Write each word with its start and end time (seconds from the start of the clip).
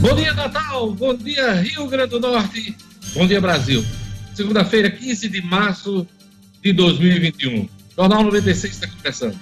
Bom 0.00 0.14
dia, 0.14 0.32
Natal. 0.32 0.92
Bom 0.92 1.12
dia, 1.12 1.54
Rio 1.54 1.88
Grande 1.88 2.10
do 2.10 2.20
Norte. 2.20 2.76
Bom 3.14 3.26
dia, 3.26 3.40
Brasil. 3.40 3.84
Segunda-feira, 4.32 4.88
15 4.88 5.28
de 5.28 5.42
março 5.42 6.06
de 6.62 6.72
2021. 6.72 7.68
Jornal 7.96 8.22
96 8.22 8.74
está 8.74 8.86
começando. 8.86 9.36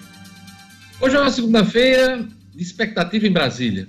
Hoje 0.98 1.14
é 1.14 1.20
uma 1.20 1.30
segunda-feira 1.30 2.26
de 2.54 2.62
expectativa 2.62 3.26
em 3.26 3.32
Brasília. 3.32 3.86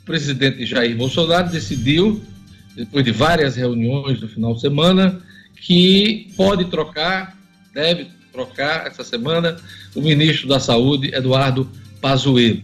O 0.00 0.06
presidente 0.06 0.64
Jair 0.64 0.96
Bolsonaro 0.96 1.50
decidiu, 1.50 2.24
depois 2.74 3.04
de 3.04 3.12
várias 3.12 3.56
reuniões 3.56 4.18
no 4.18 4.28
final 4.28 4.54
de 4.54 4.62
semana, 4.62 5.20
que 5.60 6.32
pode 6.38 6.64
trocar, 6.70 7.36
deve 7.74 8.06
trocar 8.32 8.86
essa 8.86 9.04
semana, 9.04 9.58
o 9.94 10.00
ministro 10.00 10.48
da 10.48 10.58
Saúde, 10.58 11.14
Eduardo 11.14 11.70
Pazuello. 12.00 12.62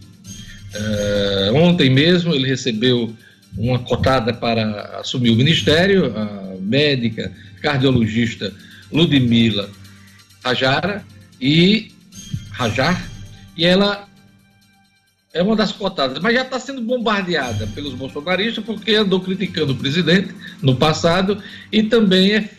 Uh, 0.73 1.55
ontem 1.55 1.91
mesmo 1.91 2.33
ele 2.33 2.47
recebeu 2.47 3.15
uma 3.57 3.79
cotada 3.79 4.33
para 4.33 4.99
assumir 4.99 5.29
o 5.31 5.35
ministério, 5.35 6.13
a 6.17 6.55
médica 6.59 7.31
cardiologista 7.61 8.53
Ludmila 8.91 9.69
Rajara 10.43 11.03
e 11.41 11.91
Rajar, 12.51 13.09
e 13.57 13.65
ela 13.65 14.07
é 15.33 15.41
uma 15.41 15.55
das 15.55 15.71
cotadas, 15.71 16.19
mas 16.19 16.33
já 16.33 16.43
está 16.43 16.59
sendo 16.59 16.81
bombardeada 16.81 17.67
pelos 17.67 17.93
bolsonaristas 17.93 18.63
porque 18.63 18.95
andou 18.95 19.19
criticando 19.19 19.73
o 19.73 19.75
presidente 19.75 20.33
no 20.61 20.75
passado 20.75 21.41
e 21.71 21.83
também 21.83 22.35
é, 22.35 22.49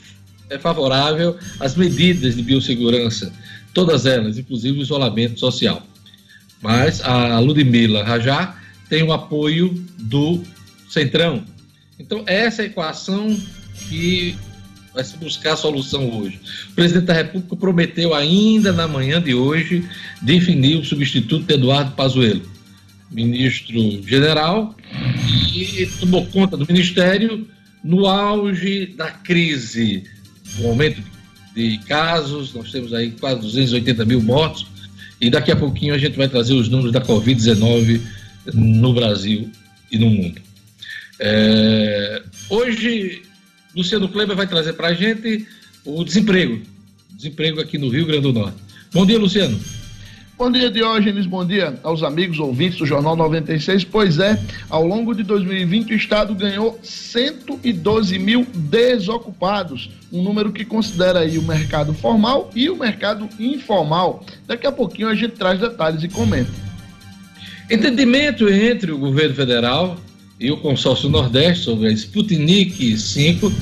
é 0.50 0.58
favorável 0.58 1.38
às 1.58 1.74
medidas 1.74 2.36
de 2.36 2.42
biossegurança, 2.42 3.32
todas 3.72 4.04
elas, 4.04 4.36
inclusive 4.36 4.78
o 4.78 4.82
isolamento 4.82 5.40
social. 5.40 5.82
Mas 6.60 7.00
a 7.02 7.38
Ludmila 7.38 8.02
Rajar 8.02 8.62
tem 8.88 9.02
o 9.02 9.12
apoio 9.12 9.72
do 9.98 10.42
Centrão. 10.88 11.44
Então, 11.98 12.22
essa 12.26 12.62
é 12.62 12.64
a 12.64 12.68
equação 12.68 13.36
que 13.88 14.36
vai 14.94 15.04
se 15.04 15.16
buscar 15.18 15.52
a 15.52 15.56
solução 15.56 16.08
hoje. 16.18 16.40
O 16.70 16.74
presidente 16.74 17.04
da 17.04 17.12
República 17.12 17.54
prometeu 17.54 18.14
ainda 18.14 18.72
na 18.72 18.88
manhã 18.88 19.20
de 19.20 19.34
hoje 19.34 19.86
definir 20.22 20.78
o 20.78 20.84
substituto 20.84 21.44
de 21.44 21.54
Eduardo 21.54 21.92
Pazuello, 21.92 22.42
ministro 23.10 24.02
general, 24.06 24.74
e 25.54 25.86
tomou 26.00 26.24
conta 26.26 26.56
do 26.56 26.66
ministério 26.66 27.46
no 27.84 28.06
auge 28.06 28.86
da 28.96 29.10
crise, 29.10 30.04
no 30.58 30.68
aumento 30.68 31.02
de 31.54 31.78
casos, 31.86 32.52
nós 32.54 32.72
temos 32.72 32.92
aí 32.92 33.10
quase 33.12 33.40
280 33.40 34.04
mil 34.04 34.22
mortos, 34.22 34.66
e 35.20 35.30
daqui 35.30 35.52
a 35.52 35.56
pouquinho 35.56 35.94
a 35.94 35.98
gente 35.98 36.16
vai 36.16 36.28
trazer 36.28 36.54
os 36.54 36.68
números 36.68 36.92
da 36.92 37.00
Covid-19 37.00 38.00
no 38.54 38.94
Brasil 38.94 39.50
e 39.90 39.98
no 39.98 40.10
mundo. 40.10 40.45
É, 41.18 42.22
hoje, 42.50 43.22
Luciano 43.74 44.08
Kleber 44.08 44.36
vai 44.36 44.46
trazer 44.46 44.74
para 44.74 44.88
a 44.88 44.94
gente 44.94 45.46
o 45.84 46.04
desemprego. 46.04 46.60
Desemprego 47.10 47.60
aqui 47.60 47.78
no 47.78 47.88
Rio 47.88 48.06
Grande 48.06 48.22
do 48.22 48.32
Norte. 48.32 48.56
Bom 48.92 49.06
dia, 49.06 49.18
Luciano. 49.18 49.58
Bom 50.38 50.52
dia, 50.52 50.70
Diógenes. 50.70 51.24
Bom 51.24 51.46
dia 51.46 51.78
aos 51.82 52.02
amigos 52.02 52.38
ouvintes 52.38 52.78
do 52.78 52.84
Jornal 52.84 53.16
96. 53.16 53.84
Pois 53.84 54.18
é, 54.18 54.38
ao 54.68 54.86
longo 54.86 55.14
de 55.14 55.22
2020, 55.22 55.94
o 55.94 55.96
Estado 55.96 56.34
ganhou 56.34 56.78
112 56.82 58.18
mil 58.18 58.46
desocupados, 58.54 59.88
um 60.12 60.22
número 60.22 60.52
que 60.52 60.62
considera 60.62 61.20
aí 61.20 61.38
o 61.38 61.42
mercado 61.42 61.94
formal 61.94 62.50
e 62.54 62.68
o 62.68 62.76
mercado 62.76 63.30
informal. 63.40 64.26
Daqui 64.46 64.66
a 64.66 64.72
pouquinho 64.72 65.08
a 65.08 65.14
gente 65.14 65.32
traz 65.36 65.58
detalhes 65.58 66.02
e 66.02 66.08
comenta. 66.08 66.52
Entendimento 67.70 68.46
entre 68.46 68.92
o 68.92 68.98
governo 68.98 69.34
federal 69.34 69.96
e 70.38 70.50
o 70.50 70.56
consórcio 70.58 71.08
Nordeste 71.08 71.64
sobre 71.64 71.88
a 71.88 71.92
Sputnik 71.92 72.96
5 72.96 73.52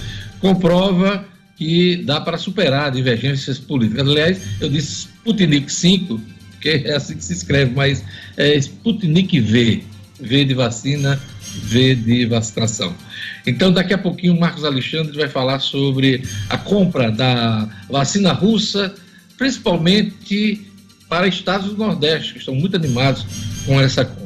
comprova 0.40 1.24
que 1.56 1.96
dá 1.96 2.20
para 2.20 2.36
superar 2.36 2.90
divergências 2.90 3.58
políticas. 3.58 4.08
Aliás, 4.08 4.40
eu 4.60 4.68
disse 4.68 5.06
Sputnik 5.06 5.72
5, 5.72 6.20
que 6.60 6.68
é 6.68 6.94
assim 6.94 7.16
que 7.16 7.24
se 7.24 7.32
escreve, 7.32 7.72
mas 7.74 8.04
é 8.36 8.54
Sputnik 8.56 9.40
V, 9.40 9.84
V 10.20 10.44
de 10.44 10.54
vacina, 10.54 11.20
V 11.62 11.94
de 11.94 12.26
vacinação. 12.26 12.94
Então, 13.46 13.72
daqui 13.72 13.94
a 13.94 13.98
pouquinho, 13.98 14.34
o 14.34 14.40
Marcos 14.40 14.64
Alexandre 14.64 15.16
vai 15.16 15.28
falar 15.28 15.60
sobre 15.60 16.22
a 16.48 16.58
compra 16.58 17.10
da 17.10 17.68
vacina 17.88 18.32
russa, 18.32 18.94
principalmente 19.36 20.66
para 21.08 21.28
estados 21.28 21.70
do 21.70 21.76
Nordeste, 21.76 22.32
que 22.32 22.38
estão 22.40 22.54
muito 22.54 22.74
animados 22.74 23.24
com 23.64 23.80
essa 23.80 24.04
compra. 24.04 24.23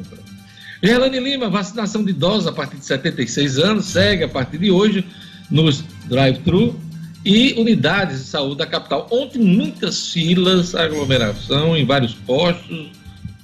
Gerlane 0.83 1.19
Lima, 1.19 1.49
vacinação 1.49 2.05
de 2.05 2.11
idosos 2.11 2.47
a 2.47 2.53
partir 2.53 2.77
de 2.77 2.85
76 2.85 3.59
anos, 3.59 3.87
segue 3.87 4.25
a 4.25 4.29
partir 4.29 4.59
de 4.59 4.71
hoje 4.71 5.05
nos 5.51 5.83
drive-thru 6.07 6.79
e 7.25 7.55
unidades 7.55 8.19
de 8.21 8.25
saúde 8.25 8.59
da 8.59 8.67
capital. 8.67 9.09
Ontem, 9.11 9.39
muitas 9.39 10.13
filas, 10.13 10.75
aglomeração 10.75 11.77
em 11.77 11.85
vários 11.85 12.15
postos, 12.15 12.91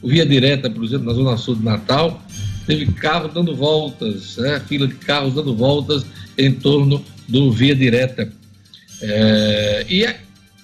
via 0.03 0.25
direta, 0.25 0.71
por 0.71 0.85
exemplo, 0.85 1.07
na 1.07 1.13
Zona 1.13 1.37
Sul 1.37 1.57
de 1.57 1.65
Natal, 1.65 2.23
teve 2.67 2.87
carro 2.93 3.29
dando 3.29 3.55
voltas, 3.55 4.37
né? 4.37 4.61
fila 4.61 4.87
de 4.87 4.95
carros 4.95 5.35
dando 5.35 5.55
voltas 5.55 6.05
em 6.39 6.53
torno 6.53 7.05
do 7.29 7.51
via 7.51 7.75
direta. 7.75 8.31
É, 9.03 9.87
e 9.89 10.07
a, 10.07 10.15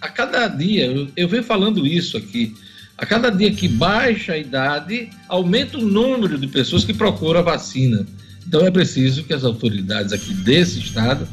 a, 0.01 0.09
cada 0.09 0.47
dia, 0.49 0.87
eu, 0.87 1.09
eu 1.17 1.29
venho 1.29 1.43
falando 1.43 1.87
isso 1.87 2.17
aqui, 2.17 2.55
a 3.01 3.07
cada 3.07 3.31
dia 3.31 3.51
que 3.51 3.67
baixa 3.67 4.35
a 4.35 4.37
idade, 4.37 5.09
aumenta 5.27 5.79
o 5.79 5.81
número 5.81 6.37
de 6.37 6.47
pessoas 6.47 6.85
que 6.85 6.93
procuram 6.93 7.41
a 7.41 7.43
vacina. 7.43 8.07
Então 8.47 8.67
é 8.67 8.71
preciso 8.71 9.25
que 9.25 9.33
as 9.33 9.43
autoridades 9.43 10.13
aqui 10.13 10.35
desse 10.35 10.81
estado 10.81 11.27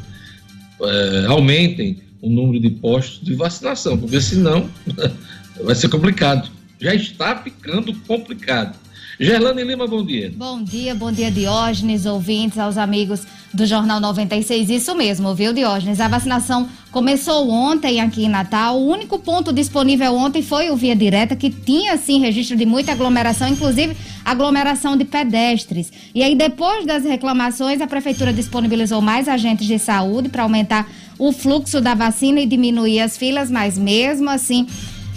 é, 0.81 1.25
aumentem 1.27 2.01
o 2.21 2.29
número 2.29 2.61
de 2.61 2.69
postos 2.69 3.19
de 3.21 3.35
vacinação, 3.35 3.97
porque 3.97 4.21
senão 4.21 4.69
vai 5.61 5.75
ser 5.75 5.89
complicado. 5.89 6.49
Já 6.79 6.95
está 6.95 7.35
ficando 7.35 7.93
complicado. 8.07 8.77
Gerlane 9.19 9.63
Lima, 9.63 9.87
bom 9.87 10.05
dia. 10.05 10.31
Bom 10.35 10.61
dia, 10.61 10.93
bom 10.93 11.11
dia, 11.11 11.31
Diógenes, 11.31 12.05
ouvintes, 12.05 12.59
aos 12.59 12.77
amigos 12.77 13.25
do 13.51 13.65
Jornal 13.65 13.99
96. 13.99 14.69
Isso 14.69 14.93
mesmo, 14.93 15.33
viu, 15.33 15.51
Diógenes? 15.53 15.99
A 15.99 16.07
vacinação 16.07 16.69
começou 16.91 17.49
ontem 17.49 17.99
aqui 17.99 18.25
em 18.25 18.29
Natal. 18.29 18.79
O 18.79 18.87
único 18.87 19.17
ponto 19.17 19.51
disponível 19.51 20.13
ontem 20.13 20.43
foi 20.43 20.69
o 20.69 20.75
Via 20.75 20.95
Direta, 20.95 21.35
que 21.35 21.49
tinha, 21.49 21.97
sim, 21.97 22.19
registro 22.19 22.55
de 22.55 22.65
muita 22.65 22.91
aglomeração, 22.91 23.47
inclusive 23.47 23.97
aglomeração 24.23 24.95
de 24.95 25.03
pedestres. 25.03 25.91
E 26.13 26.21
aí, 26.21 26.35
depois 26.35 26.85
das 26.85 27.03
reclamações, 27.03 27.81
a 27.81 27.87
Prefeitura 27.87 28.31
disponibilizou 28.31 29.01
mais 29.01 29.27
agentes 29.27 29.65
de 29.65 29.79
saúde 29.79 30.29
para 30.29 30.43
aumentar 30.43 30.87
o 31.17 31.31
fluxo 31.31 31.81
da 31.81 31.95
vacina 31.95 32.39
e 32.39 32.45
diminuir 32.45 32.99
as 32.99 33.17
filas, 33.17 33.49
mas 33.49 33.77
mesmo 33.77 34.29
assim 34.29 34.67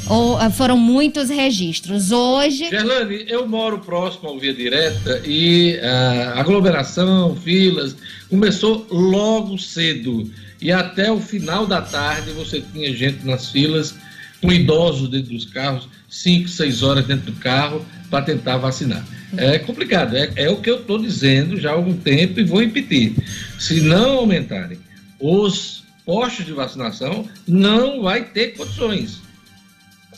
ou, 0.09 0.37
ah, 0.37 0.51
foram 0.51 0.77
muitos 0.77 1.29
registros. 1.29 2.11
Hoje. 2.11 2.69
Gerlane, 2.69 3.25
eu 3.29 3.47
moro 3.47 3.79
próximo 3.79 4.29
ao 4.29 4.39
Via 4.39 4.55
Direta 4.55 5.23
e 5.25 5.79
a 5.79 6.35
uh, 6.37 6.41
aglomeração, 6.41 7.37
filas, 7.37 7.97
começou 8.29 8.87
logo 8.91 9.59
cedo. 9.59 10.31
E 10.61 10.71
até 10.71 11.11
o 11.11 11.21
final 11.21 11.67
da 11.67 11.81
tarde 11.81 12.33
você 12.33 12.61
tinha 12.61 12.95
gente 12.95 13.25
nas 13.25 13.51
filas, 13.51 13.95
com 14.41 14.53
idosos 14.53 15.09
dentro 15.09 15.33
dos 15.33 15.45
carros, 15.47 15.89
5, 16.09 16.49
6 16.49 16.83
horas 16.83 17.07
dentro 17.07 17.33
do 17.33 17.39
carro, 17.39 17.85
para 18.11 18.25
tentar 18.25 18.57
vacinar. 18.57 19.07
É 19.37 19.59
complicado, 19.59 20.17
é, 20.17 20.33
é 20.35 20.51
o 20.51 20.57
que 20.57 20.69
eu 20.69 20.81
estou 20.81 20.99
dizendo 20.99 21.59
já 21.59 21.71
há 21.71 21.75
algum 21.75 21.97
tempo 21.97 22.41
e 22.41 22.45
vou 22.45 22.61
repetir. 22.61 23.15
Se 23.59 23.81
não 23.81 24.19
aumentarem 24.19 24.79
os 25.21 25.85
postos 26.05 26.45
de 26.45 26.53
vacinação, 26.53 27.29
não 27.47 28.03
vai 28.03 28.25
ter 28.25 28.57
condições. 28.57 29.21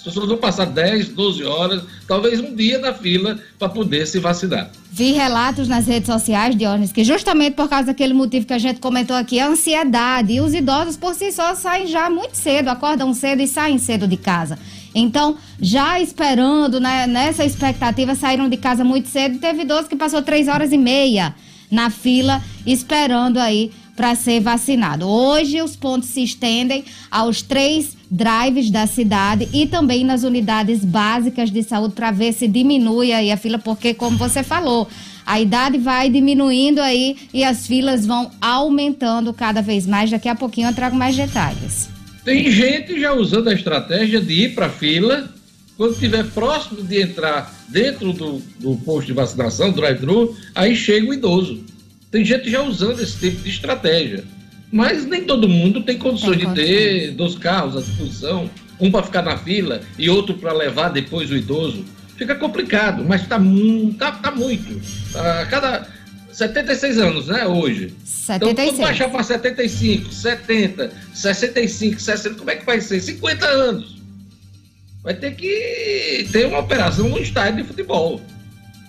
As 0.03 0.07
pessoas 0.07 0.27
vão 0.27 0.37
passar 0.37 0.65
10, 0.65 1.11
12 1.11 1.45
horas, 1.45 1.85
talvez 2.09 2.41
um 2.41 2.57
dia 2.57 2.77
na 2.81 2.93
fila 2.93 3.39
para 3.57 3.69
poder 3.69 4.05
se 4.05 4.19
vacinar. 4.19 4.69
Vi 4.91 5.13
relatos 5.13 5.69
nas 5.69 5.87
redes 5.87 6.09
sociais, 6.09 6.57
Diógenes, 6.57 6.91
que 6.91 7.05
justamente 7.05 7.55
por 7.55 7.69
causa 7.69 7.87
daquele 7.87 8.13
motivo 8.13 8.45
que 8.45 8.53
a 8.53 8.59
gente 8.59 8.81
comentou 8.81 9.15
aqui, 9.15 9.39
a 9.39 9.47
ansiedade. 9.47 10.33
E 10.33 10.41
os 10.41 10.55
idosos 10.55 10.97
por 10.97 11.15
si 11.15 11.31
só 11.31 11.55
saem 11.55 11.87
já 11.87 12.11
muito 12.11 12.35
cedo, 12.35 12.67
acordam 12.67 13.15
cedo 13.15 13.43
e 13.43 13.47
saem 13.47 13.79
cedo 13.79 14.09
de 14.09 14.17
casa. 14.17 14.59
Então, 14.93 15.37
já 15.61 16.01
esperando, 16.01 16.81
né, 16.81 17.07
nessa 17.07 17.45
expectativa, 17.45 18.17
saíram 18.17 18.49
de 18.49 18.57
casa 18.57 18.83
muito 18.83 19.09
cedo. 19.09 19.39
Teve 19.39 19.63
idoso 19.63 19.89
que 19.89 19.95
passou 19.95 20.21
três 20.21 20.49
horas 20.49 20.73
e 20.73 20.79
meia 20.79 21.33
na 21.71 21.91
fila, 21.91 22.43
esperando 22.67 23.39
aí 23.39 23.71
para 23.95 24.17
ser 24.17 24.41
vacinado. 24.41 25.07
Hoje, 25.07 25.63
os 25.63 25.77
pontos 25.77 26.09
se 26.09 26.25
estendem 26.25 26.85
aos 27.09 27.41
três 27.41 28.02
drives 28.13 28.71
da 28.71 28.87
cidade 28.87 29.49
e 29.55 29.67
também 29.67 30.05
nas 30.05 30.23
unidades 30.23 30.85
básicas 30.85 31.51
de 31.51 31.63
saúde 31.63 31.95
para 31.95 32.11
ver 32.11 32.35
se 32.35 32.47
diminui 32.47 33.11
aí 33.11 33.33
a 33.33 33.39
fila, 33.39 33.59
porque, 33.59 33.95
como 33.95 34.19
você 34.19 34.43
falou, 34.43 34.87
a 35.25 35.41
idade 35.41 35.79
vai 35.79 36.11
diminuindo 36.11 36.83
aí 36.83 37.17
e 37.33 37.43
as 37.43 37.67
filas 37.67 38.05
vão 38.05 38.31
aumentando 38.39 39.33
cada 39.33 39.63
vez 39.63 39.87
mais. 39.87 40.11
Daqui 40.11 40.29
a 40.29 40.35
pouquinho 40.35 40.69
eu 40.69 40.75
trago 40.75 40.95
mais 40.95 41.17
detalhes. 41.17 41.89
Tem 42.23 42.51
gente 42.53 43.01
já 43.01 43.15
usando 43.15 43.49
a 43.49 43.55
estratégia 43.55 44.21
de 44.21 44.45
ir 44.45 44.55
para 44.55 44.67
a 44.67 44.71
fila 44.71 45.33
quando 45.79 45.95
estiver 45.95 46.25
próximo 46.33 46.83
de 46.83 47.01
entrar 47.01 47.53
dentro 47.69 48.13
do, 48.13 48.43
do 48.61 48.77
posto 48.85 49.07
de 49.07 49.15
vacinação, 49.15 49.73
drive-thru, 49.73 50.37
aí 50.55 50.77
chega 50.77 51.09
o 51.09 51.15
idoso 51.15 51.65
Tem 52.11 52.23
gente 52.23 52.51
já 52.51 52.63
usando 52.63 53.01
esse 53.01 53.19
tipo 53.19 53.43
de 53.43 53.49
estratégia. 53.49 54.23
Mas 54.73 55.05
nem 55.05 55.25
todo 55.25 55.47
mundo 55.47 55.83
tem 55.83 55.99
condições 55.99 56.39
tem 56.39 56.49
de 56.49 56.55
ter 56.55 57.11
dois 57.11 57.37
carros 57.37 57.77
à 57.77 57.81
disposição, 57.81 58.51
um 58.81 58.91
para 58.91 59.03
ficar 59.03 59.21
na 59.21 59.37
fila 59.37 59.83
e 59.99 60.09
outro 60.09 60.35
para 60.35 60.53
levar 60.55 60.89
depois 60.89 61.31
o 61.31 61.37
idoso. 61.37 61.85
Fica 62.17 62.35
complicado, 62.35 63.05
mas 63.07 63.23
está 63.23 63.39
tá, 63.99 64.13
tá 64.13 64.31
muito. 64.31 64.81
A 65.15 65.45
cada 65.47 65.87
76 66.33 66.99
anos, 66.99 67.27
né, 67.29 67.47
hoje. 67.47 67.93
76. 68.03 68.53
Então, 68.53 68.65
quando 68.65 68.81
baixar 68.81 69.11
para 69.11 69.23
75, 69.23 70.11
70, 70.11 70.93
65, 71.13 72.01
60, 72.01 72.35
como 72.37 72.51
é 72.51 72.57
que 72.57 72.65
vai 72.65 72.81
ser? 72.81 73.01
50 73.01 73.47
anos. 73.47 74.01
Vai 75.03 75.15
ter 75.15 75.35
que 75.35 76.29
ter 76.33 76.47
uma 76.47 76.61
operação 76.61 77.09
no 77.09 77.19
estádio 77.19 77.63
de 77.63 77.69
futebol. 77.69 78.23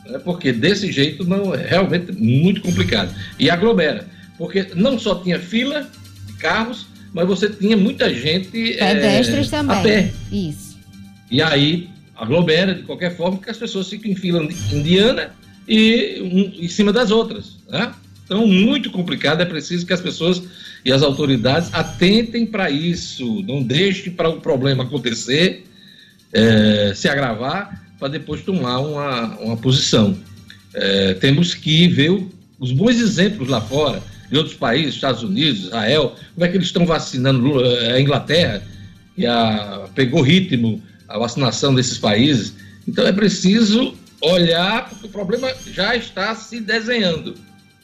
Né? 0.05 0.19
Porque 0.19 0.53
desse 0.53 0.91
jeito 0.91 1.25
não 1.25 1.53
é 1.53 1.65
realmente 1.65 2.11
muito 2.13 2.61
complicado. 2.61 3.13
E 3.37 3.49
aglomera. 3.49 4.07
Porque 4.37 4.67
não 4.75 4.97
só 4.97 5.15
tinha 5.15 5.39
fila 5.39 5.89
de 6.25 6.33
carros, 6.33 6.87
mas 7.13 7.27
você 7.27 7.49
tinha 7.49 7.77
muita 7.77 8.13
gente. 8.13 8.49
Pedestres 8.49 9.47
é, 9.47 9.49
também. 9.49 9.77
A 9.77 9.81
pé. 9.81 10.13
Isso. 10.31 10.77
E 11.29 11.41
aí 11.41 11.89
aglomera 12.15 12.73
de 12.73 12.83
qualquer 12.83 13.15
forma, 13.15 13.37
que 13.37 13.49
as 13.49 13.57
pessoas 13.57 13.89
ficam 13.89 14.11
em 14.11 14.15
fila 14.15 14.43
indiana 14.71 15.31
e 15.67 16.21
um, 16.21 16.63
em 16.63 16.67
cima 16.67 16.93
das 16.93 17.11
outras. 17.11 17.57
Né? 17.67 17.91
Então, 18.25 18.47
muito 18.47 18.89
complicado, 18.91 19.41
é 19.41 19.45
preciso 19.45 19.85
que 19.85 19.93
as 19.93 20.01
pessoas 20.01 20.41
e 20.85 20.91
as 20.91 21.01
autoridades 21.01 21.69
atentem 21.73 22.45
para 22.45 22.69
isso, 22.69 23.41
não 23.43 23.61
deixem 23.61 24.11
para 24.11 24.29
o 24.29 24.39
problema 24.39 24.83
acontecer, 24.83 25.65
é, 26.31 26.93
se 26.95 27.07
agravar, 27.07 27.83
para 27.99 28.07
depois 28.07 28.41
tomar 28.41 28.79
uma, 28.79 29.37
uma 29.39 29.57
posição. 29.57 30.17
É, 30.73 31.13
temos 31.15 31.53
que 31.53 31.87
ver 31.87 32.11
o, 32.11 32.31
os 32.59 32.71
bons 32.71 32.99
exemplos 32.99 33.47
lá 33.47 33.61
fora, 33.61 34.01
de 34.33 34.39
outros 34.39 34.55
países, 34.55 34.95
Estados 34.95 35.21
Unidos, 35.21 35.65
Israel, 35.65 36.15
como 36.33 36.45
é 36.45 36.49
que 36.49 36.57
eles 36.57 36.67
estão 36.67 36.85
vacinando 36.87 37.63
é, 37.63 37.93
a 37.93 38.01
Inglaterra, 38.01 38.63
que 39.15 39.27
a, 39.27 39.87
pegou 39.93 40.21
ritmo 40.21 40.81
a 41.07 41.19
vacinação 41.19 41.73
desses 41.75 41.99
países. 41.99 42.55
Então 42.87 43.05
é 43.05 43.11
preciso 43.11 43.93
olhar, 44.19 44.89
porque 44.89 45.05
o 45.05 45.09
problema 45.09 45.53
já 45.71 45.95
está 45.95 46.33
se 46.33 46.59
desenhando. 46.59 47.35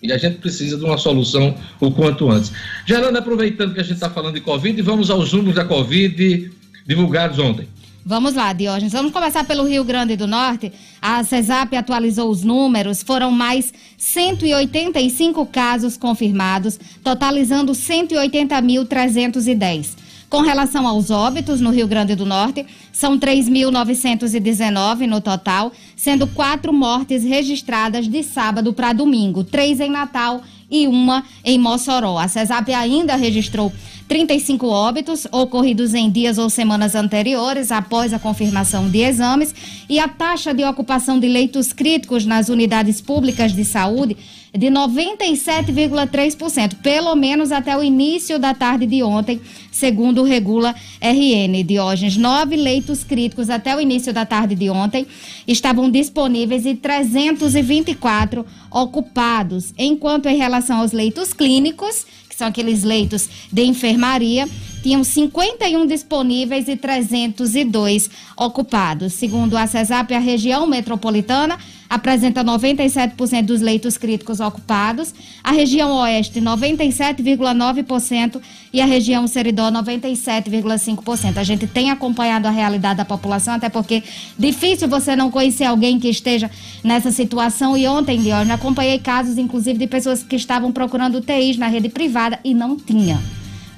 E 0.01 0.11
a 0.11 0.17
gente 0.17 0.37
precisa 0.37 0.75
de 0.75 0.83
uma 0.83 0.97
solução 0.97 1.55
o 1.79 1.91
quanto 1.91 2.31
antes. 2.31 2.51
Gerando, 2.85 3.17
aproveitando 3.17 3.73
que 3.73 3.79
a 3.79 3.83
gente 3.83 3.95
está 3.95 4.09
falando 4.09 4.33
de 4.33 4.41
Covid, 4.41 4.81
vamos 4.81 5.11
aos 5.11 5.31
números 5.31 5.55
da 5.55 5.65
Covid 5.65 6.51
divulgados 6.87 7.37
ontem. 7.37 7.67
Vamos 8.05 8.33
lá, 8.33 8.53
Diógenes. 8.53 8.93
Vamos 8.93 9.11
começar 9.11 9.43
pelo 9.43 9.67
Rio 9.67 9.83
Grande 9.83 10.15
do 10.15 10.25
Norte. 10.25 10.71
A 11.01 11.21
CESAP 11.23 11.75
atualizou 11.75 12.29
os 12.29 12.43
números. 12.43 13.03
Foram 13.03 13.29
mais 13.29 13.73
185 13.97 15.45
casos 15.45 15.97
confirmados, 15.97 16.79
totalizando 17.03 17.73
180.310. 17.73 19.97
Com 20.29 20.41
relação 20.41 20.87
aos 20.87 21.09
óbitos 21.09 21.59
no 21.59 21.71
Rio 21.71 21.87
Grande 21.87 22.15
do 22.15 22.25
Norte, 22.25 22.65
são 22.91 23.17
3.919 23.17 25.07
no 25.07 25.19
total, 25.19 25.71
sendo 25.95 26.27
quatro 26.27 26.71
mortes 26.71 27.23
registradas 27.23 28.07
de 28.07 28.21
sábado 28.21 28.71
para 28.71 28.93
domingo, 28.93 29.43
três 29.43 29.79
em 29.79 29.89
Natal 29.89 30.43
e 30.69 30.87
uma 30.87 31.23
em 31.43 31.57
Mossoró. 31.57 32.19
A 32.19 32.27
CESAP 32.27 32.71
ainda 32.73 33.15
registrou 33.15 33.73
35 34.09 34.67
óbitos 34.67 35.27
ocorridos 35.31 35.93
em 35.93 36.09
dias 36.09 36.39
ou 36.39 36.49
semanas 36.49 36.95
anteriores 36.95 37.71
após 37.71 38.11
a 38.11 38.17
confirmação 38.17 38.89
de 38.89 39.01
exames 39.01 39.53
e 39.87 39.99
a 39.99 40.07
taxa 40.07 40.51
de 40.51 40.63
ocupação 40.65 41.19
de 41.19 41.27
leitos 41.27 41.71
críticos 41.71 42.25
nas 42.25 42.49
unidades 42.49 42.99
públicas 42.99 43.53
de 43.53 43.63
saúde 43.63 44.17
de 44.53 44.67
97,3%, 44.67 46.75
pelo 46.81 47.15
menos 47.15 47.51
até 47.51 47.77
o 47.77 47.83
início 47.83 48.39
da 48.39 48.53
tarde 48.53 48.85
de 48.85 49.03
ontem, 49.03 49.41
segundo 49.71 50.23
Regula 50.23 50.73
RN. 51.01 51.63
Diógenes, 51.63 52.15
nove 52.17 52.55
leitos 52.55 53.03
críticos 53.03 53.49
até 53.49 53.75
o 53.75 53.81
início 53.81 54.13
da 54.13 54.25
tarde 54.25 54.55
de 54.55 54.69
ontem 54.69 55.05
estavam 55.47 55.89
disponíveis 55.89 56.65
e 56.65 56.75
324 56.75 58.45
ocupados, 58.71 59.73
enquanto 59.77 60.27
em 60.27 60.37
relação 60.37 60.79
aos 60.79 60.91
leitos 60.91 61.33
clínicos, 61.33 62.05
que 62.27 62.35
são 62.35 62.47
aqueles 62.47 62.83
leitos 62.83 63.29
de 63.51 63.63
enfermaria, 63.63 64.47
tinham 64.81 65.03
51 65.03 65.85
disponíveis 65.85 66.67
e 66.67 66.75
302 66.75 68.09
ocupados. 68.37 69.13
Segundo 69.13 69.57
a 69.57 69.67
CESAP, 69.67 70.13
a 70.13 70.19
região 70.19 70.65
metropolitana 70.65 71.57
apresenta 71.89 72.43
97% 72.43 73.45
dos 73.45 73.61
leitos 73.61 73.97
críticos 73.97 74.39
ocupados, 74.39 75.13
a 75.43 75.51
região 75.51 75.91
oeste 75.97 76.39
97,9% 76.39 78.39
e 78.71 78.79
a 78.79 78.85
região 78.85 79.27
Seridó 79.27 79.71
97,5%. 79.71 81.37
A 81.37 81.43
gente 81.43 81.65
tem 81.65 81.89
acompanhado 81.89 82.47
a 82.47 82.51
realidade 82.51 82.97
da 82.97 83.05
população, 83.05 83.55
até 83.55 83.69
porque 83.69 84.03
difícil 84.37 84.87
você 84.87 85.15
não 85.15 85.31
conhecer 85.31 85.65
alguém 85.65 85.99
que 85.99 86.09
esteja 86.09 86.51
nessa 86.83 87.11
situação. 87.11 87.75
E 87.75 87.87
ontem, 87.87 88.21
Diógenes, 88.21 88.53
acompanhei 88.53 88.99
casos, 88.99 89.39
inclusive, 89.39 89.79
de 89.79 89.87
pessoas 89.87 90.21
que 90.21 90.35
estavam 90.35 90.71
procurando 90.71 91.17
UTIs 91.17 91.57
na 91.57 91.67
rede 91.67 91.89
privada 91.89 92.39
e 92.43 92.53
não 92.53 92.77
tinha 92.77 93.19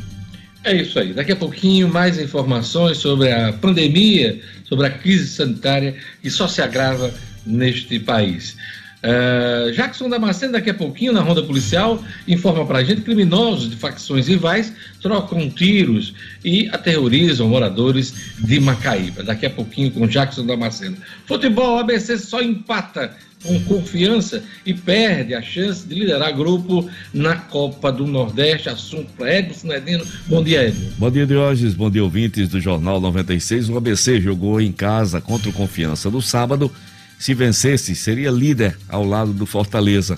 É 0.68 0.76
isso 0.76 1.00
aí. 1.00 1.14
Daqui 1.14 1.32
a 1.32 1.36
pouquinho, 1.38 1.88
mais 1.88 2.20
informações 2.20 2.98
sobre 2.98 3.32
a 3.32 3.54
pandemia, 3.54 4.38
sobre 4.66 4.86
a 4.86 4.90
crise 4.90 5.30
sanitária 5.30 5.96
que 6.22 6.30
só 6.30 6.46
se 6.46 6.62
agrava 6.62 7.10
neste 7.46 7.98
país. 8.00 8.58
Uh, 8.98 9.72
Jackson 9.72 10.10
Damasceno, 10.10 10.52
daqui 10.52 10.70
a 10.70 10.74
pouquinho, 10.74 11.14
na 11.14 11.22
ronda 11.22 11.42
policial, 11.42 12.04
informa 12.28 12.66
para 12.66 12.80
a 12.80 12.84
gente: 12.84 13.00
criminosos 13.00 13.70
de 13.70 13.78
facções 13.78 14.28
rivais 14.28 14.74
trocam 15.02 15.50
tiros 15.50 16.14
e 16.44 16.68
aterrorizam 16.74 17.48
moradores 17.48 18.34
de 18.40 18.60
Macaíba. 18.60 19.24
Daqui 19.24 19.46
a 19.46 19.50
pouquinho, 19.50 19.90
com 19.92 20.06
Jackson 20.06 20.46
Damasceno. 20.46 20.98
Futebol, 21.26 21.80
ABC 21.80 22.18
só 22.18 22.42
empata 22.42 23.16
com 23.44 23.60
confiança 23.66 24.44
e 24.66 24.74
perde 24.74 25.34
a 25.34 25.42
chance 25.42 25.88
de 25.88 25.96
liderar 25.96 26.36
grupo 26.36 26.90
na 27.14 27.36
Copa 27.36 27.92
do 27.92 28.08
Nordeste. 28.08 28.70
Assunto 28.70 29.12
para 29.18 29.40
Edson 29.40 29.68
Nedino. 29.68 30.06
Bom 30.28 30.44
dia, 30.44 30.68
Edson. 30.68 30.92
Bom 30.98 31.12
dia, 31.12 31.26
Diógenes. 31.26 31.74
Bom 31.74 31.90
dia, 31.90 32.04
ouvintes 32.04 32.50
do 32.50 32.60
Jornal 32.60 33.00
96. 33.00 33.70
O 33.70 33.78
ABC 33.78 34.20
jogou 34.20 34.60
em 34.60 34.72
casa 34.72 35.22
contra 35.22 35.50
o 35.50 35.54
Confiança 35.54 36.10
no 36.10 36.22
sábado 36.22 36.72
se 37.18 37.34
vencesse, 37.34 37.96
seria 37.96 38.30
líder 38.30 38.78
ao 38.88 39.04
lado 39.04 39.34
do 39.34 39.46
Fortaleza, 39.46 40.18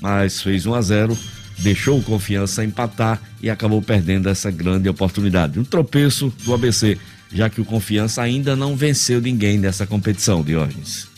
mas 0.00 0.40
fez 0.40 0.66
1 0.66 0.74
a 0.74 0.80
0, 0.80 1.18
deixou 1.58 1.98
o 1.98 2.02
Confiança 2.02 2.64
empatar 2.64 3.20
e 3.42 3.50
acabou 3.50 3.82
perdendo 3.82 4.28
essa 4.28 4.50
grande 4.50 4.88
oportunidade. 4.88 5.58
Um 5.58 5.64
tropeço 5.64 6.32
do 6.44 6.54
ABC, 6.54 6.96
já 7.32 7.50
que 7.50 7.60
o 7.60 7.64
Confiança 7.64 8.22
ainda 8.22 8.56
não 8.56 8.74
venceu 8.74 9.20
ninguém 9.20 9.58
nessa 9.58 9.86
competição, 9.86 10.42
Diógenes. 10.42 11.09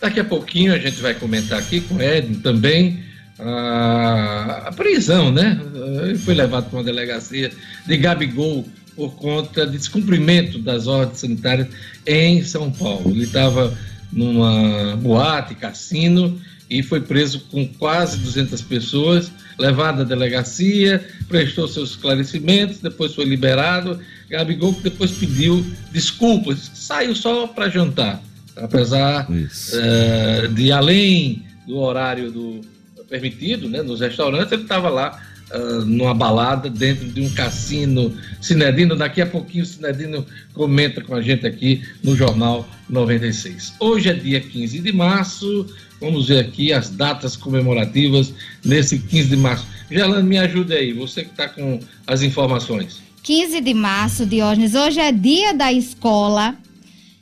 Daqui 0.00 0.20
a 0.20 0.24
pouquinho 0.24 0.72
a 0.72 0.78
gente 0.78 1.00
vai 1.00 1.14
comentar 1.14 1.58
aqui 1.58 1.80
com 1.80 1.96
o 1.96 2.02
Edno 2.02 2.40
também 2.40 3.02
a, 3.38 4.72
prisão, 4.76 5.30
né? 5.32 5.60
Ele 6.04 6.18
foi 6.18 6.34
levado 6.34 6.68
para 6.68 6.78
uma 6.78 6.84
delegacia 6.84 7.50
de 7.86 7.96
Gabigol 7.96 8.66
por 8.94 9.14
conta 9.16 9.66
de 9.66 9.78
descumprimento 9.78 10.58
das 10.58 10.86
ordens 10.86 11.20
sanitárias 11.20 11.68
em 12.06 12.42
São 12.42 12.70
Paulo. 12.70 13.10
Ele 13.10 13.24
estava 13.24 13.76
numa 14.12 14.96
boate, 14.96 15.54
cassino, 15.54 16.40
e 16.68 16.82
foi 16.82 17.00
preso 17.00 17.40
com 17.50 17.66
quase 17.66 18.18
200 18.18 18.60
pessoas, 18.62 19.30
levado 19.58 20.02
à 20.02 20.04
delegacia, 20.04 21.06
prestou 21.28 21.66
seus 21.66 21.90
esclarecimentos, 21.90 22.78
depois 22.78 23.14
foi 23.14 23.24
liberado. 23.24 23.98
Gabigol 24.28 24.72
depois 24.82 25.12
pediu 25.12 25.64
desculpas, 25.90 26.70
saiu 26.74 27.14
só 27.14 27.46
para 27.46 27.70
jantar, 27.70 28.22
apesar 28.60 29.28
uh, 29.28 30.48
de 30.48 30.72
além 30.72 31.42
do 31.66 31.78
horário 31.78 32.30
do 32.30 32.60
permitido, 33.08 33.68
né, 33.68 33.82
nos 33.82 34.00
restaurantes, 34.00 34.52
ele 34.52 34.62
estava 34.62 34.88
lá 34.90 35.18
uh, 35.50 35.84
numa 35.84 36.14
balada 36.14 36.68
dentro 36.68 37.06
de 37.08 37.20
um 37.20 37.30
cassino. 37.30 38.14
Cinedino, 38.40 38.94
daqui 38.94 39.20
a 39.20 39.26
pouquinho 39.26 39.64
o 39.64 39.66
Cinedino 39.66 40.26
comenta 40.52 41.00
com 41.00 41.14
a 41.14 41.22
gente 41.22 41.46
aqui 41.46 41.82
no 42.02 42.14
Jornal 42.14 42.68
96. 42.88 43.74
Hoje 43.80 44.10
é 44.10 44.14
dia 44.14 44.40
15 44.40 44.78
de 44.80 44.92
março, 44.92 45.66
vamos 46.00 46.28
ver 46.28 46.40
aqui 46.40 46.72
as 46.72 46.90
datas 46.90 47.36
comemorativas 47.36 48.32
nesse 48.64 48.98
15 48.98 49.28
de 49.30 49.36
março. 49.36 49.66
Gelane, 49.90 50.28
me 50.28 50.38
ajude 50.38 50.74
aí, 50.74 50.92
você 50.92 51.24
que 51.24 51.30
está 51.30 51.48
com 51.48 51.80
as 52.06 52.22
informações. 52.22 53.00
15 53.22 53.60
de 53.60 53.74
março, 53.74 54.26
Diógenes, 54.26 54.74
hoje 54.74 55.00
é 55.00 55.10
dia 55.10 55.54
da 55.54 55.72
escola. 55.72 56.54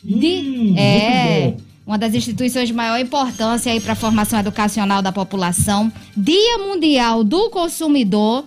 Hum, 0.08 0.74
é, 0.78 1.54
uma 1.86 1.98
das 1.98 2.14
instituições 2.14 2.68
de 2.68 2.74
maior 2.74 2.98
importância 2.98 3.72
aí 3.72 3.80
para 3.80 3.92
a 3.92 3.96
formação 3.96 4.38
educacional 4.38 5.02
da 5.02 5.12
população. 5.12 5.90
Dia 6.16 6.58
Mundial 6.58 7.24
do 7.24 7.50
Consumidor 7.50 8.44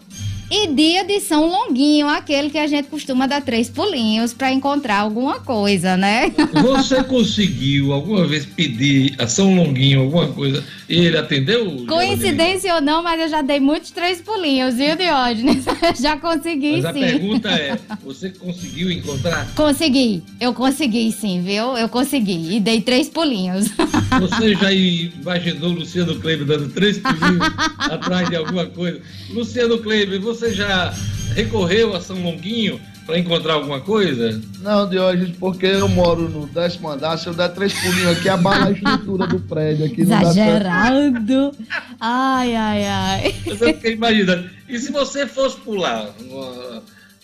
e 0.52 0.68
dia 0.68 1.04
de 1.06 1.20
São 1.20 1.46
Longuinho, 1.46 2.08
aquele 2.08 2.50
que 2.50 2.58
a 2.58 2.66
gente 2.66 2.88
costuma 2.88 3.28
dar 3.28 3.42
três 3.42 3.70
pulinhos 3.70 4.34
para 4.34 4.52
encontrar 4.52 5.00
alguma 5.00 5.40
coisa, 5.40 5.96
né? 5.96 6.32
Você 6.62 7.04
conseguiu 7.04 7.94
alguma 7.94 8.26
vez 8.26 8.46
pedir 8.46 9.14
a 9.20 9.28
São 9.28 9.56
Longuinho 9.56 10.02
alguma 10.02 10.28
coisa 10.30 10.64
e 10.88 10.98
ele 10.98 11.18
atendeu? 11.18 11.86
Coincidência 11.88 12.74
ou 12.74 12.82
não, 12.82 13.04
mas 13.04 13.22
eu 13.22 13.30
já 13.30 13.42
dei 13.44 13.60
muitos 13.60 13.92
três 13.92 14.20
pulinhos, 14.22 14.76
viu, 14.76 14.96
Diógenes? 14.96 15.66
já 16.02 16.18
consegui, 16.18 16.82
mas 16.82 16.94
sim. 16.96 17.02
Mas 17.02 17.10
a 17.10 17.18
pergunta 17.20 17.50
é, 17.50 17.78
você 18.04 18.30
conseguiu 18.32 18.92
encontrar? 18.92 19.48
Consegui, 19.56 20.24
eu 20.42 20.54
consegui 20.54 21.12
sim, 21.12 21.44
viu? 21.44 21.78
Eu 21.78 21.88
consegui 21.90 22.56
e 22.56 22.60
dei 22.60 22.82
três 22.82 23.08
pulinhos. 23.08 23.68
Você 24.20 24.56
já 24.56 24.74
imaginou 24.74 25.72
Luciano 25.72 26.20
Kleber 26.20 26.46
dando 26.46 26.70
três 26.70 26.98
pulinhos 26.98 27.48
atrás 27.78 28.30
de 28.30 28.36
alguma 28.36 28.66
coisa? 28.66 29.00
Luciano 29.30 29.78
Kleber, 29.78 30.20
você 30.20 30.39
você 30.40 30.54
já 30.54 30.94
recorreu 31.36 31.94
a 31.94 32.00
São 32.00 32.18
Longuinho 32.22 32.80
para 33.06 33.20
encontrar 33.20 33.56
alguma 33.56 33.82
coisa? 33.82 34.42
Não, 34.62 34.88
Diógenes, 34.88 35.36
porque 35.38 35.66
eu 35.66 35.90
moro 35.90 36.30
no 36.30 36.48
décimo 36.48 36.90
andar, 36.90 37.18
se 37.18 37.28
eu 37.28 37.34
der 37.34 37.50
três 37.50 37.74
pulinhos 37.74 38.18
aqui, 38.18 38.30
abala 38.30 38.68
a 38.68 38.72
estrutura 38.72 39.28
do 39.28 39.40
prédio 39.40 39.86
aqui. 39.86 40.02
Exagerado. 40.02 41.52
ai, 42.00 42.56
ai, 42.56 42.86
ai. 42.86 43.36
Eu 43.46 43.58
fiquei 43.58 43.94
imaginando. 43.94 44.50
E 44.70 44.80
se 44.80 44.92
você 44.92 45.28
fosse 45.28 45.58
pular, 45.58 46.10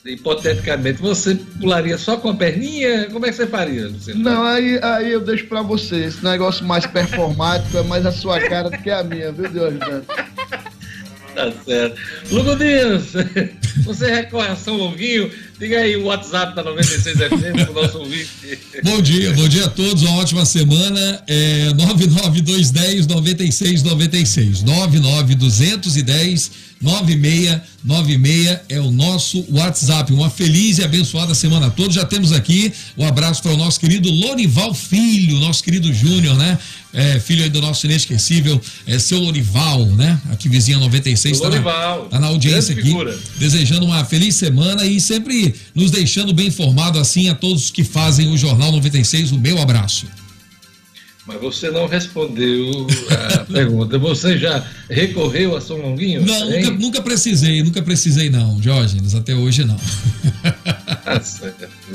hipoteticamente, 0.06 1.02
você 1.02 1.36
pularia 1.36 1.98
só 1.98 2.18
com 2.18 2.30
a 2.30 2.36
perninha? 2.36 3.08
Como 3.12 3.26
é 3.26 3.30
que 3.30 3.36
você 3.36 3.48
faria, 3.48 3.88
Luciano? 3.88 4.22
Não, 4.22 4.44
aí, 4.44 4.78
aí 4.84 5.12
eu 5.12 5.22
deixo 5.22 5.48
para 5.48 5.62
você. 5.62 6.06
Esse 6.06 6.24
negócio 6.24 6.66
mais 6.66 6.86
performático 6.86 7.78
é 7.78 7.84
mais 7.84 8.06
a 8.06 8.12
sua 8.12 8.42
cara 8.42 8.70
do 8.70 8.78
que 8.78 8.92
a 8.92 9.04
minha, 9.04 9.32
viu, 9.32 9.50
Diógenes? 9.50 10.04
Tá 11.36 11.51
certo. 11.65 12.01
Lugo 12.32 12.56
Dias, 12.56 13.12
você 13.84 14.10
recorre 14.10 14.48
a 14.48 14.56
São 14.56 14.77
Longuinho? 14.77 15.30
Diga 15.58 15.80
aí 15.80 15.96
o 15.96 16.06
WhatsApp 16.06 16.54
da 16.54 16.64
96 16.64 17.18
FM 17.18 17.64
para 17.64 17.72
o 17.72 17.74
nosso 17.74 17.98
ouvinte. 18.00 18.30
Bom 18.84 19.02
dia, 19.02 19.32
bom 19.34 19.48
dia 19.48 19.66
a 19.66 19.70
todos, 19.70 20.04
uma 20.04 20.18
ótima 20.18 20.46
semana. 20.46 21.24
É 21.28 21.74
99210 21.74 23.08
9696. 23.08 24.64
99210 24.64 26.52
9696 26.82 28.60
é 28.68 28.80
o 28.80 28.92
nosso 28.92 29.46
WhatsApp. 29.50 30.12
Uma 30.12 30.30
feliz 30.30 30.78
e 30.78 30.84
abençoada 30.84 31.34
semana 31.34 31.68
a 31.68 31.70
todos. 31.70 31.96
Já 31.96 32.06
temos 32.06 32.32
aqui 32.32 32.74
o 32.98 33.04
um 33.04 33.08
abraço 33.08 33.42
para 33.42 33.54
o 33.54 33.58
nosso 33.58 33.80
querido 33.80 34.10
Lorival 34.12 34.74
Filho, 34.74 35.40
nosso 35.40 35.64
querido 35.64 35.94
Júnior, 35.94 36.36
né? 36.36 36.58
É, 36.94 37.20
filho 37.20 37.44
aí 37.44 37.50
do 37.50 37.60
nosso 37.62 37.86
inesquecível, 37.86 38.62
é, 38.88 38.98
seu 38.98 39.20
Lorival, 39.20 39.86
né? 39.88 40.18
Aqui 40.32 40.48
vizinha 40.48 40.78
96, 40.78 41.36
está 41.36 41.50
na, 41.50 41.62
tá 42.10 42.20
na 42.20 42.28
audiência 42.28 42.72
aqui. 42.74 42.84
Figura. 42.84 43.18
Desejando 43.38 43.86
uma 43.86 44.06
feliz 44.06 44.36
semana 44.36 44.86
e 44.86 45.02
sempre 45.02 45.45
nos 45.74 45.92
deixando 45.92 46.34
bem 46.34 46.48
informado 46.48 47.00
assim 47.00 47.30
a 47.30 47.36
todos 47.36 47.70
que 47.70 47.84
fazem 47.84 48.32
o 48.32 48.38
Jornal 48.38 48.72
96. 48.72 49.32
O 49.32 49.40
meu 49.40 49.62
abraço. 49.62 50.08
Mas 51.28 51.42
você 51.42 51.72
não 51.72 51.88
respondeu 51.88 52.86
a 53.10 53.38
pergunta. 53.52 53.98
Você 53.98 54.38
já 54.38 54.64
recorreu 54.90 55.58
a 55.58 55.62
São 55.62 55.78
Longuinho? 55.78 56.24
Não, 56.24 56.50
nunca, 56.50 56.72
nunca, 56.72 57.02
precisei, 57.02 57.64
nunca 57.64 57.82
precisei 57.82 58.30
não, 58.30 58.60
Diógenes, 58.60 59.16
até 59.16 59.34
hoje 59.34 59.66
não. 59.66 59.75
Nossa, 61.06 61.54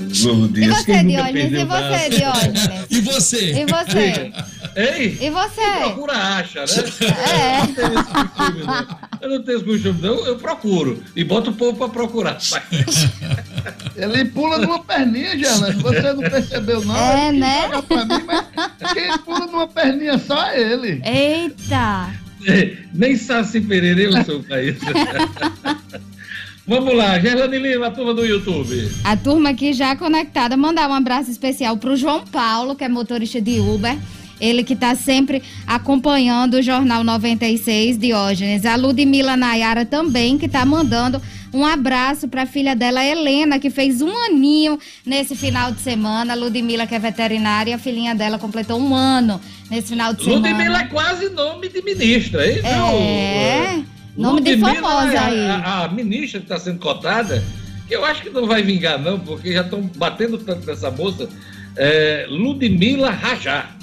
e 0.09 0.69
você, 0.69 1.05
Diógenes? 1.05 1.53
E 1.53 1.65
você, 1.65 2.11
Diógenes? 2.11 2.71
E 2.91 3.01
você? 3.01 3.53
E 3.53 3.67
você? 3.67 4.33
Ei? 4.77 5.19
E 5.21 5.31
você? 5.31 5.61
procura 5.79 6.13
acha, 6.13 6.61
né? 6.61 6.67
É. 7.31 9.25
Eu 9.25 9.29
não 9.31 9.43
tenho 9.43 9.59
esse 9.59 9.65
costume, 9.65 10.01
não. 10.01 10.27
Eu 10.27 10.37
procuro. 10.37 11.03
E 11.15 11.25
boto 11.25 11.51
o 11.51 11.55
povo 11.55 11.77
pra 11.77 11.89
procurar. 11.89 12.39
Ele 13.97 14.25
pula 14.27 14.59
numa 14.59 14.83
perninha, 14.83 15.39
Jana. 15.39 15.73
Você 15.73 16.13
não 16.13 16.21
percebeu, 16.21 16.85
não. 16.85 16.97
É, 16.97 17.29
ele 17.29 17.39
né? 17.39 17.69
Mim, 17.69 18.25
mas 18.27 18.93
quem 18.93 19.19
pula 19.19 19.47
numa 19.47 19.67
perninha 19.67 20.19
só 20.19 20.49
é 20.49 20.61
ele. 20.61 21.03
Eita! 21.05 22.11
Nem 22.95 23.17
Saci 23.17 23.61
Pereira 23.61 24.01
eu 24.01 24.25
sou 24.25 24.43
pra 24.43 24.63
isso. 24.63 24.81
Vamos 26.67 26.95
lá, 26.95 27.19
Gerlane 27.19 27.59
Lima, 27.59 27.89
a 27.89 27.91
turma 27.91 28.15
do 28.15 28.25
YouTube. 28.25 28.89
A 29.03 29.17
turma 29.17 29.51
aqui 29.51 29.73
já 29.73 29.97
conectada. 29.97 30.57
Mandar 30.57 30.89
um 30.89 30.95
abraço 30.95 31.29
especial 31.29 31.77
pro 31.77 31.97
João 31.97 32.25
Paulo, 32.25 32.77
que 32.77 32.85
é 32.85 32.89
motorista 32.89 33.41
de 33.41 33.59
Uber. 33.59 33.99
Ele 34.41 34.65
que 34.65 34.73
está 34.73 34.95
sempre 34.95 35.43
acompanhando 35.67 36.55
o 36.55 36.63
Jornal 36.63 37.05
96 37.05 37.99
Diógenes. 37.99 38.65
A 38.65 38.77
Ludmila 38.77 39.37
Nayara 39.37 39.85
também, 39.85 40.39
que 40.39 40.47
está 40.47 40.65
mandando 40.65 41.21
um 41.53 41.65
abraço 41.65 42.29
para 42.29 42.43
a 42.43 42.47
filha 42.47 42.77
dela, 42.77 43.05
Helena, 43.05 43.59
que 43.59 43.71
fez 43.71 44.01
um 44.01 44.17
aninho 44.27 44.79
nesse 45.05 45.35
final 45.35 45.73
de 45.73 45.81
semana. 45.81 46.33
A 46.33 46.37
Ludmila, 46.37 46.87
que 46.87 46.95
é 46.95 46.99
veterinária, 46.99 47.75
a 47.75 47.79
filhinha 47.79 48.15
dela 48.15 48.39
completou 48.39 48.81
um 48.81 48.95
ano 48.95 49.41
nesse 49.69 49.89
final 49.89 50.15
de 50.15 50.25
semana. 50.25 50.49
Ludmila 50.49 50.81
é 50.81 50.85
quase 50.87 51.29
nome 51.31 51.69
de 51.69 51.83
ministra, 51.83 52.49
hein? 52.49 52.61
É, 52.65 53.83
nome 54.17 54.41
de 54.43 54.59
famosa 54.59 55.13
é 55.13 55.19
aí. 55.19 55.47
A, 55.49 55.85
a 55.85 55.89
ministra 55.89 56.39
que 56.39 56.47
está 56.47 56.59
sendo 56.59 56.79
cotada, 56.79 57.43
que 57.89 57.97
eu 57.97 58.05
acho 58.05 58.23
que 58.23 58.31
não 58.31 58.47
vai 58.47 58.63
vingar, 58.63 59.01
não, 59.01 59.19
porque 59.19 59.53
já 59.53 59.63
estão 59.63 59.83
batendo 59.97 60.39
tanto 60.39 60.65
nessa 60.67 60.91
moça. 60.91 61.29
É, 61.77 62.27
Ludmila 62.29 63.11
Rajar 63.11 63.77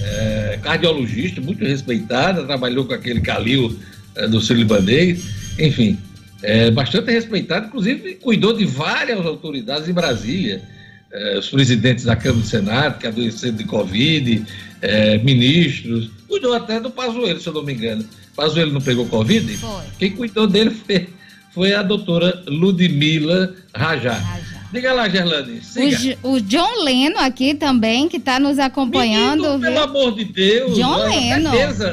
é, 0.00 0.58
cardiologista, 0.62 1.40
muito 1.40 1.64
respeitada, 1.64 2.44
trabalhou 2.44 2.84
com 2.84 2.94
aquele 2.94 3.20
Calil 3.20 3.78
é, 4.14 4.26
do 4.26 4.40
Sírio-Libanês, 4.40 5.24
enfim, 5.58 5.98
é, 6.42 6.70
bastante 6.70 7.10
respeitada, 7.10 7.66
inclusive 7.66 8.14
cuidou 8.16 8.56
de 8.56 8.64
várias 8.64 9.24
autoridades 9.24 9.88
em 9.88 9.92
Brasília, 9.92 10.62
é, 11.10 11.38
os 11.38 11.48
presidentes 11.48 12.04
da 12.04 12.14
Câmara 12.14 12.42
do 12.42 12.46
Senado, 12.46 12.98
que 12.98 13.06
adoeceram 13.06 13.56
de 13.56 13.64
Covid, 13.64 14.44
é, 14.80 15.18
ministros, 15.18 16.10
cuidou 16.28 16.54
até 16.54 16.78
do 16.78 16.90
Pazuello, 16.90 17.40
se 17.40 17.48
eu 17.48 17.54
não 17.54 17.62
me 17.62 17.72
engano. 17.72 18.04
Pazuello 18.36 18.72
não 18.72 18.80
pegou 18.80 19.06
Covid? 19.06 19.56
Foi. 19.56 19.84
Quem 19.98 20.10
cuidou 20.12 20.46
dele 20.46 20.70
foi, 20.70 21.08
foi 21.52 21.74
a 21.74 21.82
doutora 21.82 22.44
Ludmila 22.46 23.54
Rajar. 23.74 24.22
Rajar. 24.22 24.47
Diga 24.72 24.92
lá, 24.92 25.08
Gerlane. 25.08 25.60
O, 26.22 26.32
o, 26.32 26.40
John 26.42 26.84
Leno 26.84 27.18
aqui 27.18 27.54
também, 27.54 28.08
que 28.08 28.18
está 28.18 28.38
nos 28.38 28.58
acompanhando. 28.58 29.42
Menino, 29.42 29.60
pelo 29.60 29.80
amor 29.80 30.14
de 30.14 30.24
Deus. 30.24 30.76
John 30.76 30.96
Leno. 30.96 31.50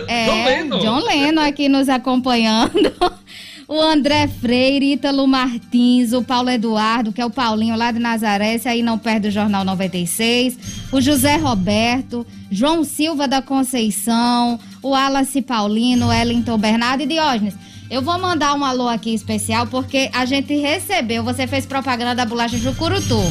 É, 0.07 0.25
John 0.25 0.43
Leno. 0.43 0.79
John 0.79 0.99
Leno 1.05 1.41
aqui 1.41 1.69
nos 1.69 1.87
acompanhando. 1.87 2.91
o 3.67 3.79
André 3.79 4.27
Freire, 4.27 4.93
Ítalo 4.93 5.25
Martins, 5.25 6.13
o 6.13 6.21
Paulo 6.21 6.49
Eduardo, 6.49 7.11
que 7.11 7.21
é 7.21 7.25
o 7.25 7.29
Paulinho 7.29 7.75
lá 7.75 7.91
de 7.91 7.99
Nazaré, 7.99 8.55
esse 8.55 8.67
aí 8.67 8.83
não 8.83 8.97
perde 8.97 9.29
o 9.29 9.31
Jornal 9.31 9.63
96, 9.63 10.87
o 10.91 11.01
José 11.01 11.35
Roberto, 11.37 12.25
João 12.51 12.83
Silva 12.83 13.27
da 13.27 13.41
Conceição, 13.41 14.59
o 14.83 14.89
Wallace 14.89 15.41
Paulino, 15.41 16.09
Wellington 16.09 16.57
Bernardo 16.57 17.01
e 17.01 17.07
Diógenes. 17.07 17.55
Eu 17.89 18.01
vou 18.01 18.17
mandar 18.19 18.55
um 18.55 18.63
alô 18.65 18.87
aqui 18.87 19.13
especial 19.13 19.67
porque 19.67 20.09
a 20.13 20.25
gente 20.25 20.55
recebeu, 20.55 21.23
você 21.23 21.45
fez 21.45 21.65
propaganda 21.65 22.15
da 22.15 22.25
bolacha 22.25 22.57
Jucurutu, 22.57 23.21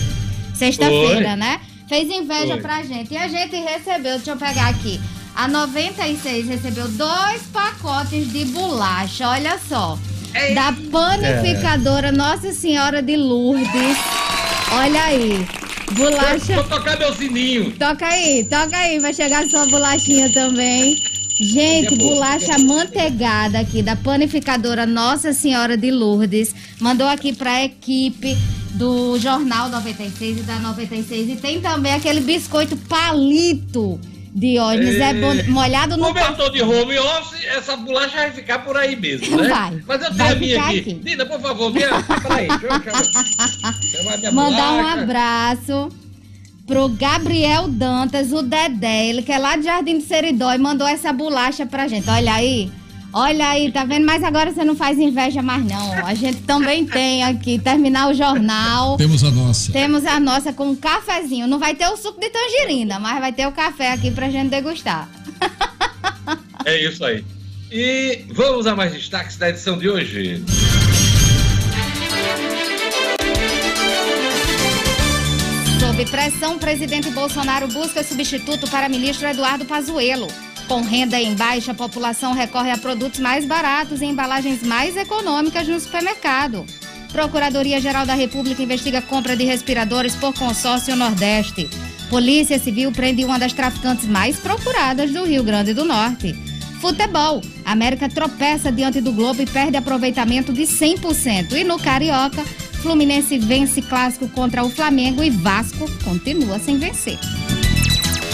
sexta-feira, 0.55 1.35
né? 1.37 1.61
Fez 1.89 2.09
inveja 2.09 2.55
Oi. 2.55 2.61
pra 2.61 2.83
gente. 2.83 3.13
E 3.13 3.17
a 3.17 3.29
gente 3.29 3.57
recebeu, 3.57 4.17
deixa 4.17 4.31
eu 4.31 4.37
pegar 4.37 4.69
aqui, 4.69 5.01
A 5.35 5.49
96 5.49 6.47
recebeu 6.49 6.87
dois 6.89 7.43
pacotes 7.53 8.33
de 8.33 8.45
bolacha, 8.47 9.29
olha 9.29 9.59
só. 9.69 9.99
Da 10.55 10.73
panificadora 10.91 12.11
Nossa 12.13 12.53
Senhora 12.53 13.03
de 13.03 13.17
Lourdes. 13.17 13.99
Olha 14.73 15.05
aí. 15.05 15.47
Bolacha. 15.93 16.55
Vou 16.55 16.65
tocar 16.65 16.99
meu 16.99 17.13
sininho. 17.15 17.73
Toca 17.73 18.07
aí, 18.07 18.45
toca 18.45 18.77
aí, 18.77 18.99
vai 18.99 19.13
chegar 19.13 19.45
sua 19.47 19.67
bolachinha 19.67 20.33
também. 20.33 20.97
Gente, 21.41 21.97
bolacha 21.97 22.59
manteigada 22.59 23.59
aqui 23.59 23.83
da 23.83 23.97
panificadora 23.97 24.87
Nossa 24.87 25.33
Senhora 25.33 25.77
de 25.77 25.91
Lourdes. 25.91 26.55
Mandou 26.81 27.09
aqui 27.09 27.33
pra 27.33 27.65
equipe 27.65 28.37
do 28.73 29.19
Jornal 29.19 29.69
96 29.69 30.39
e 30.39 30.43
da 30.43 30.59
96. 30.61 31.31
E 31.31 31.37
tem 31.37 31.61
também 31.61 31.93
aquele 31.93 32.21
biscoito 32.21 32.77
palito 32.77 34.01
Diógenes 34.35 34.97
é 34.97 35.15
bom, 35.15 35.33
molhado 35.53 35.97
no 35.97 36.07
Como 36.07 36.19
eu 36.19 36.37
tô 36.37 36.49
de 36.49 36.61
home 36.61 36.99
office, 36.99 37.45
essa 37.45 37.77
bolacha 37.77 38.17
vai 38.17 38.33
ficar 38.33 38.65
por 38.65 38.77
aí 38.77 38.97
mesmo, 38.97 39.37
né? 39.37 39.49
Vai. 39.49 39.81
Mas 39.87 40.03
eu 40.03 40.13
tenho 40.13 40.33
a 40.33 40.35
minha 40.35 40.65
aqui. 40.65 40.79
aqui. 40.81 40.95
Dina, 40.95 41.25
por 41.25 41.41
favor, 41.41 41.73
minha. 41.73 42.03
Peraí, 42.03 42.49
deixa 42.49 44.27
eu 44.27 44.33
Mandar 44.35 44.73
um 44.73 44.77
bolacha. 44.77 45.03
abraço 45.03 45.89
pro 46.67 46.89
Gabriel 46.89 47.69
Dantas, 47.69 48.33
o 48.33 48.43
Dedé, 48.43 49.07
ele 49.07 49.23
que 49.23 49.33
é 49.33 49.39
lá 49.39 49.57
de 49.57 49.65
Jardim 49.65 49.99
de 49.99 50.05
Seridó 50.05 50.53
e 50.53 50.59
mandou 50.59 50.87
essa 50.87 51.13
bolacha 51.13 51.67
pra 51.67 51.89
gente. 51.89 52.09
Olha 52.09 52.35
aí. 52.35 52.71
Olha 53.13 53.49
aí, 53.51 53.71
tá 53.71 53.85
vendo? 53.85 54.05
Mas 54.05 54.25
agora 54.25 54.53
você 54.53 54.65
não 54.65 54.75
faz 54.75 54.99
inveja 54.99 55.41
mais 55.41 55.65
não. 55.65 56.05
A 56.05 56.15
gente 56.15 56.43
também 56.43 56.85
tem 56.85 57.23
aqui, 57.23 57.61
terminar 57.61 58.11
o 58.11 58.15
jornal. 58.15 58.97
Temos 58.97 59.23
a 59.23 59.31
nossa. 59.31 59.73
Temos 59.73 60.05
a 60.05 60.19
nossa 60.19 60.53
com 60.53 60.71
um 60.71 60.75
cafezinho. 60.75 61.47
Não 61.47 61.61
vai 61.61 61.77
ter 61.77 61.87
o 61.87 61.97
suco 61.97 62.19
de 62.19 62.29
tangerina, 62.29 62.99
mas 62.99 63.21
vai 63.21 63.33
ter 63.33 63.47
o 63.47 63.53
café 63.53 63.93
aqui 63.93 64.11
pra 64.11 64.29
gente 64.31 64.51
degustar. 64.51 65.09
É 66.65 66.83
isso 66.83 67.05
aí. 67.05 67.25
E 67.71 68.25
vamos 68.33 68.67
a 68.67 68.75
mais 68.75 68.93
destaques 68.93 69.37
da 69.37 69.51
edição 69.51 69.79
de 69.79 69.89
hoje. 69.89 70.43
Sob 75.95 76.11
pressão, 76.11 76.59
presidente 76.59 77.09
Bolsonaro 77.11 77.69
busca 77.69 78.03
substituto 78.03 78.69
para 78.69 78.89
ministro 78.89 79.29
Eduardo 79.29 79.65
Pazuello. 79.65 80.27
Com 80.67 80.81
renda 80.81 81.21
em 81.21 81.37
baixa, 81.37 81.71
a 81.71 81.75
população 81.75 82.33
recorre 82.33 82.73
a 82.73 82.77
produtos 82.77 83.21
mais 83.21 83.47
baratos 83.47 84.03
e 84.03 84.05
embalagens 84.05 84.65
mais 84.65 84.97
econômicas 84.97 85.69
no 85.69 85.79
supermercado. 85.79 86.67
Procuradoria-Geral 87.13 88.05
da 88.05 88.15
República 88.15 88.61
investiga 88.61 89.01
compra 89.03 89.37
de 89.37 89.45
respiradores 89.45 90.17
por 90.17 90.35
consórcio 90.35 90.97
Nordeste. 90.97 91.71
Polícia 92.11 92.59
Civil 92.59 92.91
prende 92.91 93.25
uma 93.25 93.39
das 93.39 93.53
traficantes 93.53 94.07
mais 94.07 94.37
procuradas 94.41 95.13
do 95.13 95.25
Rio 95.25 95.45
Grande 95.45 95.73
do 95.73 95.85
Norte. 95.85 96.35
Futebol. 96.81 97.41
América 97.65 98.09
tropeça 98.09 98.73
diante 98.73 99.01
do 99.01 99.13
Globo 99.13 99.41
e 99.43 99.47
perde 99.47 99.77
aproveitamento 99.77 100.53
de 100.53 100.63
100%. 100.63 101.53
E 101.53 101.63
no 101.63 101.79
Carioca, 101.79 102.45
Fluminense 102.85 103.39
vence 103.39 103.81
clássico 103.81 104.29
contra 104.29 104.63
o 104.63 104.69
Flamengo 104.69 105.23
e 105.23 105.31
Vasco 105.31 105.91
continua 106.05 106.59
sem 106.59 106.77
vencer. 106.77 107.19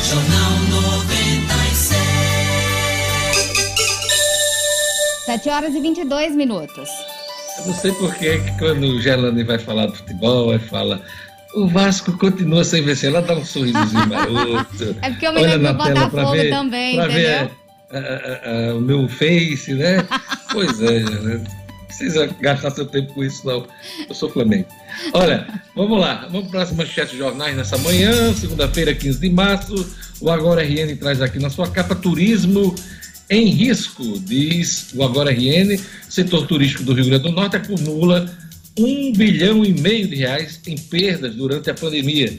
Jornal 0.02 0.50
96. 0.96 1.96
7 5.24 5.48
horas 5.50 5.72
e 5.72 5.80
22 5.80 6.34
minutos. 6.34 6.88
Eu 7.60 7.66
não 7.68 7.74
sei 7.74 7.92
por 7.92 8.12
que 8.16 8.38
que 8.38 8.58
quando 8.58 8.88
o 8.88 9.00
Gelane 9.00 9.44
vai 9.44 9.60
falar 9.60 9.86
do 9.86 9.94
futebol, 9.94 10.52
ele 10.52 10.58
fala. 10.58 11.00
O 11.54 11.68
Vasco 11.68 12.18
continua 12.18 12.64
sem 12.64 12.82
vencer. 12.82 13.10
Ela 13.10 13.22
dá 13.22 13.34
um 13.34 13.44
sorrisozinho 13.44 14.08
maroto. 14.08 14.96
É 15.00 15.10
porque 15.10 15.28
eu 15.28 15.32
me 15.32 15.42
lembro 15.42 15.68
do 15.68 15.78
Botafogo 15.78 16.32
ver, 16.32 16.50
também, 16.50 16.96
pra 16.96 17.04
entendeu? 17.04 17.22
ver 17.22 17.50
ah, 17.92 18.40
ah, 18.44 18.74
o 18.74 18.80
meu 18.80 19.08
face, 19.08 19.74
né? 19.74 20.04
pois 20.52 20.82
é, 20.82 20.98
Gelane. 21.02 21.59
Precisa 21.90 22.28
gastar 22.40 22.70
seu 22.70 22.86
tempo 22.86 23.12
com 23.14 23.24
isso, 23.24 23.44
não. 23.44 23.66
Eu 24.08 24.14
sou 24.14 24.30
Flamengo. 24.30 24.68
Olha, 25.12 25.60
vamos 25.74 25.98
lá. 25.98 26.28
Vamos 26.30 26.48
para 26.48 26.62
as 26.62 26.72
manchetes 26.72 27.10
de 27.10 27.18
jornais 27.18 27.56
nessa 27.56 27.76
manhã, 27.78 28.32
segunda-feira, 28.32 28.94
15 28.94 29.18
de 29.18 29.28
março. 29.28 29.96
O 30.20 30.30
Agora 30.30 30.62
RN 30.62 30.96
traz 30.96 31.20
aqui 31.20 31.40
na 31.40 31.50
sua 31.50 31.68
capa 31.68 31.96
turismo 31.96 32.74
em 33.28 33.46
risco, 33.46 34.20
diz 34.20 34.90
o 34.94 35.02
Agora 35.02 35.32
RN. 35.32 35.76
Setor 36.08 36.46
turístico 36.46 36.84
do 36.84 36.94
Rio 36.94 37.06
Grande 37.06 37.24
do 37.24 37.32
Norte 37.32 37.56
acumula 37.56 38.32
um 38.78 39.12
bilhão 39.12 39.64
e 39.64 39.72
meio 39.72 40.06
de 40.06 40.14
reais 40.14 40.60
em 40.68 40.78
perdas 40.78 41.34
durante 41.34 41.70
a 41.70 41.74
pandemia. 41.74 42.38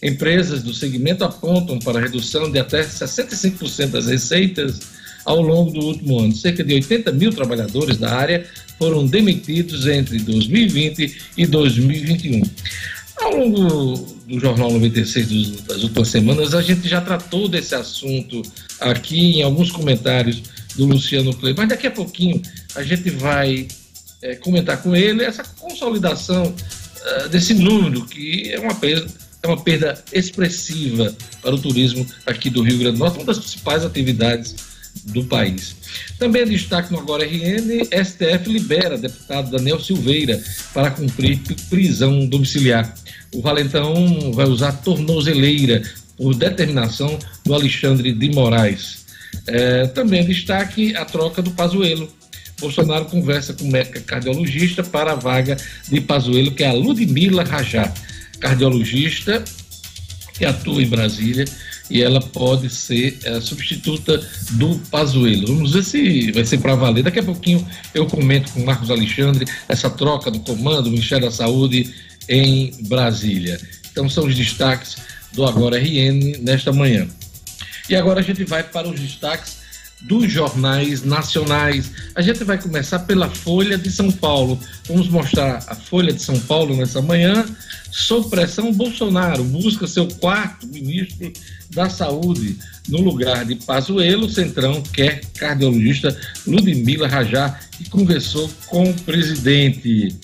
Empresas 0.00 0.62
do 0.62 0.72
segmento 0.72 1.24
apontam 1.24 1.80
para 1.80 1.98
redução 1.98 2.50
de 2.50 2.60
até 2.60 2.84
65% 2.84 3.88
das 3.88 4.06
receitas 4.06 4.78
ao 5.24 5.40
longo 5.40 5.70
do 5.72 5.80
último 5.86 6.18
ano. 6.20 6.34
Cerca 6.34 6.62
de 6.64 6.74
80 6.74 7.12
mil 7.12 7.32
trabalhadores 7.32 7.96
da 7.96 8.12
área 8.14 8.46
foram 8.78 9.06
demitidos 9.06 9.86
entre 9.86 10.18
2020 10.18 11.16
e 11.36 11.46
2021. 11.46 12.42
Ao 13.20 13.36
longo 13.36 13.96
do 14.28 14.40
Jornal 14.40 14.72
96 14.72 15.26
dos- 15.28 15.60
das 15.62 15.82
últimas 15.84 16.08
semanas, 16.08 16.54
a 16.54 16.60
gente 16.62 16.88
já 16.88 17.00
tratou 17.00 17.48
desse 17.48 17.74
assunto 17.74 18.42
aqui 18.80 19.38
em 19.38 19.42
alguns 19.42 19.70
comentários 19.70 20.42
do 20.76 20.84
Luciano 20.86 21.32
Kleber, 21.34 21.58
mas 21.58 21.68
daqui 21.68 21.86
a 21.86 21.90
pouquinho 21.90 22.42
a 22.74 22.82
gente 22.82 23.08
vai 23.10 23.68
eh, 24.22 24.34
comentar 24.36 24.82
com 24.82 24.96
ele 24.96 25.22
essa 25.22 25.44
consolidação 25.44 26.52
eh, 27.06 27.28
desse 27.28 27.54
número, 27.54 28.04
que 28.06 28.50
é 28.50 28.58
uma 28.58 28.74
perda, 28.74 29.06
é 29.42 29.46
uma 29.46 29.62
perda 29.62 30.02
expressiva 30.12 31.14
para 31.40 31.54
o 31.54 31.58
turismo 31.58 32.04
aqui 32.26 32.50
do 32.50 32.62
Rio 32.62 32.78
Grande 32.78 32.96
do 32.96 32.98
Norte, 33.00 33.18
uma 33.18 33.26
das 33.26 33.38
principais 33.38 33.84
atividades 33.84 34.56
do 35.06 35.24
país. 35.24 35.76
Também 36.18 36.42
é 36.42 36.46
destaque 36.46 36.92
no 36.92 36.98
Agora 36.98 37.24
RN, 37.24 37.84
STF 38.04 38.48
libera 38.50 38.96
deputado 38.96 39.50
Daniel 39.50 39.80
Silveira 39.80 40.42
para 40.72 40.90
cumprir 40.90 41.40
prisão 41.68 42.26
domiciliar. 42.26 42.94
O 43.34 43.42
Valentão 43.42 44.32
vai 44.32 44.46
usar 44.46 44.72
tornozeleira 44.72 45.82
por 46.16 46.34
determinação 46.34 47.18
do 47.44 47.54
Alexandre 47.54 48.12
de 48.12 48.30
Moraes. 48.30 49.04
É, 49.46 49.86
também 49.88 50.20
é 50.20 50.24
destaque 50.24 50.94
a 50.96 51.04
troca 51.04 51.42
do 51.42 51.50
Pazuello. 51.50 52.08
Bolsonaro 52.60 53.06
conversa 53.06 53.52
com 53.52 53.66
médica 53.66 54.00
cardiologista 54.00 54.82
para 54.82 55.12
a 55.12 55.16
vaga 55.16 55.56
de 55.88 56.00
Pazuello, 56.00 56.52
que 56.52 56.62
é 56.62 56.68
a 56.68 56.72
Ludmila 56.72 57.42
Rajá, 57.42 57.92
cardiologista 58.38 59.42
que 60.34 60.44
atua 60.44 60.82
em 60.82 60.86
Brasília 60.86 61.44
e 61.90 62.02
ela 62.02 62.20
pode 62.20 62.70
ser 62.70 63.18
a 63.26 63.40
substituta 63.40 64.18
do 64.52 64.78
Pazuello. 64.90 65.46
Vamos 65.48 65.72
ver 65.72 65.84
se 65.84 66.32
vai 66.32 66.44
ser 66.44 66.58
para 66.58 66.74
valer. 66.74 67.04
Daqui 67.04 67.18
a 67.18 67.22
pouquinho 67.22 67.66
eu 67.92 68.06
comento 68.06 68.52
com 68.52 68.60
o 68.60 68.66
Marcos 68.66 68.90
Alexandre 68.90 69.44
essa 69.68 69.90
troca 69.90 70.30
do 70.30 70.40
comando 70.40 70.84
do 70.84 70.90
Ministério 70.90 71.26
da 71.26 71.30
Saúde 71.30 71.94
em 72.28 72.72
Brasília. 72.88 73.60
Então 73.90 74.08
são 74.08 74.26
os 74.26 74.34
destaques 74.34 74.96
do 75.32 75.44
Agora 75.44 75.78
RN 75.78 76.38
nesta 76.40 76.72
manhã. 76.72 77.06
E 77.88 77.94
agora 77.94 78.20
a 78.20 78.22
gente 78.22 78.44
vai 78.44 78.62
para 78.62 78.88
os 78.88 78.98
destaques 78.98 79.63
dos 80.04 80.30
jornais 80.30 81.02
nacionais. 81.02 81.90
A 82.14 82.20
gente 82.20 82.44
vai 82.44 82.60
começar 82.60 83.00
pela 83.00 83.28
Folha 83.28 83.78
de 83.78 83.90
São 83.90 84.10
Paulo. 84.10 84.58
Vamos 84.86 85.08
mostrar 85.08 85.64
a 85.66 85.74
Folha 85.74 86.12
de 86.12 86.22
São 86.22 86.38
Paulo 86.40 86.76
nessa 86.76 87.00
manhã. 87.00 87.44
Sob 87.90 88.28
pressão, 88.28 88.72
Bolsonaro 88.72 89.44
busca 89.44 89.86
seu 89.86 90.06
quarto 90.06 90.66
ministro 90.66 91.32
da 91.70 91.88
Saúde. 91.88 92.56
No 92.88 93.00
lugar 93.00 93.44
de 93.44 93.54
Pazuello, 93.54 94.28
Centrão 94.28 94.82
quer 94.82 95.22
cardiologista 95.38 96.14
Ludmila 96.46 97.08
Rajá, 97.08 97.58
que 97.72 97.88
conversou 97.88 98.50
com 98.66 98.90
o 98.90 98.94
presidente. 99.02 100.14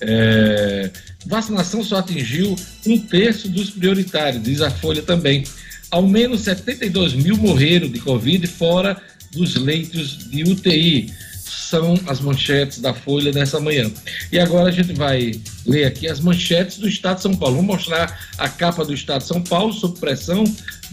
É, 0.00 0.90
vacinação 1.26 1.82
só 1.82 1.96
atingiu 1.96 2.54
um 2.86 2.98
terço 2.98 3.48
dos 3.48 3.70
prioritários, 3.70 4.42
diz 4.42 4.60
a 4.60 4.70
Folha 4.70 5.02
também. 5.02 5.42
Ao 5.90 6.06
menos 6.06 6.42
72 6.42 7.14
mil 7.14 7.36
morreram 7.36 7.88
de 7.88 7.98
Covid 8.00 8.46
fora 8.46 9.00
dos 9.32 9.56
leitos 9.56 10.18
de 10.30 10.42
UTI. 10.44 11.12
São 11.44 11.98
as 12.06 12.20
manchetes 12.20 12.78
da 12.78 12.94
Folha 12.94 13.32
nessa 13.32 13.58
manhã. 13.58 13.90
E 14.30 14.38
agora 14.38 14.68
a 14.68 14.72
gente 14.72 14.92
vai 14.92 15.40
ler 15.64 15.84
aqui 15.86 16.08
as 16.08 16.20
manchetes 16.20 16.78
do 16.78 16.88
Estado 16.88 17.16
de 17.16 17.22
São 17.22 17.34
Paulo. 17.34 17.56
Vou 17.56 17.64
mostrar 17.64 18.30
a 18.38 18.48
capa 18.48 18.84
do 18.84 18.94
Estado 18.94 19.22
de 19.22 19.28
São 19.28 19.42
Paulo, 19.42 19.72
sob 19.72 19.98
pressão. 19.98 20.44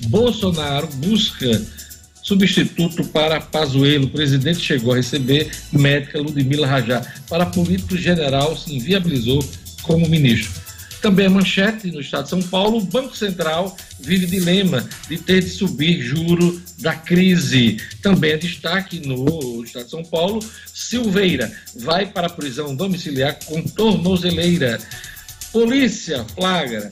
Bolsonaro 0.07 0.87
busca 0.95 1.61
substituto 2.23 3.03
para 3.05 3.39
Pazuello. 3.39 4.05
O 4.05 4.09
presidente 4.09 4.61
chegou 4.61 4.93
a 4.93 4.97
receber 4.97 5.51
médica 5.71 6.19
Ludmila 6.19 6.65
Rajá. 6.65 7.05
Para 7.29 7.45
político 7.45 7.97
general, 7.97 8.57
se 8.57 8.75
inviabilizou 8.75 9.43
como 9.83 10.07
ministro. 10.09 10.62
Também 11.03 11.25
a 11.25 11.29
manchete 11.29 11.91
no 11.91 11.99
estado 11.99 12.23
de 12.23 12.29
São 12.29 12.41
Paulo, 12.41 12.77
o 12.77 12.85
Banco 12.85 13.13
Central 13.13 13.75
vive 13.99 14.25
dilema 14.25 14.87
de 15.09 15.17
ter 15.17 15.43
de 15.43 15.49
subir 15.49 16.01
juro 16.01 16.61
da 16.79 16.95
crise. 16.95 17.75
Também 18.01 18.31
é 18.31 18.37
destaque 18.37 19.05
no 19.05 19.61
estado 19.65 19.83
de 19.83 19.91
São 19.91 20.05
Paulo, 20.05 20.39
Silveira 20.73 21.51
vai 21.75 22.05
para 22.05 22.27
a 22.27 22.29
prisão 22.29 22.73
domiciliar 22.73 23.37
com 23.43 23.61
tornozeleira. 23.61 24.79
Polícia 25.51 26.25
flagra 26.35 26.89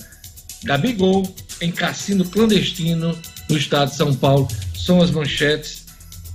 Gabigol 0.65 1.34
em 1.62 1.71
cassino 1.71 2.26
clandestino 2.26 3.17
no 3.50 3.58
estado 3.58 3.91
de 3.91 3.95
São 3.95 4.13
Paulo. 4.13 4.45
são 4.76 5.02
as 5.02 5.10
manchetes 5.10 5.86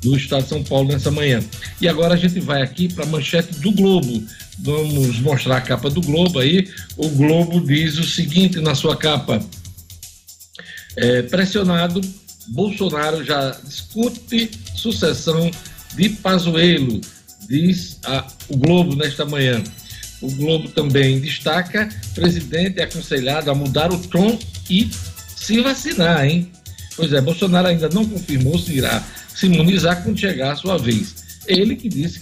do 0.03 0.17
Estado 0.17 0.45
de 0.45 0.49
São 0.49 0.65
Paulo 0.65 0.89
nessa 0.89 1.11
manhã. 1.11 1.43
E 1.79 1.87
agora 1.87 2.15
a 2.15 2.17
gente 2.17 2.41
vai 2.41 2.63
aqui 2.63 2.91
para 2.91 3.05
a 3.05 3.09
manchete 3.09 3.55
do 3.61 3.71
Globo. 3.71 4.25
Vamos 4.59 5.21
mostrar 5.21 5.59
a 5.59 5.61
capa 5.61 5.91
do 5.91 6.01
Globo 6.01 6.39
aí. 6.39 6.69
O 6.97 7.09
Globo 7.11 7.61
diz 7.61 7.99
o 7.99 8.05
seguinte 8.05 8.61
na 8.61 8.75
sua 8.75 8.97
capa: 8.97 9.41
é, 10.97 11.23
pressionado, 11.23 12.01
Bolsonaro 12.49 13.25
já 13.25 13.51
discute 13.65 14.51
sucessão 14.75 15.51
de 15.95 16.09
Pazuello, 16.09 17.01
diz 17.49 17.99
a, 18.05 18.27
o 18.49 18.57
Globo 18.57 18.97
nesta 18.97 19.25
manhã. 19.25 19.63
O 20.23 20.31
Globo 20.31 20.69
também 20.69 21.21
destaca: 21.21 21.89
presidente 22.15 22.81
é 22.81 22.85
aconselhado 22.85 23.51
a 23.51 23.55
mudar 23.55 23.93
o 23.93 23.99
tom 23.99 24.39
e 24.71 24.91
se 25.37 25.61
vacinar, 25.61 26.25
hein? 26.25 26.51
Pois 26.97 27.13
é, 27.13 27.21
Bolsonaro 27.21 27.69
ainda 27.69 27.91
não 27.91 28.07
confirmou 28.07 28.59
se 28.59 28.73
irá 28.73 29.05
se 29.35 29.47
imunizar 29.47 30.03
quando 30.03 30.19
chegar 30.19 30.53
a 30.53 30.57
sua 30.57 30.79
vez. 30.79 31.15
Ele 31.47 31.77
que 31.77 31.89
disse 31.89 32.21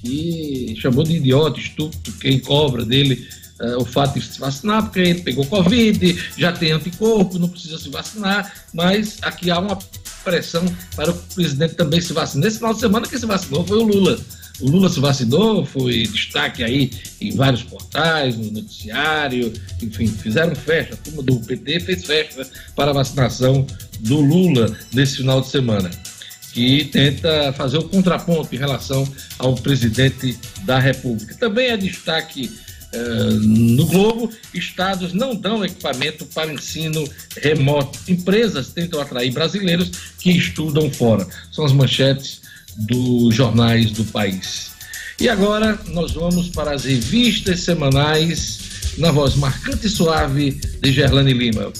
que 0.00 0.74
chamou 0.80 1.04
de 1.04 1.16
idiota, 1.16 1.58
estúpido, 1.58 2.12
quem 2.18 2.38
cobra 2.38 2.84
dele 2.84 3.28
uh, 3.60 3.82
o 3.82 3.84
fato 3.84 4.18
de 4.18 4.24
se 4.24 4.40
vacinar, 4.40 4.84
porque 4.84 5.00
ele 5.00 5.22
pegou 5.22 5.44
Covid, 5.46 6.18
já 6.36 6.52
tem 6.52 6.72
anticorpo, 6.72 7.38
não 7.38 7.48
precisa 7.48 7.78
se 7.78 7.88
vacinar, 7.90 8.52
mas 8.72 9.18
aqui 9.22 9.50
há 9.50 9.58
uma 9.58 9.78
pressão 10.24 10.64
para 10.96 11.10
o 11.10 11.14
presidente 11.14 11.74
também 11.74 12.00
se 12.00 12.12
vacinar. 12.12 12.44
Nesse 12.44 12.58
final 12.58 12.74
de 12.74 12.80
semana 12.80 13.06
quem 13.06 13.18
se 13.18 13.26
vacinou 13.26 13.66
foi 13.66 13.78
o 13.78 13.84
Lula. 13.84 14.18
O 14.60 14.68
Lula 14.68 14.90
se 14.90 15.00
vacinou, 15.00 15.64
foi 15.64 16.02
destaque 16.02 16.62
aí 16.62 16.90
em 17.20 17.34
vários 17.34 17.62
portais, 17.62 18.36
no 18.36 18.50
noticiário, 18.50 19.52
enfim, 19.82 20.06
fizeram 20.06 20.54
festa. 20.54 20.94
A 20.94 20.98
turma 20.98 21.22
do 21.22 21.40
PT 21.40 21.80
fez 21.80 22.04
festa 22.04 22.46
para 22.76 22.90
a 22.90 22.94
vacinação 22.94 23.66
do 24.00 24.20
Lula 24.20 24.76
nesse 24.92 25.16
final 25.16 25.40
de 25.40 25.48
semana, 25.48 25.90
que 26.52 26.84
tenta 26.86 27.52
fazer 27.52 27.78
o 27.78 27.84
contraponto 27.84 28.54
em 28.54 28.58
relação 28.58 29.06
ao 29.38 29.54
presidente 29.54 30.38
da 30.64 30.78
República. 30.78 31.34
Também 31.36 31.68
é 31.68 31.76
destaque 31.76 32.50
Uh, 32.92 33.34
no 33.46 33.86
Globo, 33.86 34.32
estados 34.52 35.12
não 35.12 35.32
dão 35.32 35.64
equipamento 35.64 36.26
para 36.26 36.52
ensino 36.52 37.08
remoto. 37.40 38.00
Empresas 38.08 38.70
tentam 38.70 39.00
atrair 39.00 39.30
brasileiros 39.30 39.92
que 40.18 40.32
estudam 40.32 40.90
fora. 40.90 41.24
São 41.52 41.64
as 41.64 41.72
manchetes 41.72 42.40
dos 42.76 43.32
jornais 43.32 43.92
do 43.92 44.04
país. 44.06 44.72
E 45.20 45.28
agora 45.28 45.78
nós 45.88 46.12
vamos 46.12 46.48
para 46.48 46.72
as 46.72 46.84
revistas 46.84 47.60
semanais 47.60 48.58
na 48.98 49.12
voz 49.12 49.36
marcante 49.36 49.86
e 49.86 49.90
suave 49.90 50.60
de 50.82 50.92
Gerlane 50.92 51.32
Lima. 51.32 51.72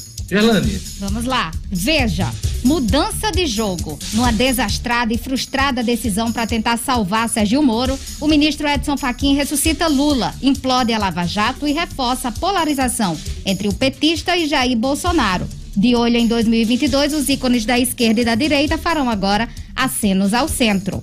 Vamos 1.01 1.25
lá. 1.25 1.51
Veja, 1.69 2.31
mudança 2.63 3.33
de 3.33 3.47
jogo. 3.47 3.99
Numa 4.13 4.33
desastrada 4.33 5.13
e 5.13 5.19
frustrada 5.19 5.83
decisão 5.83 6.31
para 6.31 6.47
tentar 6.47 6.79
salvar 6.79 7.29
Sérgio 7.29 7.63
Moro, 7.63 7.99
o 8.21 8.29
ministro 8.29 8.69
Edson 8.69 8.97
Fachin 8.97 9.35
ressuscita 9.35 9.89
Lula, 9.89 10.35
implode 10.41 10.93
a 10.93 10.99
Lava 10.99 11.27
Jato 11.27 11.67
e 11.67 11.73
reforça 11.73 12.29
a 12.29 12.33
polarização 12.33 13.19
entre 13.45 13.69
o 13.69 13.75
petista 13.75 14.37
e 14.37 14.47
Jair 14.47 14.77
Bolsonaro. 14.77 15.49
De 15.77 15.95
olho 15.95 16.17
em 16.17 16.27
2022, 16.27 17.15
os 17.15 17.29
ícones 17.29 17.65
da 17.65 17.79
esquerda 17.79 18.21
e 18.21 18.25
da 18.25 18.35
direita 18.35 18.77
farão 18.77 19.09
agora 19.09 19.49
acenos 19.75 20.35
ao 20.35 20.49
centro. 20.49 21.03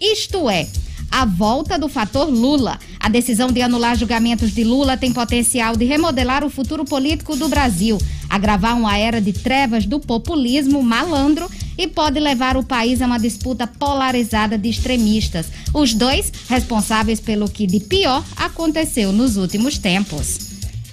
Isto 0.00 0.50
é, 0.50 0.66
a 1.10 1.24
volta 1.24 1.78
do 1.78 1.88
fator 1.88 2.28
Lula. 2.28 2.78
A 3.00 3.08
decisão 3.08 3.52
de 3.52 3.62
anular 3.62 3.96
julgamentos 3.96 4.52
de 4.52 4.64
Lula 4.64 4.96
tem 4.96 5.12
potencial 5.12 5.76
de 5.76 5.84
remodelar 5.84 6.44
o 6.44 6.50
futuro 6.50 6.84
político 6.84 7.36
do 7.36 7.48
Brasil, 7.48 7.98
agravar 8.28 8.76
uma 8.76 8.96
era 8.96 9.20
de 9.20 9.32
trevas 9.32 9.86
do 9.86 10.00
populismo 10.00 10.82
malandro 10.82 11.50
e 11.78 11.86
pode 11.86 12.18
levar 12.18 12.56
o 12.56 12.64
país 12.64 13.00
a 13.00 13.06
uma 13.06 13.18
disputa 13.18 13.66
polarizada 13.66 14.58
de 14.58 14.68
extremistas, 14.68 15.46
os 15.72 15.94
dois 15.94 16.32
responsáveis 16.48 17.20
pelo 17.20 17.48
que 17.48 17.66
de 17.66 17.80
pior 17.80 18.24
aconteceu 18.36 19.12
nos 19.12 19.36
últimos 19.36 19.78
tempos. 19.78 20.38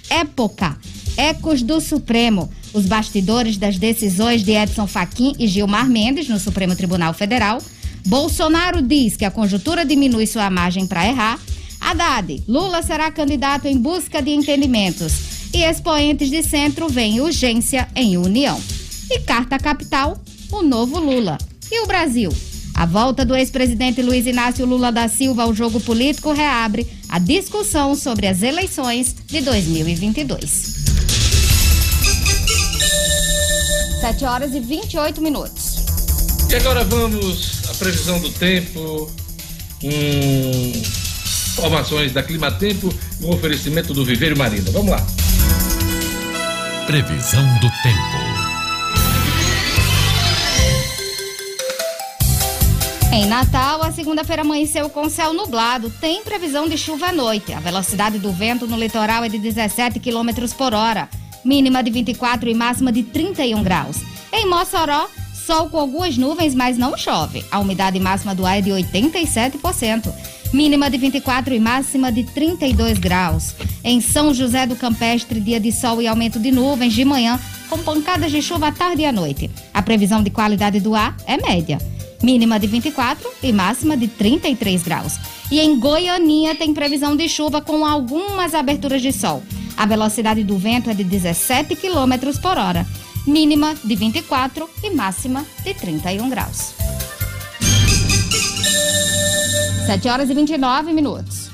Época. 0.08 0.76
Ecos 1.16 1.62
do 1.62 1.80
Supremo. 1.80 2.50
Os 2.72 2.86
bastidores 2.86 3.56
das 3.56 3.78
decisões 3.78 4.42
de 4.42 4.52
Edson 4.52 4.86
Fachin 4.86 5.32
e 5.38 5.46
Gilmar 5.46 5.88
Mendes 5.88 6.28
no 6.28 6.40
Supremo 6.40 6.74
Tribunal 6.74 7.14
Federal 7.14 7.62
Bolsonaro 8.06 8.82
diz 8.82 9.16
que 9.16 9.24
a 9.24 9.30
conjuntura 9.30 9.84
diminui 9.84 10.26
sua 10.26 10.50
margem 10.50 10.86
para 10.86 11.06
errar. 11.06 11.38
Haddad, 11.80 12.42
Lula 12.46 12.82
será 12.82 13.10
candidato 13.10 13.66
em 13.66 13.76
busca 13.78 14.20
de 14.20 14.30
entendimentos. 14.30 15.12
E 15.52 15.62
expoentes 15.62 16.30
de 16.30 16.42
centro 16.42 16.88
veem 16.88 17.20
urgência 17.20 17.88
em 17.94 18.16
união. 18.16 18.60
E 19.10 19.20
carta 19.20 19.58
capital, 19.58 20.20
o 20.50 20.62
novo 20.62 20.98
Lula. 20.98 21.38
E 21.70 21.82
o 21.82 21.86
Brasil? 21.86 22.30
A 22.74 22.86
volta 22.86 23.24
do 23.24 23.36
ex-presidente 23.36 24.02
Luiz 24.02 24.26
Inácio 24.26 24.66
Lula 24.66 24.90
da 24.90 25.08
Silva 25.08 25.44
ao 25.44 25.54
jogo 25.54 25.80
político 25.80 26.32
reabre 26.32 26.86
a 27.08 27.18
discussão 27.18 27.94
sobre 27.94 28.26
as 28.26 28.42
eleições 28.42 29.14
de 29.26 29.40
2022. 29.40 30.74
7 34.00 34.24
horas 34.24 34.54
e 34.54 34.60
28 34.60 35.22
minutos. 35.22 35.76
E 36.50 36.56
agora 36.56 36.84
vamos 36.84 37.63
previsão 37.74 38.20
do 38.20 38.30
tempo, 38.30 39.10
um, 39.82 40.72
informações 41.52 42.12
da 42.12 42.22
Clima 42.22 42.50
Tempo 42.50 42.92
e 43.20 43.24
um 43.24 43.32
oferecimento 43.32 43.92
do 43.92 44.04
Viveiro 44.04 44.36
Marina. 44.36 44.70
Vamos 44.70 44.90
lá. 44.90 45.06
Previsão 46.86 47.42
do 47.60 47.68
tempo. 47.82 48.34
Em 53.12 53.26
Natal, 53.26 53.80
a 53.82 53.92
segunda-feira 53.92 54.42
amanheceu 54.42 54.90
com 54.90 55.08
céu 55.08 55.32
nublado. 55.32 55.88
Tem 56.00 56.22
previsão 56.24 56.68
de 56.68 56.76
chuva 56.76 57.06
à 57.06 57.12
noite. 57.12 57.52
A 57.52 57.60
velocidade 57.60 58.18
do 58.18 58.32
vento 58.32 58.66
no 58.66 58.76
litoral 58.76 59.22
é 59.22 59.28
de 59.28 59.38
17 59.38 60.00
km 60.00 60.52
por 60.58 60.74
hora. 60.74 61.08
Mínima 61.44 61.82
de 61.82 61.92
24 61.92 62.48
e 62.48 62.54
máxima 62.54 62.90
de 62.90 63.04
31 63.04 63.62
graus. 63.62 63.98
Em 64.32 64.48
Mossoró, 64.48 65.08
Sol 65.46 65.68
com 65.68 65.78
algumas 65.78 66.16
nuvens, 66.16 66.54
mas 66.54 66.78
não 66.78 66.96
chove. 66.96 67.44
A 67.50 67.58
umidade 67.58 68.00
máxima 68.00 68.34
do 68.34 68.46
ar 68.46 68.58
é 68.58 68.62
de 68.62 68.70
87%. 68.70 70.10
Mínima 70.54 70.88
de 70.88 70.96
24 70.96 71.52
e 71.52 71.60
máxima 71.60 72.10
de 72.10 72.24
32 72.24 72.98
graus. 72.98 73.54
Em 73.82 74.00
São 74.00 74.32
José 74.32 74.66
do 74.66 74.74
Campestre, 74.74 75.38
dia 75.40 75.60
de 75.60 75.70
sol 75.70 76.00
e 76.00 76.06
aumento 76.06 76.38
de 76.38 76.50
nuvens 76.50 76.94
de 76.94 77.04
manhã, 77.04 77.38
com 77.68 77.76
pancadas 77.78 78.30
de 78.30 78.40
chuva 78.40 78.68
à 78.68 78.72
tarde 78.72 79.02
e 79.02 79.04
à 79.04 79.12
noite. 79.12 79.50
A 79.74 79.82
previsão 79.82 80.22
de 80.22 80.30
qualidade 80.30 80.80
do 80.80 80.94
ar 80.94 81.14
é 81.26 81.36
média. 81.36 81.76
Mínima 82.22 82.58
de 82.58 82.66
24 82.66 83.28
e 83.42 83.52
máxima 83.52 83.98
de 83.98 84.08
33 84.08 84.82
graus. 84.82 85.18
E 85.50 85.60
em 85.60 85.78
Goianinha 85.78 86.54
tem 86.54 86.72
previsão 86.72 87.14
de 87.14 87.28
chuva 87.28 87.60
com 87.60 87.84
algumas 87.84 88.54
aberturas 88.54 89.02
de 89.02 89.12
sol. 89.12 89.42
A 89.76 89.84
velocidade 89.84 90.42
do 90.42 90.56
vento 90.56 90.88
é 90.88 90.94
de 90.94 91.04
17 91.04 91.76
km 91.76 92.32
por 92.40 92.56
hora 92.56 92.86
mínima 93.26 93.74
de 93.82 93.94
24 93.94 94.68
e 94.82 94.90
máxima 94.90 95.44
de 95.64 95.74
31 95.74 96.28
graus. 96.28 96.74
7 99.86 100.08
horas 100.08 100.30
e 100.30 100.34
29 100.34 100.92
minutos. 100.92 101.50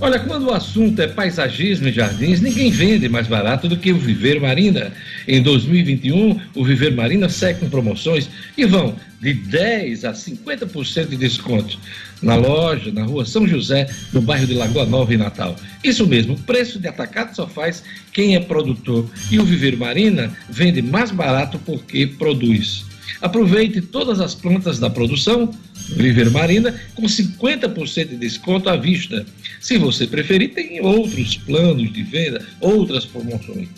Olha, 0.00 0.18
quando 0.18 0.48
o 0.48 0.52
assunto 0.52 1.00
é 1.00 1.06
paisagismo 1.06 1.86
e 1.86 1.92
jardins, 1.92 2.40
ninguém 2.40 2.72
vende 2.72 3.08
mais 3.08 3.28
barato 3.28 3.68
do 3.68 3.76
que 3.76 3.92
o 3.92 3.98
Viver 3.98 4.40
Marina. 4.40 4.92
Em 5.28 5.40
2021, 5.40 6.40
o 6.56 6.64
Viver 6.64 6.92
Marina 6.92 7.28
segue 7.28 7.60
com 7.60 7.70
promoções 7.70 8.28
e 8.58 8.64
vão 8.64 8.96
de 9.20 9.32
10 9.32 10.04
a 10.04 10.12
50% 10.12 11.06
de 11.06 11.16
desconto 11.16 11.78
na 12.22 12.36
loja, 12.36 12.92
na 12.92 13.04
rua 13.04 13.24
São 13.24 13.46
José, 13.46 13.88
no 14.12 14.20
bairro 14.20 14.46
de 14.46 14.54
Lagoa 14.54 14.86
Nova, 14.86 15.12
em 15.12 15.16
Natal. 15.16 15.56
Isso 15.82 16.06
mesmo, 16.06 16.38
preço 16.38 16.78
de 16.78 16.88
atacado 16.88 17.34
só 17.34 17.46
faz 17.46 17.82
quem 18.12 18.36
é 18.36 18.40
produtor. 18.40 19.08
E 19.30 19.38
o 19.38 19.44
Viver 19.44 19.76
Marina 19.76 20.32
vende 20.48 20.80
mais 20.80 21.10
barato 21.10 21.58
porque 21.64 22.06
produz. 22.06 22.84
Aproveite 23.20 23.80
todas 23.80 24.20
as 24.20 24.34
plantas 24.34 24.78
da 24.78 24.88
produção 24.88 25.50
Viver 25.96 26.30
Marina 26.30 26.74
com 26.94 27.02
50% 27.02 28.08
de 28.08 28.16
desconto 28.16 28.68
à 28.68 28.76
vista. 28.76 29.26
Se 29.60 29.78
você 29.78 30.06
preferir, 30.06 30.54
tem 30.54 30.80
outros 30.80 31.36
planos 31.36 31.92
de 31.92 32.02
venda, 32.02 32.44
outras 32.60 33.04
promoções. 33.04 33.68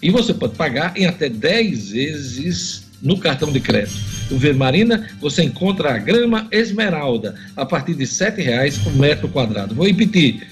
E 0.00 0.10
você 0.10 0.32
pode 0.32 0.54
pagar 0.54 0.96
em 0.96 1.06
até 1.06 1.28
10 1.28 1.90
vezes 1.90 2.87
no 3.02 3.18
cartão 3.18 3.50
de 3.52 3.60
crédito. 3.60 3.98
No 4.30 4.38
Vermarina 4.38 5.08
você 5.20 5.42
encontra 5.42 5.94
a 5.94 5.98
grama 5.98 6.46
esmeralda 6.50 7.34
a 7.56 7.64
partir 7.64 7.94
de 7.94 8.04
R$ 8.04 8.10
7,00 8.10 8.82
por 8.82 8.94
metro 8.94 9.28
quadrado. 9.28 9.74
Vou 9.74 9.86
repetir. 9.86 10.46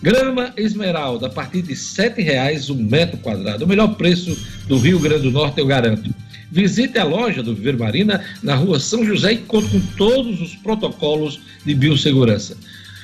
Grama 0.00 0.52
esmeralda 0.56 1.26
a 1.26 1.30
partir 1.30 1.62
de 1.62 1.72
R$ 1.72 1.74
7,00 1.74 2.70
o 2.70 2.74
metro 2.76 3.18
quadrado. 3.18 3.64
O 3.64 3.68
melhor 3.68 3.94
preço 3.96 4.36
do 4.68 4.78
Rio 4.78 4.98
Grande 5.00 5.22
do 5.22 5.32
Norte, 5.32 5.58
eu 5.58 5.66
garanto. 5.66 6.14
Visite 6.50 6.98
a 6.98 7.04
loja 7.04 7.42
do 7.42 7.54
Viver 7.54 7.76
Marina 7.76 8.24
na 8.42 8.54
rua 8.54 8.80
São 8.80 9.04
José 9.04 9.32
e 9.32 9.38
conte 9.38 9.68
com 9.68 9.80
todos 9.96 10.40
os 10.40 10.54
protocolos 10.54 11.40
de 11.64 11.74
biossegurança. 11.74 12.56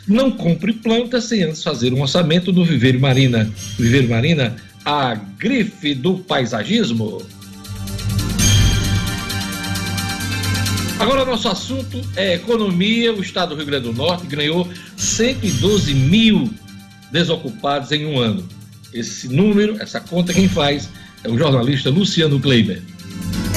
Não 0.06 0.30
compre 0.30 0.72
plantas 0.72 1.24
sem 1.24 1.42
antes 1.42 1.62
fazer 1.62 1.92
um 1.92 2.00
orçamento 2.00 2.52
do 2.52 2.64
Viver 2.64 2.98
Marina. 2.98 3.50
Viver 3.78 4.08
Marina, 4.08 4.56
a 4.84 5.14
grife 5.14 5.94
do 5.94 6.18
paisagismo. 6.18 7.22
Agora, 11.04 11.22
nosso 11.22 11.48
assunto 11.48 12.00
é 12.16 12.32
economia. 12.32 13.12
O 13.12 13.20
estado 13.20 13.50
do 13.50 13.56
Rio 13.56 13.66
Grande 13.66 13.84
do 13.84 13.92
Norte 13.92 14.26
ganhou 14.26 14.66
112 14.96 15.92
mil 15.92 16.50
desocupados 17.12 17.92
em 17.92 18.06
um 18.06 18.18
ano. 18.18 18.42
Esse 18.90 19.28
número, 19.28 19.76
essa 19.82 20.00
conta, 20.00 20.32
quem 20.32 20.48
faz 20.48 20.88
é 21.22 21.28
o 21.28 21.36
jornalista 21.36 21.90
Luciano 21.90 22.40
Kleiber. 22.40 22.80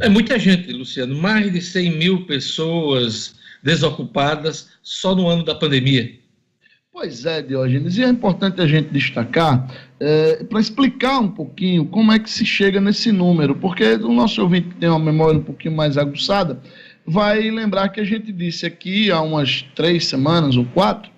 É 0.00 0.08
muita 0.08 0.38
gente, 0.38 0.72
Luciano. 0.72 1.14
Mais 1.14 1.52
de 1.52 1.60
100 1.60 1.90
mil 1.92 2.24
pessoas 2.24 3.34
desocupadas 3.62 4.70
só 4.82 5.14
no 5.14 5.28
ano 5.28 5.44
da 5.44 5.54
pandemia. 5.54 6.18
Pois 6.90 7.24
é, 7.24 7.40
Diógenes, 7.40 7.98
e 7.98 8.02
é 8.02 8.08
importante 8.08 8.60
a 8.60 8.66
gente 8.66 8.88
destacar 8.88 9.70
é, 10.00 10.42
para 10.42 10.58
explicar 10.58 11.20
um 11.20 11.28
pouquinho 11.28 11.84
como 11.84 12.10
é 12.12 12.18
que 12.18 12.28
se 12.28 12.44
chega 12.44 12.80
nesse 12.80 13.12
número, 13.12 13.54
porque 13.54 13.94
o 13.94 14.12
nosso 14.12 14.42
ouvinte 14.42 14.70
que 14.70 14.74
tem 14.74 14.88
uma 14.88 14.98
memória 14.98 15.38
um 15.38 15.42
pouquinho 15.42 15.76
mais 15.76 15.96
aguçada 15.96 16.60
vai 17.06 17.48
lembrar 17.50 17.90
que 17.90 18.00
a 18.00 18.04
gente 18.04 18.32
disse 18.32 18.66
aqui 18.66 19.10
há 19.10 19.20
umas 19.20 19.62
três 19.74 20.06
semanas 20.06 20.56
ou 20.56 20.64
quatro 20.64 21.10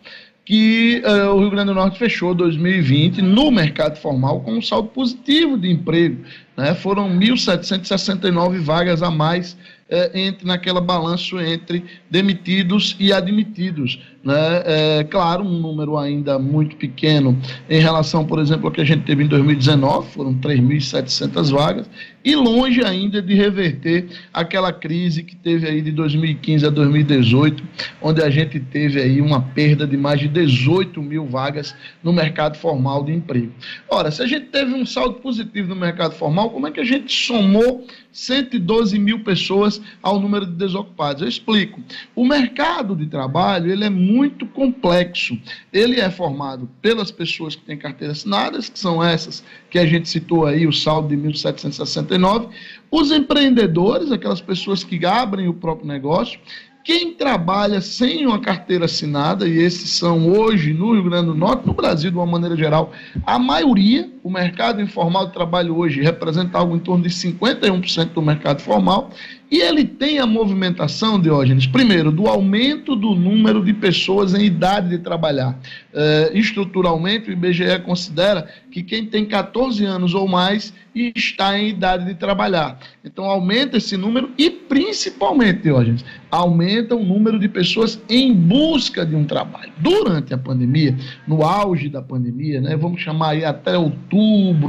que 0.45 1.03
uh, 1.05 1.35
o 1.35 1.41
Rio 1.41 1.51
Grande 1.51 1.69
do 1.69 1.75
Norte 1.75 1.99
fechou 1.99 2.35
2020 2.35 3.23
no 3.23 3.51
mercado 3.51 3.97
formal 3.97 4.41
com 4.41 4.55
um 4.55 4.63
saldo 4.63 4.89
positivo 4.89 5.57
de 5.57 5.71
emprego. 5.71 6.25
Né? 6.57 6.75
Foram 6.75 7.09
1.769 7.19 8.61
vagas 8.61 9.03
a 9.03 9.11
mais 9.11 9.53
uh, 9.53 10.17
entre 10.17 10.47
naquela 10.47 10.81
balanço 10.81 11.41
entre 11.41 11.85
demitidos 12.11 12.97
e 12.99 13.13
admitidos. 13.13 13.99
Né? 14.25 14.63
É, 14.65 15.05
claro, 15.05 15.43
um 15.43 15.59
número 15.59 15.99
ainda 15.99 16.39
muito 16.39 16.77
pequeno 16.77 17.37
em 17.69 17.81
relação, 17.81 18.25
por 18.25 18.39
exemplo, 18.39 18.67
ao 18.67 18.73
que 18.73 18.81
a 18.81 18.85
gente 18.85 19.03
teve 19.03 19.25
em 19.25 19.27
2019, 19.27 20.11
foram 20.11 20.35
3.700 20.35 21.51
vagas, 21.51 21.91
e 22.25 22.37
longe 22.37 22.85
ainda 22.85 23.21
de 23.21 23.35
reverter 23.35 24.07
aquela 24.33 24.73
crise 24.73 25.25
que 25.25 25.35
teve 25.35 25.67
aí 25.69 25.83
de 25.83 25.91
2015 25.91 26.67
a 26.67 26.71
2018, 26.71 27.65
onde 28.01 28.23
a 28.23 28.31
gente 28.31 28.61
teve 28.61 29.01
aí 29.01 29.21
uma 29.21 29.43
perda 29.43 29.87
de 29.87 29.97
mais 29.97 30.21
de 30.21 30.29
18 30.29 31.03
mil 31.03 31.27
vagas 31.27 31.75
no 32.03 32.13
mercado 32.13 32.57
formal 32.57 33.05
de 33.05 33.13
emprego. 33.13 33.53
Ora, 33.89 34.13
se 34.13 34.23
a 34.23 34.27
gente 34.27 34.47
teve 34.47 34.73
um 34.73 34.87
saldo 34.87 35.15
positivo 35.15 35.71
no 35.71 35.77
mercado 35.77 36.15
formal, 36.15 36.51
como 36.51 36.69
é 36.69 36.71
que 36.71 36.79
a 36.79 36.85
gente 36.85 37.13
somou 37.13 37.85
112 38.13 38.99
mil 38.99 39.25
pessoas 39.25 39.81
ao 40.01 40.21
número 40.21 40.47
de 40.47 40.53
desocupados? 40.53 41.23
Eu 41.23 41.29
explico. 41.29 41.81
O 42.15 42.25
mercado 42.25 42.95
de 42.95 43.07
trabalho, 43.07 43.73
ele 43.73 43.85
é 43.85 43.91
muito 43.91 44.12
complexo. 44.55 45.39
Ele 45.73 46.01
é 46.01 46.11
formado 46.11 46.69
pelas 46.81 47.11
pessoas 47.11 47.57
que 47.57 47.63
têm 47.63 47.77
carteiras 47.77 48.19
assinadas, 48.19 48.69
que 48.69 48.79
são 48.79 49.03
essas 49.03 49.45
que 49.71 49.79
a 49.79 49.87
gente 49.87 50.09
citou 50.09 50.47
aí, 50.47 50.67
o 50.67 50.73
saldo 50.73 51.09
de 51.09 51.17
1.769, 51.17 52.49
os 52.91 53.11
empreendedores, 53.11 54.13
aquelas 54.13 54.41
pessoas 54.41 54.85
que 54.85 55.05
abrem 55.05 55.49
o 55.49 55.55
próprio 55.55 55.87
negócio, 55.87 56.39
quem 56.85 57.15
trabalha 57.15 57.81
sem 57.81 58.27
uma 58.27 58.41
carteira 58.41 58.87
assinada, 58.87 59.47
e 59.47 59.59
esses 59.59 59.91
são 59.91 60.29
hoje 60.29 60.73
no 60.73 60.93
Rio 60.95 61.05
Grande 61.05 61.27
do 61.27 61.35
Norte, 61.35 61.67
no 61.67 61.73
Brasil 61.73 62.11
de 62.11 62.17
uma 62.17 62.27
maneira 62.27 62.57
geral, 62.57 62.93
a 63.25 63.39
maioria, 63.39 64.11
o 64.23 64.31
mercado 64.31 64.81
informal 64.81 65.27
de 65.27 65.33
trabalho 65.33 65.77
hoje 65.77 66.01
representa 66.01 66.59
algo 66.59 66.77
em 66.77 66.79
torno 66.79 67.03
de 67.03 67.11
51% 67.11 68.13
do 68.13 68.23
mercado 68.23 68.61
formal, 68.61 69.11
e 69.51 69.61
ele 69.61 69.85
tem 69.85 70.19
a 70.19 70.27
movimentação, 70.27 71.21
Diógenes, 71.21 71.67
primeiro, 71.67 72.11
do 72.11 72.27
aumento 72.27 72.97
do 72.97 73.15
número 73.15 73.63
de 73.63 73.75
pessoas 73.75 74.33
em 74.33 74.45
idade 74.45 74.89
de 74.89 74.99
trabalhar. 74.99 75.59
É, 75.93 76.31
estruturalmente, 76.33 77.29
o 77.29 77.33
IBGE 77.33 77.79
considera 77.85 78.49
que 78.71 78.83
quem 78.83 79.05
tem 79.05 79.27
14 79.27 79.85
anos 79.85 80.15
ou 80.15 80.27
mais 80.27 80.73
está 80.95 81.59
em 81.59 81.69
idade 81.69 82.07
de 82.07 82.15
trabalhar. 82.15 82.79
Então, 83.05 83.25
aumenta 83.25 83.77
esse 83.77 83.95
número 83.95 84.31
e, 84.39 84.49
principalmente, 84.49 85.63
Diógenes, 85.65 86.03
aumenta 86.31 86.95
o 86.95 87.05
número 87.05 87.39
de 87.39 87.49
pessoas 87.49 88.01
em 88.09 88.33
busca 88.33 89.05
de 89.05 89.15
um 89.15 89.25
trabalho. 89.25 89.73
Durante 89.79 90.33
a 90.33 90.39
pandemia, 90.39 90.97
no 91.27 91.43
auge 91.43 91.91
da 91.91 92.01
pandemia, 92.01 92.59
né, 92.59 92.75
vamos 92.75 93.03
chamar 93.03 93.31
aí 93.31 93.45
até 93.45 93.77
outubro 93.77 94.12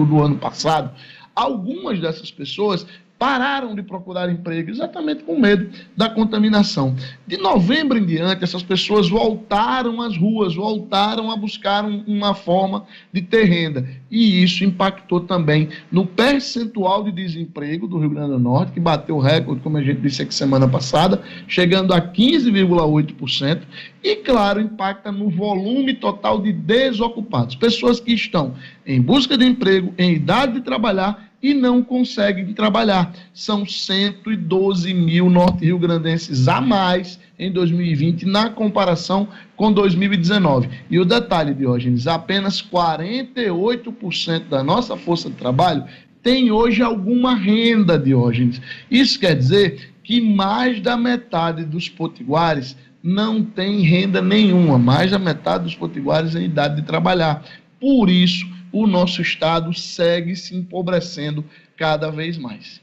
do 0.06 0.24
ano 0.24 0.38
passado, 0.38 0.92
algumas 1.36 2.00
dessas 2.00 2.32
pessoas 2.32 2.86
pararam 3.24 3.74
de 3.74 3.82
procurar 3.82 4.30
emprego 4.30 4.70
exatamente 4.70 5.24
com 5.24 5.40
medo 5.40 5.70
da 5.96 6.10
contaminação. 6.10 6.94
De 7.26 7.38
novembro 7.38 7.98
em 7.98 8.06
diante, 8.06 8.44
essas 8.44 8.62
pessoas 8.62 9.08
voltaram 9.08 10.02
às 10.02 10.18
ruas, 10.18 10.56
voltaram 10.56 11.32
a 11.32 11.38
buscar 11.38 11.86
uma 11.86 12.34
forma 12.34 12.86
de 13.14 13.22
ter 13.22 13.46
renda. 13.46 13.88
E 14.12 14.44
isso 14.44 14.66
impactou 14.66 15.22
também 15.22 15.70
no 15.90 16.06
percentual 16.06 17.02
de 17.02 17.14
desemprego 17.14 17.88
do 17.88 17.98
Rio 17.98 18.10
Grande 18.10 18.32
do 18.32 18.40
Norte, 18.40 18.74
que 18.74 18.80
bateu 18.82 19.16
o 19.16 19.22
recorde, 19.22 19.62
como 19.62 19.78
a 19.78 19.82
gente 19.82 20.02
disse 20.02 20.22
aqui 20.22 20.36
semana 20.36 20.68
passada, 20.68 21.22
chegando 21.48 21.94
a 21.94 22.02
15,8%. 22.02 23.62
E, 24.04 24.18
claro, 24.18 24.60
impacta 24.60 25.14
no 25.14 25.30
volume 25.30 25.94
total 25.94 26.42
de 26.42 26.52
desocupados. 26.52 27.56
Pessoas 27.56 28.02
que 28.02 28.12
estão 28.12 28.54
em 28.86 29.02
busca 29.02 29.38
de 29.38 29.46
emprego, 29.46 29.94
em 29.98 30.12
idade 30.12 30.56
de 30.56 30.62
trabalhar 30.62 31.32
e 31.44 31.54
não 31.54 31.84
conseguem 31.84 32.54
trabalhar. 32.54 33.14
São 33.34 33.66
112 33.66 34.94
mil 34.94 35.30
norte-rio-grandenses 35.30 36.48
a 36.48 36.62
mais 36.62 37.20
em 37.38 37.52
2020 37.52 38.26
na 38.26 38.50
comparação 38.50 39.28
com 39.58 39.74
2019. 39.74 40.70
E 40.90 40.98
o 40.98 41.04
detalhe, 41.04 41.54
Diógenes, 41.54 42.08
apenas 42.08 42.62
48% 42.62 44.48
da 44.48 44.64
nossa 44.64 44.96
força 44.96 45.30
de 45.30 45.36
trabalho 45.36 45.84
tem 46.24 46.50
hoje 46.50 46.82
alguma 46.82 47.36
renda, 47.36 48.00
Diógenes. 48.00 48.62
Isso 48.90 49.20
quer 49.20 49.36
dizer 49.36 49.92
que 50.02 50.22
mais 50.22 50.80
da 50.80 50.96
metade 50.96 51.66
dos 51.66 51.90
potiguares 51.90 52.78
não 53.04 53.44
tem 53.44 53.82
renda 53.82 54.22
nenhuma, 54.22 54.78
mais 54.78 55.12
da 55.12 55.20
metade 55.20 55.66
dos 55.66 55.76
potiguares 55.76 56.36
em 56.36 56.46
idade 56.46 56.78
de 56.78 56.84
trabalhar. 56.84 57.44
Por 57.82 58.10
isso, 58.10 58.48
o 58.74 58.88
nosso 58.88 59.22
Estado 59.22 59.74
segue 59.74 60.36
se 60.36 60.56
empobrecendo 60.56 61.46
cada 61.78 62.10
vez 62.10 62.38
mais. 62.38 62.82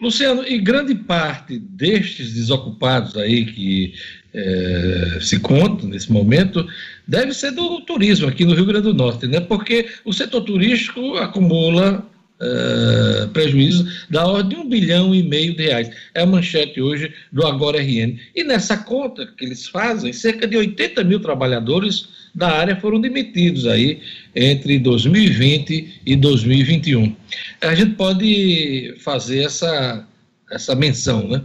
Luciano, 0.00 0.46
e 0.46 0.58
grande 0.58 0.94
parte 0.94 1.58
destes 1.58 2.34
desocupados 2.34 3.16
aí 3.16 3.46
que 3.46 3.94
é, 4.32 5.18
se 5.20 5.40
contam 5.40 5.88
nesse 5.88 6.12
momento 6.12 6.66
deve 7.06 7.32
ser 7.32 7.52
do 7.52 7.80
turismo 7.80 8.28
aqui 8.28 8.44
no 8.44 8.54
Rio 8.54 8.66
Grande 8.66 8.84
do 8.84 8.94
Norte, 8.94 9.26
né? 9.26 9.40
Porque 9.40 9.88
o 10.04 10.12
setor 10.12 10.42
turístico 10.42 11.16
acumula 11.16 12.06
Uh, 12.40 13.26
prejuízo 13.30 13.84
da 14.08 14.24
ordem 14.24 14.50
de 14.50 14.64
um 14.64 14.68
bilhão 14.68 15.12
e 15.12 15.24
meio 15.24 15.56
de 15.56 15.64
reais. 15.64 15.90
É 16.14 16.22
a 16.22 16.26
manchete 16.26 16.80
hoje 16.80 17.12
do 17.32 17.44
Agora 17.44 17.82
RN. 17.82 18.16
E 18.32 18.44
nessa 18.44 18.76
conta 18.76 19.26
que 19.26 19.44
eles 19.44 19.66
fazem, 19.66 20.12
cerca 20.12 20.46
de 20.46 20.56
80 20.56 21.02
mil 21.02 21.18
trabalhadores 21.18 22.08
da 22.34 22.48
área 22.50 22.76
foram 22.76 23.00
demitidos 23.00 23.66
aí 23.66 24.00
entre 24.36 24.78
2020 24.78 26.00
e 26.06 26.14
2021. 26.14 27.16
A 27.60 27.74
gente 27.74 27.96
pode 27.96 28.94
fazer 28.98 29.40
essa, 29.40 30.06
essa 30.48 30.76
menção, 30.76 31.26
né? 31.26 31.42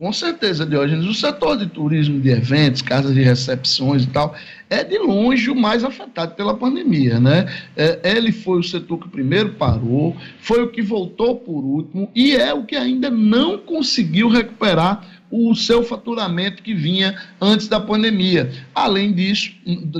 Com 0.00 0.14
certeza, 0.14 0.64
Diógenes. 0.64 1.04
O 1.04 1.12
setor 1.12 1.58
de 1.58 1.66
turismo, 1.66 2.18
de 2.18 2.30
eventos, 2.30 2.80
casas 2.80 3.12
de 3.14 3.20
recepções 3.20 4.04
e 4.04 4.06
tal, 4.06 4.34
é 4.70 4.82
de 4.82 4.96
longe 4.96 5.50
o 5.50 5.54
mais 5.54 5.84
afetado 5.84 6.34
pela 6.34 6.56
pandemia, 6.56 7.20
né? 7.20 7.46
É, 7.76 8.00
ele 8.02 8.32
foi 8.32 8.60
o 8.60 8.62
setor 8.62 8.96
que 8.96 9.10
primeiro 9.10 9.50
parou, 9.50 10.16
foi 10.40 10.62
o 10.62 10.68
que 10.68 10.80
voltou 10.80 11.36
por 11.36 11.62
último 11.62 12.10
e 12.14 12.34
é 12.34 12.54
o 12.54 12.64
que 12.64 12.76
ainda 12.76 13.10
não 13.10 13.58
conseguiu 13.58 14.30
recuperar 14.30 15.06
o 15.30 15.54
seu 15.54 15.82
faturamento 15.84 16.62
que 16.62 16.72
vinha 16.74 17.14
antes 17.38 17.68
da 17.68 17.78
pandemia. 17.78 18.50
Além 18.74 19.12
disso, 19.12 19.52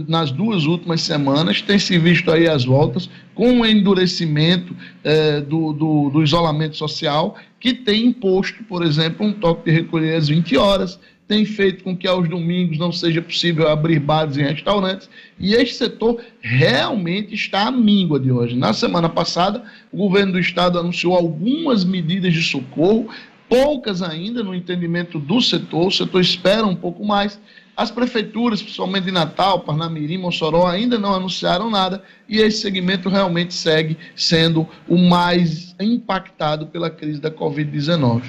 nas 0.09 0.31
duas 0.31 0.65
últimas 0.65 1.03
semanas, 1.03 1.61
tem 1.61 1.79
se 1.79 1.99
visto 1.99 2.33
aí 2.33 2.49
as 2.49 2.65
voltas 2.65 3.09
com 3.35 3.61
o 3.61 3.67
endurecimento 3.67 4.75
eh, 5.05 5.41
do, 5.41 5.73
do, 5.73 6.11
do 6.11 6.23
isolamento 6.23 6.77
social, 6.77 7.37
que 7.61 7.75
tem 7.75 8.07
imposto, 8.07 8.65
por 8.65 8.83
exemplo, 8.83 9.25
um 9.25 9.33
toque 9.33 9.71
de 9.71 9.77
recolher 9.77 10.17
às 10.17 10.29
20 10.29 10.57
horas, 10.57 10.99
tem 11.29 11.45
feito 11.45 11.85
com 11.85 11.97
que 11.97 12.09
aos 12.09 12.29
domingos 12.29 12.77
não 12.77 12.91
seja 12.91 13.23
possível 13.23 13.69
abrir 13.69 14.01
bares 14.01 14.37
e 14.37 14.43
restaurantes, 14.43 15.09
e 15.39 15.55
este 15.55 15.77
setor 15.77 16.21
realmente 16.41 17.35
está 17.35 17.69
à 17.69 17.71
míngua 17.71 18.19
de 18.19 18.33
hoje. 18.33 18.57
Na 18.57 18.73
semana 18.73 19.09
passada, 19.09 19.63
o 19.93 19.99
governo 19.99 20.33
do 20.33 20.41
estado 20.41 20.77
anunciou 20.77 21.15
algumas 21.15 21.85
medidas 21.85 22.33
de 22.33 22.43
socorro, 22.43 23.09
poucas 23.49 24.03
ainda 24.03 24.43
no 24.43 24.55
entendimento 24.55 25.21
do 25.21 25.41
setor, 25.41 25.87
o 25.87 25.93
setor 25.93 26.21
espera 26.21 26.67
um 26.67 26.75
pouco 26.75 27.05
mais, 27.05 27.39
As 27.77 27.91
prefeituras, 27.91 28.61
principalmente 28.61 29.05
de 29.05 29.11
Natal, 29.11 29.61
Parnamirim, 29.61 30.19
Mossoró, 30.19 30.67
ainda 30.67 30.99
não 30.99 31.15
anunciaram 31.15 31.71
nada 31.71 32.03
e 32.29 32.39
esse 32.39 32.61
segmento 32.61 33.09
realmente 33.09 33.55
segue 33.55 33.97
sendo 34.15 34.69
o 34.87 34.99
mais 34.99 35.75
impactado 35.81 36.67
pela 36.67 36.91
crise 36.91 37.21
da 37.21 37.31
Covid-19. 37.31 38.23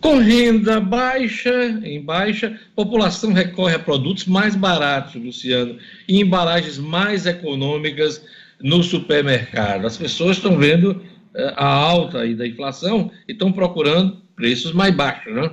Com 0.00 0.18
renda 0.18 0.80
baixa, 0.80 1.78
em 1.84 2.02
baixa, 2.02 2.58
população 2.74 3.32
recorre 3.32 3.74
a 3.74 3.78
produtos 3.78 4.26
mais 4.26 4.56
baratos, 4.56 5.14
Luciano, 5.14 5.76
e 6.08 6.20
embalagens 6.20 6.78
mais 6.78 7.26
econômicas 7.26 8.24
no 8.62 8.82
supermercado. 8.82 9.86
As 9.86 9.96
pessoas 9.96 10.36
estão 10.36 10.58
vendo 10.58 11.02
eh, 11.34 11.54
a 11.56 11.66
alta 11.66 12.20
aí 12.20 12.34
da 12.34 12.46
inflação 12.46 13.10
e 13.28 13.32
estão 13.32 13.52
procurando 13.52 14.22
preços 14.34 14.72
mais 14.72 14.94
baixos, 14.94 15.34
né? 15.34 15.50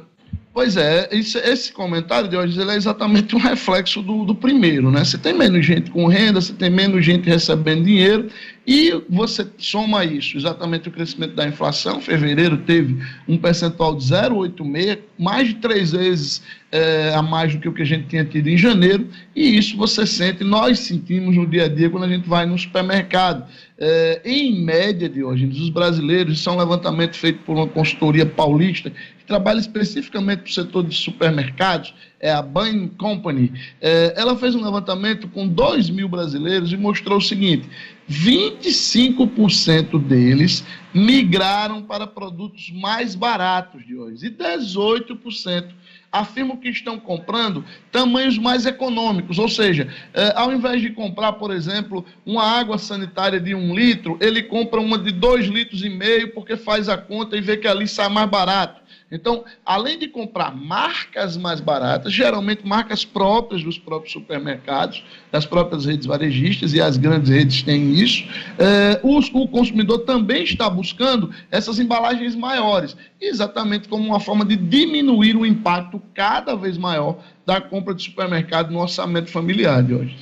Pois 0.58 0.76
é, 0.76 1.08
esse, 1.12 1.38
esse 1.38 1.72
comentário 1.72 2.28
de 2.28 2.36
hoje 2.36 2.60
ele 2.60 2.72
é 2.72 2.76
exatamente 2.76 3.36
um 3.36 3.38
reflexo 3.38 4.02
do, 4.02 4.26
do 4.26 4.34
primeiro, 4.34 4.89
né? 4.89 5.06
Você 5.06 5.15
tem 5.15 5.32
menos 5.32 5.63
gente 5.63 5.91
com 5.91 6.08
renda, 6.08 6.41
você 6.41 6.52
tem 6.52 6.67
menos 6.67 7.06
gente 7.06 7.30
recebendo 7.30 7.86
dinheiro 7.86 8.28
e 8.65 9.04
você 9.08 9.46
soma 9.60 10.04
isso, 10.04 10.36
exatamente 10.36 10.89
o 10.89 10.91
crescimento 10.91 11.36
da 11.36 11.48
inflação. 11.48 12.02
Fevereiro 12.02 12.58
teve 12.58 12.98
um 13.28 13.38
percentual 13.38 13.96
de 13.96 14.06
0,86, 14.06 14.98
mais 15.20 15.50
de 15.50 15.54
três 15.58 15.91
vezes 15.91 16.41
é, 16.71 17.13
a 17.13 17.21
mais 17.21 17.53
do 17.53 17.62
que 17.62 17.69
o 17.69 17.73
que 17.73 17.82
a 17.82 17.86
gente 17.86 18.08
tinha 18.08 18.25
tido 18.25 18.47
em 18.47 18.58
janeiro, 18.58 19.08
e 19.36 19.58
isso 19.58 19.77
você 19.77 20.06
sente, 20.06 20.43
nós 20.43 20.80
sentimos 20.80 21.36
no 21.36 21.47
dia 21.47 21.65
a 21.65 21.67
dia 21.67 21.89
quando 21.89 22.03
a 22.03 22.10
gente 22.10 22.27
vai 22.27 22.45
no 22.45 22.58
supermercado. 22.58 23.47
É, 23.80 24.21
em 24.25 24.63
média 24.63 25.08
de 25.08 25.23
hoje, 25.23 25.45
os 25.45 25.69
brasileiros, 25.69 26.39
isso 26.39 26.49
é 26.49 26.51
um 26.51 26.58
levantamento 26.58 27.15
feito 27.15 27.39
por 27.43 27.56
uma 27.56 27.67
consultoria 27.67 28.25
paulista, 28.25 28.89
que 28.89 29.25
trabalha 29.25 29.60
especificamente 29.60 30.39
para 30.39 30.49
o 30.49 30.53
setor 30.53 30.84
de 30.84 30.95
supermercados, 30.95 31.93
é 32.19 32.32
a 32.32 32.41
Bain 32.41 32.88
Company. 32.97 33.53
É, 33.80 34.13
ela 34.17 34.36
fez 34.36 34.56
um 34.56 34.63
levantamento 34.63 35.27
com 35.27 35.47
2 35.47 35.89
mil 35.91 36.10
brasileiros 36.10 36.73
e 36.73 36.77
mostrou 36.77 37.19
o 37.19 37.21
seguinte: 37.21 37.69
25% 38.10 40.01
deles 40.01 40.65
migraram 40.93 41.84
para 41.84 42.08
produtos 42.08 42.71
mais 42.71 43.13
baratos 43.13 43.86
de 43.86 43.95
hoje 43.95 44.25
e 44.25 44.32
18% 44.32 45.65
afirmam 46.12 46.58
que 46.58 46.70
estão 46.70 47.00
comprando 47.00 47.63
tamanhos 47.91 48.38
mais 48.38 48.65
econômicos, 48.65 49.38
ou 49.38 49.50
seja, 49.50 49.88
eh, 50.13 50.34
ao 50.36 50.52
invés 50.52 50.82
de 50.82 50.89
comprar, 50.91 51.34
por 51.34 51.52
exemplo, 51.52 52.06
uma 52.26 52.43
água 52.43 52.78
sanitária 52.78 53.39
de 53.39 53.54
um 53.54 53.76
litro, 53.76 54.17
ele 54.22 54.43
compra 54.43 54.80
uma 54.80 54.98
de 54.98 55.12
dois 55.12 55.48
litros 55.48 55.84
e 55.84 55.89
meio 55.89 56.34
porque 56.34 56.56
faz 56.56 56.88
a 56.89 56.98
conta 56.98 57.36
e 57.36 57.41
vê 57.41 57.58
que 57.58 57.67
ali 57.67 57.88
sai 57.88 58.10
mais 58.10 58.30
barato. 58.30 58.82
Então, 59.10 59.46
além 59.65 59.98
de 59.98 60.10
comprar 60.10 60.54
marcas 60.54 61.38
mais 61.38 61.62
baratas, 61.62 62.12
geralmente 62.12 62.67
marcas 62.67 63.06
próprias 63.06 63.63
dos 63.63 63.78
próprios 63.78 64.12
supermercados, 64.12 65.02
das 65.32 65.46
próprias 65.46 65.86
redes 65.86 66.06
varejistas, 66.06 66.74
e 66.74 66.82
as 66.82 66.98
grandes 66.98 67.30
redes 67.30 67.63
têm 67.63 67.93
isso, 67.93 68.26
é, 68.60 69.00
o, 69.02 69.17
o, 69.20 69.48
consumidor 69.48 70.00
também 70.00 70.43
está 70.43 70.70
buscando 70.70 71.34
essas 71.50 71.80
embalagens 71.80 72.36
maiores, 72.36 72.98
exatamente 73.20 73.88
como 73.88 74.06
uma 74.06 74.20
forma 74.20 74.43
de 74.43 74.58
diminuir 74.58 75.38
o 75.38 75.46
impacto 75.46 76.02
cada 76.13 76.54
vez 76.56 76.78
maior 76.78 77.17
da 77.46 77.62
compra 77.62 77.93
de 77.93 78.04
supermercado 78.04 78.72
no 78.72 78.80
orçamento 78.80 79.30
familiar 79.32 79.82
de 79.84 79.93
hoje. 79.93 80.17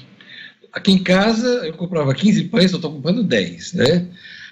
Aqui 0.72 0.92
em 0.92 1.02
casa, 1.02 1.48
eu 1.66 1.74
comprava 1.74 2.14
15 2.14 2.44
pães, 2.46 2.72
eu 2.72 2.76
estou 2.76 2.92
comprando 2.92 3.24
10, 3.24 3.74
né? 3.74 4.08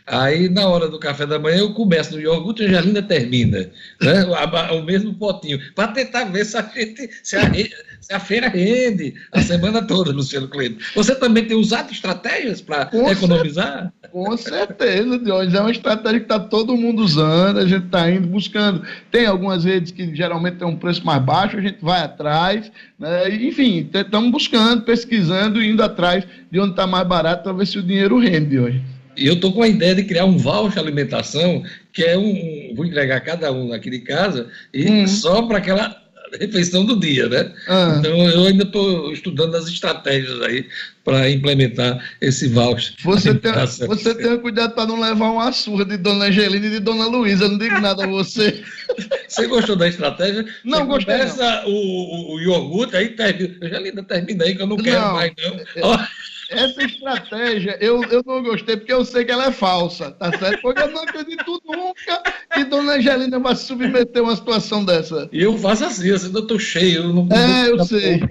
Aí, 0.06 0.50
na 0.50 0.68
hora 0.68 0.90
do 0.90 1.00
café 1.00 1.26
da 1.26 1.40
manhã, 1.40 1.60
eu 1.60 1.74
começo 1.74 2.14
no 2.14 2.22
iogurte 2.22 2.64
e 2.64 2.70
já 2.70 2.82
ainda 2.82 3.02
termina. 3.02 3.70
Né? 4.02 4.26
O, 4.26 4.76
o 4.78 4.84
mesmo 4.84 5.14
potinho. 5.14 5.60
Para 5.74 5.90
tentar 5.90 6.26
ver 6.26 6.46
se 6.46 6.58
a, 6.58 6.62
gente, 6.62 7.10
se, 7.24 7.38
a, 7.38 7.54
se 8.02 8.14
a, 8.14 8.20
feira 8.20 8.50
rende 8.50 9.14
a 9.32 9.42
semana 9.42 9.82
toda, 9.82 10.12
Luciano 10.12 10.50
Cleide. 10.50 10.78
Você 10.94 11.16
também 11.16 11.46
tem 11.46 11.56
usado 11.56 11.92
estratégias 11.92 12.60
para 12.60 12.90
economizar? 13.12 13.94
Certeza, 14.02 14.12
com 14.12 14.36
certeza, 14.36 15.20
Dionis. 15.20 15.54
É 15.54 15.62
uma 15.62 15.72
estratégia 15.72 16.20
que 16.20 16.26
está 16.26 16.40
todo 16.40 16.76
mundo 16.76 17.02
usando, 17.02 17.60
a 17.60 17.66
gente 17.66 17.86
está 17.86 18.12
indo 18.12 18.28
buscando. 18.28 18.84
Tem 19.10 19.26
algumas 19.26 19.64
redes 19.64 19.94
que 19.94 20.14
geralmente 20.14 20.58
têm 20.58 20.68
um 20.68 20.76
preço 20.76 21.06
mais 21.06 21.24
baixo, 21.24 21.56
a 21.56 21.62
gente 21.62 21.78
vai 21.82 22.02
atrás. 22.02 22.70
Né? 23.00 23.34
Enfim, 23.36 23.90
estamos 23.94 24.32
buscando, 24.32 24.82
pesquisando 24.82 25.62
e 25.62 25.70
indo 25.70 25.82
atrás 25.82 26.26
de 26.52 26.60
onde 26.60 26.72
está 26.72 26.86
mais 26.86 27.08
barato 27.08 27.44
para 27.44 27.54
ver 27.54 27.66
se 27.66 27.80
o 27.80 27.84
dinheiro 27.84 28.20
rende 28.20 28.60
hoje. 28.60 28.93
E 29.16 29.28
eu 29.28 29.34
estou 29.34 29.54
com 29.54 29.64
a 29.64 29.68
ideia 29.68 29.96
de 29.96 30.04
criar 30.04 30.26
um 30.26 30.38
voucher 30.38 30.80
alimentação, 30.80 31.64
que 31.92 32.04
é 32.04 32.18
um. 32.18 32.74
Vou 32.76 32.86
entregar 32.86 33.22
cada 33.22 33.52
um 33.52 33.74
aqui 33.74 33.90
de 33.90 34.00
casa, 34.00 34.48
e 34.74 34.90
hum. 34.90 35.08
só 35.08 35.44
para 35.44 35.58
aquela 35.60 36.04
refeição 36.40 36.86
do 36.86 37.00
dia, 37.00 37.28
né? 37.28 37.52
Ah. 37.68 37.96
Então 38.00 38.30
eu 38.30 38.46
ainda 38.46 38.64
estou 38.64 39.12
estudando 39.12 39.56
as 39.56 39.68
estratégias 39.68 40.42
aí 40.42 40.68
para 41.04 41.30
implementar 41.30 42.04
esse 42.22 42.48
voucher. 42.48 42.96
Você 43.04 43.34
tem, 43.36 43.52
você 43.88 44.16
tem 44.16 44.38
cuidado 44.40 44.74
para 44.74 44.88
não 44.88 45.00
levar 45.00 45.32
uma 45.32 45.52
surra 45.52 45.86
de 45.86 45.98
Dona 45.98 46.26
Angelina 46.26 46.66
e 46.66 46.72
de 46.72 46.80
Dona 46.80 47.06
Luísa, 47.06 47.48
não 47.48 47.58
digo 47.58 47.80
nada 47.80 48.04
a 48.04 48.08
você. 48.08 48.64
Você 49.28 49.48
gostou 49.48 49.76
da 49.76 49.88
estratégia? 49.88 50.46
Não, 50.64 50.82
você 50.82 50.86
gostei. 50.86 51.18
Começa 51.18 51.64
o, 51.66 51.72
o, 51.72 52.36
o 52.36 52.42
iogurte, 52.42 52.96
aí 52.96 53.10
termina. 53.10 53.56
Angelina, 53.64 54.04
termina 54.04 54.44
aí 54.44 54.56
que 54.56 54.62
eu 54.62 54.68
não 54.68 54.78
quero 54.78 55.02
não, 55.02 55.14
mais, 55.14 55.34
não. 55.76 55.94
É, 55.94 56.08
essa 56.54 56.84
estratégia 56.84 57.78
eu, 57.82 58.04
eu 58.06 58.24
não 58.26 58.44
gostei, 58.44 58.78
porque 58.78 58.94
eu 58.94 59.04
sei 59.04 59.26
que 59.26 59.32
ela 59.32 59.46
é 59.46 59.52
falsa, 59.52 60.12
tá 60.12 60.32
certo? 60.38 60.62
Porque 60.62 60.82
eu 60.82 60.92
não 60.92 61.04
acredito 61.04 61.62
nunca 61.66 62.24
que 62.54 62.64
Dona 62.66 62.94
Angelina 62.94 63.40
vai 63.40 63.56
se 63.56 63.66
submeter 63.66 64.22
a 64.22 64.26
uma 64.26 64.36
situação 64.36 64.86
dessa. 64.86 65.30
E 65.32 65.42
eu 65.42 65.58
faço 65.58 65.86
assim, 65.86 66.12
assim, 66.12 66.32
eu 66.34 66.48
tô 66.48 66.58
cheio. 66.60 67.04
Eu 67.04 67.14
não, 67.14 67.28
é, 67.32 67.70
eu 67.70 67.84
sei. 67.86 68.22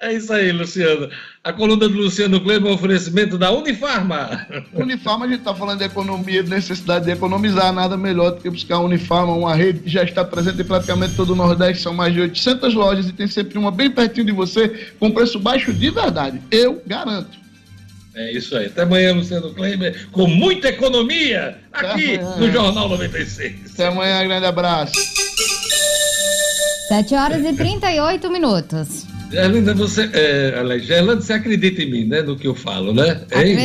É 0.00 0.12
isso 0.12 0.32
aí, 0.32 0.52
Luciano. 0.52 1.10
A 1.48 1.52
coluna 1.54 1.88
do 1.88 1.94
Luciano 1.94 2.38
Kleber 2.42 2.68
é 2.68 2.72
um 2.72 2.74
oferecimento 2.74 3.38
da 3.38 3.50
Unifarma. 3.50 4.46
Unifarma, 4.74 5.24
a 5.24 5.28
gente 5.28 5.38
está 5.38 5.54
falando 5.54 5.78
de 5.78 5.84
economia, 5.86 6.42
de 6.42 6.50
necessidade 6.50 7.06
de 7.06 7.10
economizar, 7.10 7.72
nada 7.72 7.96
melhor 7.96 8.32
do 8.32 8.42
que 8.42 8.50
buscar 8.50 8.74
a 8.74 8.80
Unifarma, 8.80 9.32
uma 9.32 9.54
rede 9.54 9.78
que 9.78 9.88
já 9.88 10.02
está 10.02 10.22
presente 10.22 10.60
em 10.60 10.64
praticamente 10.64 11.14
todo 11.14 11.30
o 11.30 11.34
Nordeste, 11.34 11.82
são 11.82 11.94
mais 11.94 12.12
de 12.12 12.20
800 12.20 12.74
lojas 12.74 13.08
e 13.08 13.14
tem 13.14 13.26
sempre 13.26 13.56
uma 13.56 13.70
bem 13.70 13.90
pertinho 13.90 14.26
de 14.26 14.32
você, 14.32 14.90
com 15.00 15.10
preço 15.10 15.38
baixo 15.40 15.72
de 15.72 15.88
verdade. 15.88 16.38
Eu 16.50 16.82
garanto. 16.86 17.38
É 18.14 18.30
isso 18.30 18.54
aí. 18.54 18.66
Até 18.66 18.82
amanhã, 18.82 19.14
Luciano 19.14 19.54
Kleber, 19.54 20.06
com 20.12 20.26
muita 20.26 20.68
economia, 20.68 21.56
aqui 21.72 22.18
no 22.38 22.52
Jornal 22.52 22.90
96. 22.90 23.72
Até 23.72 23.86
amanhã, 23.86 24.22
grande 24.22 24.44
abraço. 24.44 24.92
7 26.88 27.14
horas 27.14 27.42
e 27.42 27.54
38 27.54 28.30
minutos. 28.30 29.07
Gerlinda, 29.30 29.74
você, 29.74 30.08
é, 30.12 30.78
Gerlanda, 30.78 31.20
você 31.20 31.34
acredita 31.34 31.82
em 31.82 31.90
mim, 31.90 32.04
né? 32.04 32.22
No 32.22 32.36
que 32.36 32.46
eu 32.46 32.54
falo, 32.54 32.92
né? 32.92 33.24
Hein? 33.32 33.56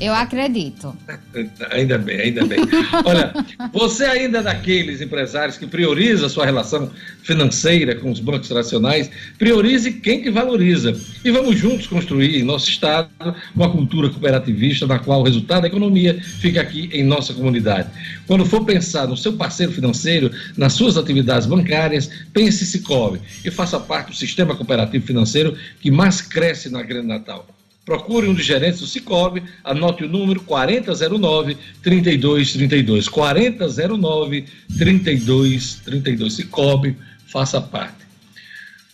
Eu 0.00 0.12
acredito. 0.12 0.96
ainda 1.70 1.98
bem, 1.98 2.20
ainda 2.20 2.44
bem. 2.44 2.58
Olha, 3.04 3.32
você 3.72 4.04
ainda 4.04 4.38
é 4.38 4.42
daqueles 4.42 5.00
empresários 5.00 5.56
que 5.56 5.66
prioriza 5.66 6.26
a 6.26 6.28
sua 6.28 6.44
relação 6.44 6.90
financeira 7.22 7.94
com 7.94 8.10
os 8.10 8.20
bancos 8.20 8.48
tradicionais, 8.48 9.10
priorize 9.38 9.92
quem 9.92 10.22
que 10.22 10.30
valoriza. 10.30 10.98
E 11.24 11.30
vamos 11.30 11.58
juntos 11.58 11.86
construir 11.86 12.38
em 12.38 12.42
nosso 12.42 12.68
estado 12.68 13.08
uma 13.54 13.70
cultura 13.70 14.08
cooperativista 14.08 14.86
na 14.86 14.98
qual 14.98 15.20
o 15.20 15.24
resultado 15.24 15.62
da 15.62 15.68
economia 15.68 16.20
fica 16.20 16.60
aqui 16.60 16.88
em 16.92 17.04
nossa 17.04 17.32
comunidade. 17.34 17.88
Quando 18.26 18.44
for 18.44 18.64
pensar 18.64 19.06
no 19.06 19.16
seu 19.16 19.34
parceiro 19.34 19.72
financeiro, 19.72 20.30
nas 20.56 20.72
suas 20.72 20.96
atividades 20.96 21.46
bancárias, 21.46 22.10
pense 22.32 22.66
Cicobi 22.66 23.20
e 23.44 23.50
faça 23.50 23.78
parte 23.78 24.10
do 24.10 24.16
sistema 24.16 24.54
cooperativo 24.54 25.06
financeiro 25.06 25.56
que 25.80 25.90
mais 25.90 26.20
cresce 26.20 26.68
na 26.68 26.82
Grande 26.82 27.06
Natal. 27.06 27.55
Procure 27.86 28.26
um 28.26 28.34
dos 28.34 28.44
gerentes 28.44 28.80
do 28.80 28.86
Cicobi, 28.86 29.44
anote 29.62 30.02
o 30.02 30.08
número 30.08 30.40
4009-3232. 30.40 33.08
4009-3232. 34.68 36.30
Cicobi, 36.30 36.96
faça 37.28 37.60
parte. 37.60 38.04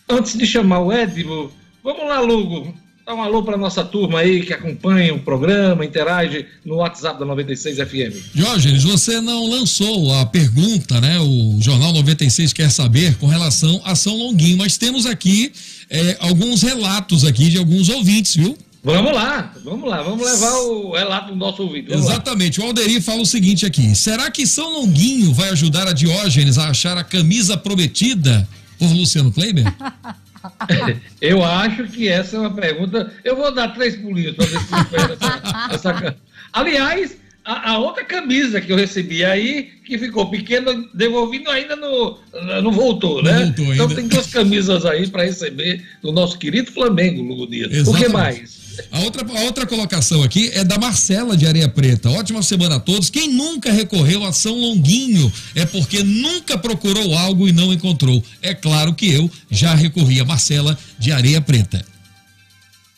Antes 0.07 0.37
de 0.37 0.45
chamar 0.45 0.81
o 0.81 0.93
Edmo, 0.93 1.51
vamos 1.83 2.07
lá, 2.07 2.19
Lugo. 2.19 2.71
Dá 3.03 3.15
um 3.15 3.21
alô 3.21 3.43
para 3.43 3.57
nossa 3.57 3.83
turma 3.83 4.19
aí 4.19 4.45
que 4.45 4.53
acompanha 4.53 5.13
o 5.13 5.19
programa, 5.19 5.83
interage 5.83 6.45
no 6.63 6.75
WhatsApp 6.75 7.19
da 7.19 7.25
96 7.25 7.77
FM. 7.77 8.35
Jorge, 8.35 8.77
você 8.77 9.19
não 9.19 9.49
lançou 9.49 10.13
a 10.19 10.25
pergunta, 10.27 11.01
né? 11.01 11.19
O 11.19 11.57
Jornal 11.59 11.91
96 11.93 12.53
quer 12.53 12.69
saber 12.69 13.15
com 13.15 13.25
relação 13.25 13.81
a 13.83 13.95
São 13.95 14.15
Longuinho, 14.15 14.57
mas 14.57 14.77
temos 14.77 15.05
aqui 15.05 15.51
é, 15.89 16.15
alguns 16.19 16.61
relatos 16.61 17.25
aqui 17.25 17.49
de 17.49 17.57
alguns 17.57 17.89
ouvintes, 17.89 18.35
viu? 18.35 18.57
Vamos 18.83 19.13
lá, 19.13 19.53
vamos 19.63 19.89
lá, 19.89 20.01
vamos 20.01 20.29
levar 20.29 20.57
o 20.57 20.91
relato 20.91 21.29
do 21.29 21.35
nosso 21.37 21.63
ouvido. 21.63 21.93
Exatamente, 21.93 22.59
lá. 22.59 22.65
o 22.65 22.67
Alderi 22.69 22.99
fala 22.99 23.21
o 23.21 23.25
seguinte 23.25 23.65
aqui: 23.65 23.95
será 23.95 24.29
que 24.29 24.45
São 24.45 24.69
Longuinho 24.69 25.33
vai 25.33 25.49
ajudar 25.49 25.87
a 25.87 25.93
Diógenes 25.93 26.57
a 26.57 26.69
achar 26.69 26.97
a 26.97 27.03
camisa 27.03 27.55
prometida 27.55 28.45
por 28.77 28.91
Luciano 28.91 29.31
Kleiber? 29.31 29.63
Eu 31.21 31.45
acho 31.45 31.85
que 31.85 32.09
essa 32.09 32.35
é 32.35 32.39
uma 32.39 32.51
pergunta. 32.51 33.13
Eu 33.23 33.37
vou 33.37 33.53
dar 33.53 33.69
três 33.69 33.95
pulinhos 33.95 34.35
para 34.35 34.45
ver 34.45 34.59
se 34.59 35.23
essa, 35.23 35.69
essa. 35.71 36.15
Aliás, 36.51 37.15
a, 37.45 37.71
a 37.71 37.77
outra 37.77 38.05
camisa 38.05 38.61
que 38.61 38.71
eu 38.71 38.77
recebi 38.77 39.23
aí, 39.25 39.69
que 39.85 39.97
ficou 39.97 40.29
pequena, 40.29 40.71
devolvindo 40.93 41.49
ainda 41.49 41.75
no, 41.75 42.17
não 42.61 42.71
voltou, 42.71 43.21
Não 43.21 43.31
né? 43.31 43.45
voltou 43.45 43.73
então 43.73 43.83
ainda. 43.87 43.95
tem 43.95 44.07
duas 44.07 44.27
camisas 44.27 44.85
aí 44.85 45.07
para 45.07 45.25
receber 45.25 45.83
do 46.01 46.11
nosso 46.11 46.37
querido 46.37 46.71
Flamengo, 46.71 47.21
Lugo 47.21 47.47
Dias. 47.47 47.67
O 47.67 47.69
que 47.69 48.03
Exatamente. 48.03 48.11
mais? 48.11 48.63
A 48.91 49.01
outra, 49.01 49.23
a 49.39 49.41
outra 49.43 49.65
colocação 49.67 50.23
aqui 50.23 50.49
é 50.53 50.63
da 50.63 50.79
Marcela 50.79 51.37
de 51.37 51.45
Areia 51.45 51.69
Preta. 51.69 52.09
Ótima 52.09 52.41
semana 52.41 52.77
a 52.77 52.79
todos. 52.79 53.09
Quem 53.09 53.31
nunca 53.31 53.71
recorreu 53.71 54.23
a 54.23 54.33
São 54.33 54.55
Longuinho 54.55 55.31
é 55.53 55.63
porque 55.65 56.01
nunca 56.01 56.57
procurou 56.57 57.15
algo 57.15 57.47
e 57.47 57.51
não 57.51 57.71
encontrou. 57.71 58.23
É 58.41 58.53
claro 58.55 58.93
que 58.95 59.13
eu 59.13 59.29
já 59.51 59.75
recorri 59.75 60.19
a 60.19 60.25
Marcela 60.25 60.77
de 60.97 61.11
Areia 61.11 61.39
Preta. 61.39 61.85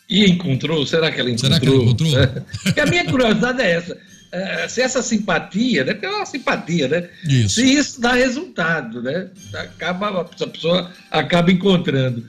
E 0.10 0.24
encontrou? 0.26 0.86
Será 0.86 1.12
que 1.12 1.20
ela 1.20 1.30
encontrou? 1.32 1.50
Será 1.52 1.60
que 1.60 1.68
ela 1.68 1.84
encontrou? 1.84 2.12
Porque 2.64 2.80
a 2.80 2.86
minha 2.86 3.06
curiosidade 3.06 3.62
é 3.62 3.72
essa. 3.72 3.98
Eh, 4.36 4.68
se 4.68 4.82
essa 4.82 5.02
simpatia, 5.02 5.84
né? 5.84 5.94
Porque 5.94 6.06
é 6.06 6.10
uma 6.10 6.26
simpatia, 6.26 6.88
né? 6.88 7.10
Isso. 7.24 7.56
Se 7.56 7.74
isso 7.74 8.02
dá 8.02 8.14
resultado, 8.14 9.02
né? 9.02 9.30
Acaba, 9.54 10.22
a 10.22 10.26
pessoa 10.26 10.92
acaba 11.10 11.52
encontrando. 11.52 12.26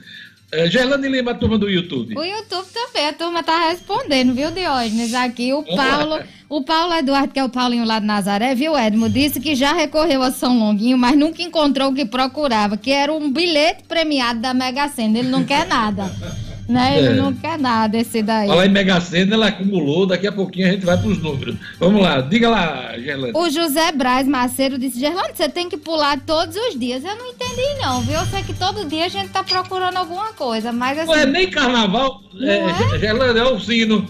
Uh, 0.53 0.69
Gerlane 0.71 1.09
Lima, 1.09 1.31
a 1.31 1.35
turma 1.35 1.57
do 1.57 1.69
YouTube. 1.69 2.17
O 2.17 2.23
YouTube 2.23 2.67
também, 2.73 3.09
a 3.09 3.11
turma 3.11 3.43
tá 3.43 3.67
respondendo, 3.67 4.33
viu, 4.33 4.49
Diógenes? 4.49 5.13
Aqui 5.13 5.51
o 5.53 5.61
Vamos 5.61 5.75
Paulo, 5.75 6.09
lá. 6.11 6.23
o 6.47 6.63
Paulo 6.63 6.93
Eduardo, 6.93 7.33
que 7.33 7.39
é 7.39 7.43
o 7.43 7.49
Paulinho 7.49 7.83
lá 7.83 7.99
de 7.99 8.05
Nazaré, 8.05 8.55
viu, 8.55 8.77
Edmo? 8.77 9.09
Disse 9.09 9.41
que 9.41 9.55
já 9.55 9.73
recorreu 9.73 10.23
a 10.23 10.31
São 10.31 10.57
Longuinho, 10.57 10.97
mas 10.97 11.17
nunca 11.17 11.41
encontrou 11.41 11.91
o 11.91 11.93
que 11.93 12.05
procurava, 12.05 12.77
que 12.77 12.91
era 12.91 13.11
um 13.11 13.29
bilhete 13.29 13.83
premiado 13.83 14.39
da 14.39 14.53
Mega 14.53 14.87
Sena. 14.87 15.19
Ele 15.19 15.27
não 15.27 15.43
quer 15.43 15.67
nada. 15.67 16.09
Né? 16.67 16.97
Ele 16.97 17.07
É. 17.07 17.13
não 17.13 17.33
quer 17.33 17.57
nada, 17.57 17.97
esse 17.97 18.21
daí. 18.21 18.47
Falar 18.47 18.65
em 18.65 18.69
Mega 18.69 18.99
Sena, 18.99 19.35
ela 19.35 19.47
acumulou, 19.47 20.05
daqui 20.05 20.27
a 20.27 20.31
pouquinho 20.31 20.67
a 20.67 20.71
gente 20.71 20.85
vai 20.85 20.97
para 20.97 21.07
os 21.07 21.21
números. 21.21 21.55
Vamos 21.79 22.01
lá, 22.01 22.19
diga 22.19 22.49
lá, 22.49 22.93
Gerlane. 22.99 23.31
O 23.35 23.49
José 23.49 23.91
Braz 23.93 24.27
Macedo 24.27 24.77
disse, 24.77 24.99
Gerlando, 24.99 25.29
você 25.33 25.47
tem 25.47 25.69
que 25.69 25.77
pular 25.77 26.19
todos 26.19 26.55
os 26.55 26.77
dias. 26.77 27.03
Eu 27.05 27.15
não 27.15 27.27
entendi, 27.27 27.81
não, 27.81 28.01
viu? 28.01 28.19
Eu 28.19 28.25
sei 28.25 28.43
que 28.43 28.53
todo 28.53 28.85
dia 28.85 29.05
a 29.05 29.09
gente 29.09 29.29
tá 29.29 29.43
procurando 29.43 29.95
alguma 29.95 30.33
coisa, 30.33 30.71
mas 30.73 30.99
assim. 30.99 31.07
Não 31.07 31.15
é 31.15 31.25
nem 31.25 31.49
carnaval, 31.49 32.21
é, 32.41 32.59
Não 32.67 32.99
Gerlane, 32.99 33.39
é 33.39 33.43
o 33.45 33.59
sino. 33.59 34.05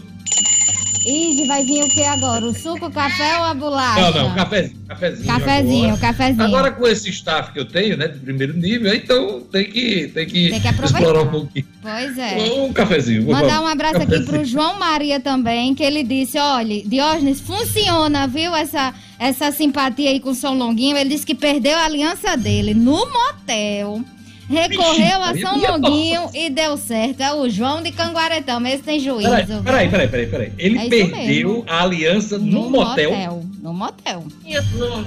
Ih, 1.06 1.46
vai 1.48 1.64
vir 1.64 1.84
o 1.84 1.90
que 1.90 2.04
agora? 2.04 2.46
O 2.46 2.54
suco, 2.54 2.88
o 2.88 2.92
café 2.92 3.38
ou 3.38 3.44
a 3.46 3.54
bolacha? 3.54 4.12
Não, 4.12 4.30
não, 4.30 4.36
cafezinho. 4.36 4.78
Cafezinho, 4.88 5.28
Cafezinho, 5.28 5.86
agora. 5.86 6.00
cafezinho. 6.00 6.44
Agora 6.46 6.72
com 6.72 6.88
esse 6.88 7.10
staff 7.10 7.52
que 7.54 7.60
eu 7.60 7.66
tenho, 7.66 7.96
né, 7.98 8.08
de 8.08 8.20
primeiro 8.20 8.54
nível, 8.56 8.94
então 8.94 9.42
tem 9.52 9.66
que, 9.70 10.08
tem 10.14 10.26
que, 10.26 10.50
Tem 10.50 10.62
que 10.62 10.68
aproveitar. 10.68 11.00
explorar 11.00 11.22
um 11.24 11.32
pouquinho. 11.32 11.66
Pois 11.82 12.18
é. 12.18 12.38
Um 12.58 12.74
cafezinho. 12.74 13.26
Mandar 13.32 13.62
um 13.62 13.68
abraço 13.68 13.98
aqui 13.98 14.06
Cafezinho. 14.08 14.28
pro 14.32 14.46
João 14.46 14.80
Maria 14.80 15.20
também, 15.20 15.74
que 15.76 15.84
ele 15.84 16.04
disse, 16.04 16.38
olha, 16.40 16.82
Diógenes, 16.84 17.40
funciona, 17.42 18.28
viu, 18.28 18.56
essa, 18.56 18.94
essa 19.20 19.52
simpatia 19.52 20.10
aí 20.10 20.20
com 20.20 20.32
o 20.32 20.36
São 20.36 20.58
Longuinho. 20.58 20.98
Ele 20.98 21.10
disse 21.10 21.26
que 21.26 21.36
perdeu 21.36 21.78
a 21.78 21.86
aliança 21.86 22.36
dele 22.36 22.74
no 22.74 23.06
motel. 23.12 24.02
Recorreu 24.50 25.22
a 25.22 25.34
São 25.38 25.60
Longuinho 25.60 26.30
e 26.34 26.50
deu 26.50 26.78
certo. 26.78 27.22
É 27.22 27.34
o 27.34 27.50
João 27.50 27.82
de 27.82 27.92
Canguaretão, 27.92 28.66
esse 28.66 28.84
tem 28.84 29.00
juízo. 29.00 29.30
Peraí, 29.30 29.46
peraí, 29.64 29.90
peraí, 29.90 30.08
peraí, 30.08 30.28
peraí. 30.28 30.52
Ele 30.58 30.78
É 30.78 30.90
perdeu 30.90 31.18
mesmo. 31.18 31.64
a 31.68 31.84
aliança 31.84 32.38
no, 32.38 32.70
motel. 32.70 33.44
No 33.62 33.74
motel. 33.74 34.24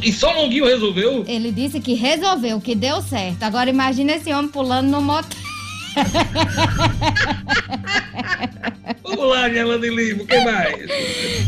E 0.03 0.13
só 0.13 0.33
Longuinho 0.33 0.67
resolveu. 0.67 1.25
Ele 1.27 1.51
disse 1.51 1.81
que 1.81 1.95
resolveu, 1.95 2.61
que 2.61 2.75
deu 2.75 3.01
certo. 3.01 3.43
Agora 3.43 3.71
imagina 3.71 4.13
esse 4.13 4.33
homem 4.33 4.51
pulando 4.51 4.89
no 4.89 5.01
motel. 5.01 5.39
Vamos 9.03 9.29
lá, 9.29 9.49
Gerlane 9.51 9.89
Lima, 9.91 10.25
quem 10.25 10.45
mais? 10.45 10.77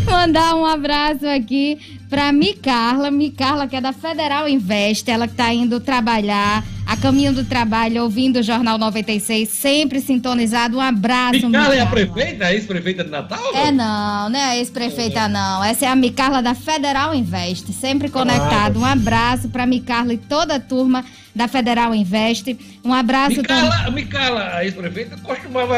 Mandar 0.04 0.56
um 0.56 0.64
abraço 0.64 1.26
aqui 1.26 1.98
pra 2.10 2.32
Micarla, 2.32 3.10
Micarla 3.10 3.66
que 3.66 3.76
é 3.76 3.80
da 3.80 3.92
Federal 3.92 4.48
Invest, 4.48 5.10
ela 5.10 5.26
que 5.28 5.34
tá 5.34 5.52
indo 5.54 5.80
trabalhar, 5.80 6.62
a 6.86 6.96
caminho 6.96 7.32
do 7.32 7.44
trabalho, 7.44 8.02
ouvindo 8.02 8.40
o 8.40 8.42
Jornal 8.42 8.76
96, 8.76 9.48
sempre 9.48 10.00
sintonizado. 10.00 10.76
Um 10.76 10.80
abraço, 10.80 11.46
Micarla 11.46 11.74
é 11.74 11.80
a 11.80 11.84
Micarla. 11.86 12.12
prefeita, 12.14 12.44
a 12.46 12.52
ex-prefeita 12.52 13.04
de 13.04 13.10
Natal? 13.10 13.54
É 13.54 13.70
não, 13.70 14.28
né? 14.28 14.42
A 14.44 14.56
ex-prefeita 14.58 15.28
não. 15.28 15.64
Essa 15.64 15.86
é 15.86 15.88
a 15.88 15.96
Micarla 15.96 16.42
da 16.42 16.54
Federal 16.54 17.14
Invest, 17.14 17.72
sempre 17.72 18.10
conectado. 18.10 18.80
Um 18.80 18.84
abraço 18.84 19.48
pra 19.48 19.64
Micarla 19.66 20.12
e 20.14 20.18
toda 20.18 20.56
a 20.56 20.60
turma 20.60 21.04
da 21.34 21.48
Federal 21.48 21.94
Invest. 21.94 22.56
Um 22.84 22.92
abraço 22.92 23.42
também. 23.42 23.62
Micarla, 23.62 23.90
Micarla, 23.90 24.50
a 24.54 24.64
ex-prefeita, 24.64 25.16
costumava 25.18 25.76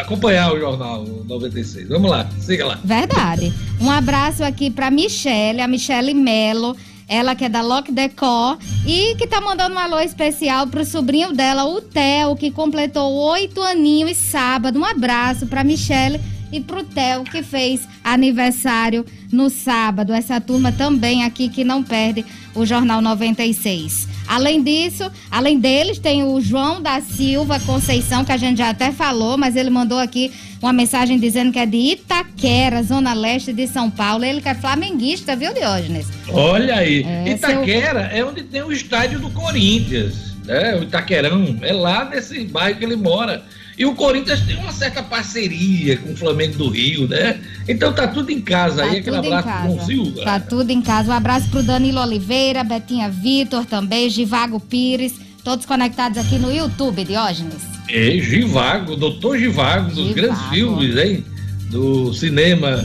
acompanhar 0.00 0.52
o 0.52 0.58
jornal 0.58 1.04
96. 1.04 1.88
Vamos 1.88 2.10
lá, 2.10 2.28
siga 2.40 2.66
lá. 2.66 2.78
Verdade. 2.82 3.52
Um 3.80 3.90
abraço 3.90 4.42
aqui 4.42 4.70
pra 4.70 4.90
Michele, 4.90 5.60
a 5.60 5.68
Michele 5.68 6.14
Melo. 6.14 6.76
Ela 7.10 7.34
que 7.34 7.46
é 7.46 7.48
da 7.48 7.62
Lock 7.62 7.90
Decor 7.90 8.58
e 8.86 9.14
que 9.16 9.26
tá 9.26 9.40
mandando 9.40 9.74
um 9.74 9.78
alô 9.78 9.98
especial 9.98 10.66
pro 10.66 10.84
sobrinho 10.84 11.32
dela, 11.32 11.64
o 11.64 11.80
Theo, 11.80 12.36
que 12.36 12.50
completou 12.50 13.10
oito 13.30 13.62
aninhos 13.62 14.18
sábado. 14.18 14.78
Um 14.78 14.84
abraço 14.84 15.46
pra 15.46 15.64
Michele 15.64 16.20
e 16.52 16.60
pro 16.60 16.84
Theo, 16.84 17.24
que 17.24 17.42
fez 17.42 17.88
aniversário 18.04 19.06
no 19.32 19.48
sábado. 19.48 20.12
Essa 20.12 20.38
turma 20.38 20.70
também 20.70 21.24
aqui 21.24 21.48
que 21.48 21.64
não 21.64 21.82
perde 21.82 22.26
o 22.58 22.66
Jornal 22.66 23.00
96. 23.00 24.08
Além 24.26 24.62
disso, 24.62 25.10
além 25.30 25.58
deles, 25.58 25.98
tem 25.98 26.22
o 26.22 26.40
João 26.40 26.82
da 26.82 27.00
Silva 27.00 27.58
Conceição, 27.60 28.24
que 28.24 28.32
a 28.32 28.36
gente 28.36 28.58
já 28.58 28.70
até 28.70 28.92
falou, 28.92 29.38
mas 29.38 29.56
ele 29.56 29.70
mandou 29.70 29.98
aqui 29.98 30.30
uma 30.60 30.72
mensagem 30.72 31.18
dizendo 31.18 31.52
que 31.52 31.58
é 31.58 31.64
de 31.64 31.76
Itaquera, 31.76 32.82
Zona 32.82 33.14
Leste 33.14 33.52
de 33.52 33.66
São 33.66 33.90
Paulo. 33.90 34.24
Ele 34.24 34.40
que 34.40 34.48
é 34.48 34.54
flamenguista, 34.54 35.34
viu, 35.34 35.54
Diógenes? 35.54 36.08
Olha 36.28 36.76
aí, 36.76 37.04
É, 37.04 37.30
Itaquera 37.30 38.10
é 38.12 38.24
onde 38.24 38.42
tem 38.42 38.62
o 38.62 38.72
estádio 38.72 39.20
do 39.20 39.30
Corinthians, 39.30 40.36
né? 40.44 40.76
O 40.76 40.82
Itaquerão, 40.82 41.56
é 41.62 41.72
lá 41.72 42.04
nesse 42.04 42.44
bairro 42.44 42.78
que 42.78 42.84
ele 42.84 42.96
mora. 42.96 43.42
E 43.78 43.86
o 43.86 43.94
Corinthians 43.94 44.40
tem 44.40 44.56
uma 44.56 44.72
certa 44.72 45.02
parceria 45.02 45.96
com 45.98 46.12
o 46.12 46.16
Flamengo 46.16 46.58
do 46.58 46.68
Rio, 46.68 47.06
né? 47.06 47.40
Então 47.68 47.92
tá 47.92 48.08
tudo 48.08 48.30
em 48.30 48.40
casa 48.40 48.82
aí, 48.82 48.98
aquele 48.98 49.16
abraço 49.16 49.46
casa. 49.46 49.84
Silva. 49.84 50.24
Tá 50.24 50.40
tudo 50.40 50.70
em 50.70 50.82
casa. 50.82 51.10
Um 51.10 51.14
abraço 51.14 51.48
pro 51.48 51.62
Danilo 51.62 52.00
Oliveira, 52.00 52.64
Betinha 52.64 53.08
Vitor 53.08 53.64
também, 53.64 54.10
Givago 54.10 54.58
Pires, 54.58 55.14
todos 55.44 55.64
conectados 55.64 56.18
aqui 56.18 56.38
no 56.38 56.52
YouTube, 56.52 57.04
Diógenes. 57.04 57.62
É, 57.88 58.18
Givago, 58.18 58.96
doutor 58.96 59.38
Givago, 59.38 59.92
dos 59.92 60.12
grandes 60.12 60.42
filmes, 60.48 60.96
hein? 60.96 61.24
Do 61.70 62.12
cinema 62.12 62.84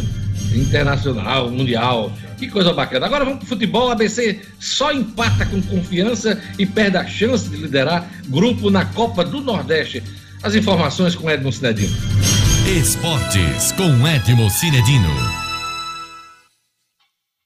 internacional, 0.56 1.50
mundial. 1.50 2.12
Que 2.38 2.48
coisa 2.48 2.72
bacana. 2.72 3.06
Agora 3.06 3.26
vamos 3.26 3.40
pro 3.40 3.48
futebol. 3.48 3.90
A 3.90 3.94
ABC 3.94 4.42
só 4.60 4.92
empata 4.92 5.46
com 5.46 5.62
confiança 5.62 6.40
e 6.60 6.66
perde 6.66 6.98
a 6.98 7.06
chance 7.08 7.50
de 7.50 7.58
liderar 7.58 8.08
grupo 8.28 8.70
na 8.70 8.86
Copa 8.86 9.24
do 9.24 9.42
Nordeste. 9.42 10.04
As 10.44 10.56
informações 10.56 11.16
com 11.16 11.30
Edmo 11.30 11.54
Cinedino. 11.54 11.96
Esportes 12.78 13.72
com 13.72 14.06
Edmo 14.06 14.50
Cinedino. 14.50 15.08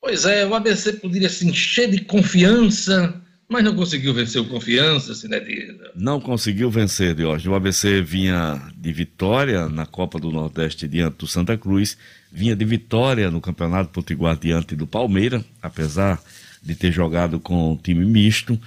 Pois 0.02 0.26
é, 0.26 0.44
o 0.48 0.56
ABC 0.56 0.94
poderia 0.94 1.30
se 1.30 1.48
encher 1.48 1.92
de 1.92 2.02
confiança, 2.02 3.22
mas 3.48 3.64
não 3.64 3.76
conseguiu 3.76 4.16
vencer 4.16 4.42
o 4.42 4.46
confiança, 4.46 5.14
Cinedino. 5.14 5.78
Não 5.96 6.20
conseguiu 6.20 6.72
vencer, 6.72 7.14
Diógenes. 7.14 7.46
O 7.46 7.54
ABC 7.54 8.02
vinha 8.02 8.60
de 8.76 8.92
vitória 8.92 9.70
na 9.70 9.86
Copa 9.86 10.20
do 10.20 10.32
Nordeste 10.32 10.88
diante 10.88 11.18
do 11.18 11.28
Santa 11.28 11.56
Cruz, 11.56 11.96
vinha 12.32 12.56
de 12.56 12.66
vitória 12.66 13.30
no 13.30 13.40
Campeonato 13.40 13.92
Potiguar 13.92 14.40
diante 14.40 14.76
do 14.76 14.88
Palmeira, 14.88 15.46
apesar 15.62 16.20
de 16.64 16.74
ter 16.74 16.92
jogado 16.92 17.40
com 17.40 17.74
um 17.74 17.78
time 17.78 18.04
misto, 18.04 18.60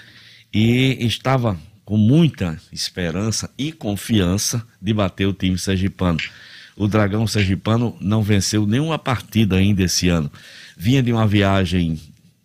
e 0.55 1.05
estava 1.05 1.59
com 1.91 1.97
muita 1.97 2.57
esperança 2.71 3.51
e 3.59 3.73
confiança 3.73 4.65
de 4.81 4.95
bater 4.95 5.27
o 5.27 5.33
time 5.33 5.59
sergipano. 5.59 6.21
O 6.77 6.87
Dragão 6.87 7.27
Sergipano 7.27 7.97
não 8.01 8.23
venceu 8.23 8.65
nenhuma 8.65 8.97
partida 8.97 9.57
ainda 9.57 9.83
esse 9.83 10.09
ano. 10.09 10.31
Vinha 10.77 11.03
de 11.03 11.13
uma 11.13 11.27
viagem 11.27 12.01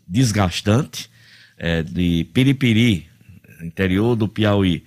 desgastante, 0.07 1.11
é, 1.59 1.83
de 1.83 2.27
Piripiri, 2.33 3.07
interior 3.61 4.15
do 4.15 4.27
Piauí, 4.27 4.83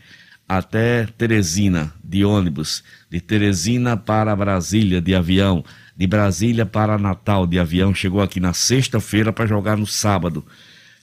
até 0.49 1.07
Teresina, 1.07 1.95
de 2.03 2.25
ônibus, 2.25 2.83
de 3.09 3.21
Teresina 3.21 3.97
para 3.97 4.35
Brasília, 4.35 5.01
de 5.01 5.15
avião, 5.15 5.65
de 5.97 6.05
Brasília 6.09 6.67
para 6.67 6.99
Natal, 6.99 7.47
de 7.47 7.61
avião, 7.61 7.95
chegou 7.95 8.21
aqui 8.21 8.41
na 8.41 8.53
sexta-feira 8.53 9.33
para 9.33 9.47
jogar 9.47 9.77
no 9.77 9.87
sábado. 9.87 10.45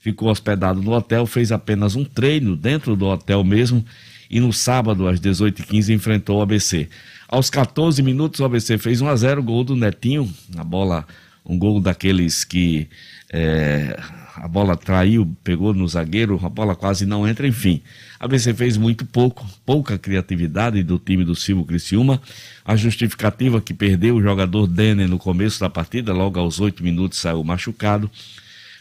Ficou 0.05 0.29
hospedado 0.29 0.83
no 0.83 0.91
hotel, 0.91 1.25
fez 1.25 1.51
apenas 1.51 1.95
um 1.95 2.05
treino 2.05 2.55
dentro 2.55 2.95
do 2.95 3.07
hotel 3.07 3.43
mesmo 3.43 3.83
e 4.29 4.39
no 4.39 4.53
sábado, 4.53 5.07
às 5.07 5.19
18h15, 5.19 5.95
enfrentou 5.95 6.37
o 6.37 6.41
ABC. 6.43 6.87
Aos 7.27 7.49
14 7.49 8.03
minutos, 8.03 8.39
o 8.39 8.45
ABC 8.45 8.77
fez 8.77 9.01
1 9.01 9.07
a 9.07 9.15
0 9.15 9.41
gol 9.41 9.63
do 9.63 9.75
Netinho, 9.75 10.31
a 10.55 10.63
bola, 10.63 11.07
um 11.43 11.57
gol 11.57 11.81
daqueles 11.81 12.43
que 12.43 12.87
é, 13.33 13.99
a 14.35 14.47
bola 14.47 14.77
traiu, 14.77 15.35
pegou 15.43 15.73
no 15.73 15.87
zagueiro, 15.87 16.39
a 16.43 16.49
bola 16.49 16.75
quase 16.75 17.03
não 17.07 17.27
entra, 17.27 17.47
enfim. 17.47 17.81
A 18.19 18.25
ABC 18.25 18.53
fez 18.53 18.77
muito 18.77 19.07
pouco, 19.07 19.43
pouca 19.65 19.97
criatividade 19.97 20.83
do 20.83 20.99
time 20.99 21.25
do 21.25 21.35
Silvio 21.35 21.65
Criciúma. 21.65 22.21
A 22.63 22.75
justificativa 22.75 23.59
que 23.59 23.73
perdeu 23.73 24.17
o 24.17 24.21
jogador 24.21 24.67
Denner 24.67 25.07
no 25.07 25.17
começo 25.17 25.59
da 25.59 25.67
partida, 25.67 26.13
logo 26.13 26.39
aos 26.39 26.59
oito 26.59 26.83
minutos 26.83 27.17
saiu 27.17 27.43
machucado. 27.43 28.07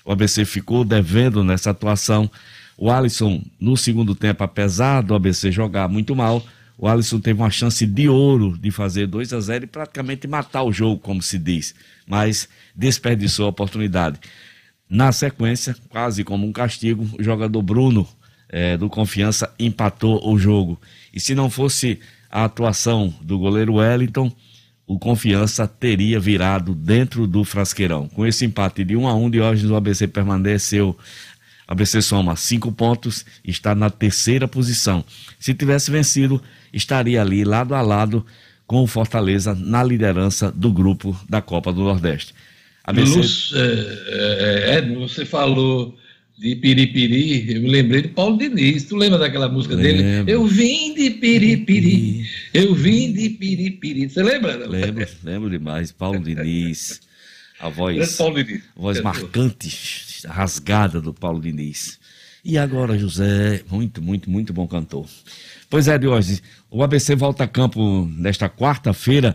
O 0.05 0.13
ABC 0.13 0.45
ficou 0.45 0.85
devendo 0.85 1.43
nessa 1.43 1.71
atuação. 1.71 2.31
O 2.77 2.91
Alisson, 2.91 3.43
no 3.59 3.77
segundo 3.77 4.15
tempo, 4.15 4.45
apesar 4.45 5.01
do 5.03 5.15
ABC 5.15 5.51
jogar 5.51 5.89
muito 5.89 6.15
mal, 6.15 6.45
o 6.77 6.89
Alisson 6.89 7.21
teve 7.21 7.41
uma 7.41 7.51
chance 7.51 7.87
de 7.87 8.09
ouro 8.09 8.59
de 8.59 8.71
fazer 8.71 9.07
2 9.07 9.33
a 9.33 9.41
0 9.41 9.65
e 9.65 9.67
praticamente 9.69 10.27
matar 10.27 10.65
o 10.65 10.73
jogo, 10.73 11.01
como 11.01 11.23
se 11.23 11.39
diz, 11.39 11.75
mas 12.07 12.49
desperdiçou 12.75 13.47
a 13.47 13.51
oportunidade. 13.51 14.19
Na 14.91 15.13
sequência, 15.13 15.77
quase 15.89 16.25
como 16.25 16.47
um 16.47 16.53
castigo, 16.53 17.09
o 17.19 17.23
jogador 17.23 17.63
Bruno 17.63 18.07
eh, 18.49 18.77
do 18.77 18.89
Confiança 18.89 19.53
empatou 19.59 20.29
o 20.29 20.39
jogo. 20.39 20.81
E 21.13 21.21
se 21.21 21.35
não 21.35 21.49
fosse 21.49 22.01
a 22.31 22.45
atuação 22.45 23.15
do 23.23 23.39
goleiro 23.39 23.75
Wellington, 23.75 24.31
o 24.87 24.99
Confiança 24.99 25.67
teria 25.67 26.21
virado 26.21 26.75
dentro 26.75 27.27
do 27.27 27.45
frasqueirão. 27.45 28.09
Com 28.09 28.27
esse 28.27 28.45
empate 28.45 28.85
de 28.85 28.97
1 28.97 29.09
a 29.09 29.15
1 29.15 29.31
de 29.31 29.41
hoje, 29.41 29.67
o 29.67 29.77
ABC 29.77 30.07
permaneceu 30.07 30.97
ABC 31.67 32.03
soma 32.03 32.37
cinco 32.37 32.71
pontos, 32.71 33.25
está 33.43 33.75
na 33.75 33.89
terceira 33.89 34.47
posição. 34.47 35.03
Se 35.39 35.55
tivesse 35.55 35.91
vencido, 35.91 36.43
estaria 36.73 37.21
ali 37.21 37.43
lado 37.45 37.75
a 37.75 37.81
lado 37.81 38.25
com 38.67 38.83
o 38.83 38.87
Fortaleza 38.87 39.55
na 39.55 39.83
liderança 39.83 40.53
do 40.53 40.71
grupo 40.71 41.19
da 41.29 41.41
Copa 41.41 41.73
do 41.73 41.83
Nordeste. 41.83 42.35
ABC... 42.85 43.17
Luz, 43.17 43.53
é, 43.55 44.77
é, 44.77 44.95
você 44.95 45.25
falou 45.25 45.97
de 46.37 46.57
Piripiri, 46.57 47.55
eu 47.55 47.63
me 47.63 47.69
lembrei 47.71 48.03
de 48.03 48.09
Paulo 48.09 48.37
Diniz. 48.37 48.85
Tu 48.85 48.97
lembra 48.97 49.19
daquela 49.19 49.49
música 49.49 49.75
Lembro. 49.75 50.03
dele? 50.03 50.33
Eu 50.33 50.45
vim 50.47 50.93
de 50.95 51.11
Piripiri, 51.11 52.27
eu 52.53 52.75
vim 52.75 53.13
de 53.13 53.31
Piripiri. 53.31 54.09
Você 54.09 54.23
lembra? 54.23 54.57
Lembro, 54.67 55.07
lembro 55.23 55.51
demais. 55.51 55.93
Paulo 55.93 56.19
Diniz, 56.21 57.01
a 57.61 57.69
voz, 57.69 58.17
Paulo 58.17 58.43
Diniz. 58.43 58.63
voz 58.77 58.99
Cantor. 59.01 59.23
marcante, 59.23 59.71
rasgada 60.27 61.01
do 61.01 61.15
Paulo 61.15 61.41
Diniz. 61.41 61.99
E 62.45 62.59
agora, 62.59 62.99
José, 62.99 63.63
muito, 63.71 64.03
muito, 64.03 64.29
muito 64.31 64.53
bom 64.53 64.67
cantor. 64.67 65.07
Pois 65.71 65.89
é, 65.89 65.97
Diógenes, 65.97 66.43
o 66.71 66.83
ABC 66.83 67.15
volta 67.15 67.45
a 67.45 67.49
campo 67.49 68.07
nesta 68.19 68.51
quarta-feira 68.51 69.35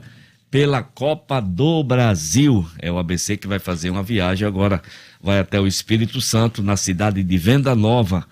pela 0.51 0.83
Copa 0.83 1.39
do 1.39 1.83
Brasil. 1.83 2.65
É 2.77 2.91
o 2.91 2.99
ABC 2.99 3.35
que 3.37 3.47
vai 3.47 3.57
fazer 3.57 3.89
uma 3.89 4.03
viagem 4.03 4.47
agora, 4.47 4.81
vai 5.21 5.39
até 5.39 5.59
o 5.59 5.67
Espírito 5.67 6.21
Santo, 6.21 6.63
na 6.63 6.77
cidade 6.77 7.23
de 7.23 7.37
Venda 7.37 7.75
Nova, 7.75 8.25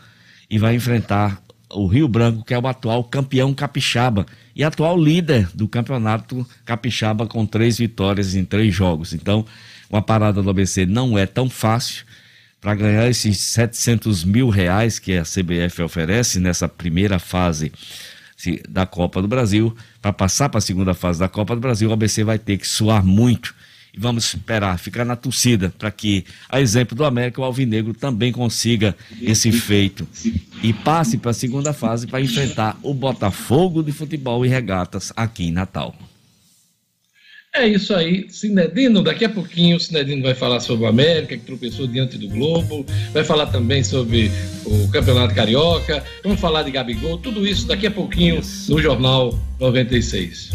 e 0.50 0.58
vai 0.58 0.76
enfrentar 0.76 1.42
o 1.70 1.86
Rio 1.88 2.08
Branco, 2.08 2.46
que 2.46 2.54
é 2.54 2.60
o 2.60 2.66
atual 2.68 3.04
campeão 3.04 3.54
capixaba 3.54 4.26
e 4.56 4.64
atual 4.64 4.98
líder 4.98 5.50
do 5.54 5.68
campeonato 5.68 6.48
capixaba 6.66 7.28
com 7.28 7.46
três 7.46 7.78
vitórias 7.78 8.36
em 8.36 8.46
três 8.46 8.74
jogos. 8.74 9.14
Então, 9.14 9.46
uma 9.90 10.02
parada 10.02 10.42
do 10.42 10.50
ABC 10.50 10.86
não 10.86 11.18
é 11.18 11.26
tão 11.26 11.50
fácil 11.50 12.06
para 12.62 12.74
ganhar 12.74 13.08
esses 13.10 13.38
700 13.40 14.24
mil 14.24 14.50
reais 14.50 14.98
que 14.98 15.14
a 15.18 15.24
CBF 15.24 15.82
oferece 15.84 16.40
nessa 16.40 16.68
primeira 16.68 17.20
fase 17.20 17.72
se- 18.36 18.64
da 18.68 18.86
Copa 18.86 19.22
do 19.22 19.28
Brasil, 19.28 19.76
para 20.02 20.14
passar 20.14 20.48
para 20.50 20.60
a 20.60 20.62
segunda 20.62 20.94
fase 20.94 21.20
da 21.20 21.28
Copa 21.28 21.54
do 21.54 21.62
Brasil, 21.62 21.90
o 21.90 21.94
ABC 21.94 22.24
vai 22.24 22.40
ter 22.40 22.58
que 22.58 22.68
suar 22.68 23.04
muito. 23.04 23.54
Vamos 23.98 24.26
esperar, 24.26 24.78
ficar 24.78 25.04
na 25.04 25.16
torcida, 25.16 25.74
para 25.78 25.90
que, 25.90 26.24
a 26.48 26.62
exemplo 26.62 26.96
do 26.96 27.04
América, 27.04 27.42
o 27.42 27.44
Alvinegro 27.44 27.94
também 27.94 28.32
consiga 28.32 28.96
esse 29.22 29.52
feito 29.52 30.08
e 30.62 30.72
passe 30.72 31.18
para 31.18 31.32
a 31.32 31.34
segunda 31.34 31.74
fase 31.74 32.06
para 32.06 32.22
enfrentar 32.22 32.78
o 32.84 32.94
Botafogo 32.94 33.82
de 33.82 33.92
futebol 33.92 34.46
e 34.46 34.50
regatas 34.50 35.12
aqui 35.16 35.48
em 35.48 35.52
Natal. 35.52 35.96
É 37.58 37.68
isso 37.68 37.94
aí, 37.96 38.28
Cinedino. 38.30 39.02
Daqui 39.02 39.26
a 39.26 39.30
pouquinho 39.30 39.78
o 39.78 39.80
Cinedino 39.80 40.22
vai 40.22 40.36
falar 40.36 40.60
sobre 40.60 40.86
o 40.86 40.88
América, 40.88 41.36
que 41.36 41.44
tropeçou 41.44 41.88
diante 41.88 42.18
do 42.18 42.28
Globo, 42.28 42.86
vai 43.12 43.24
falar 43.24 43.48
também 43.48 43.84
sobre 43.84 44.32
o 44.64 44.88
Campeonato 44.90 45.34
Carioca, 45.34 46.04
vamos 46.24 46.40
falar 46.40 46.62
de 46.64 46.72
Gabigol, 46.72 47.18
tudo 47.18 47.48
isso 47.48 47.66
daqui 47.66 47.88
a 47.88 47.92
pouquinho 47.92 48.42
no 48.70 48.80
Jornal 48.80 49.38
96. 49.60 50.52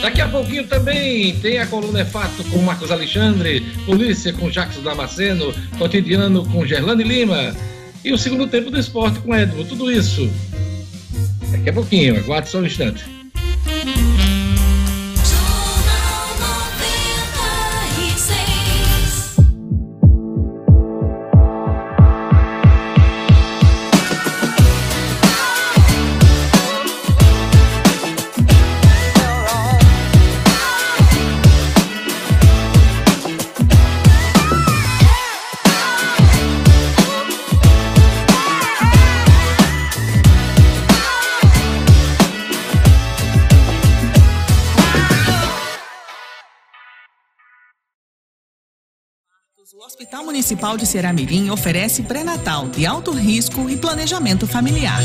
Daqui 0.00 0.22
a 0.22 0.28
pouquinho 0.28 0.66
também 0.66 1.36
tem 1.40 1.58
a 1.58 1.66
coluna 1.66 2.00
É 2.00 2.04
Fato 2.04 2.42
com 2.44 2.58
Marcos 2.62 2.90
Alexandre, 2.90 3.60
Polícia 3.84 4.32
com 4.32 4.50
Jacques 4.50 4.82
Damasceno, 4.82 5.52
Cotidiano 5.78 6.44
com 6.46 6.66
Gerlane 6.66 7.04
Lima 7.04 7.54
e 8.02 8.12
o 8.12 8.18
segundo 8.18 8.46
tempo 8.46 8.70
do 8.70 8.78
esporte 8.78 9.18
com 9.20 9.34
Edmo. 9.34 9.64
Tudo 9.64 9.92
isso 9.92 10.30
daqui 11.50 11.68
a 11.68 11.72
pouquinho, 11.72 12.16
aguarde 12.16 12.48
só 12.48 12.58
um 12.58 12.66
instante. 12.66 13.19
Municipal 50.40 50.78
de 50.78 50.86
Ceramirim 50.86 51.50
oferece 51.50 52.02
pré-natal 52.02 52.66
de 52.70 52.86
alto 52.86 53.10
risco 53.10 53.68
e 53.68 53.76
planejamento 53.76 54.46
familiar. 54.46 54.98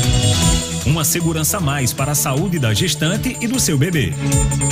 Uma 0.86 1.04
segurança 1.04 1.58
a 1.58 1.60
mais 1.60 1.92
para 1.92 2.12
a 2.12 2.14
saúde 2.14 2.58
da 2.58 2.72
gestante 2.72 3.36
e 3.38 3.46
do 3.46 3.60
seu 3.60 3.76
bebê. 3.76 4.14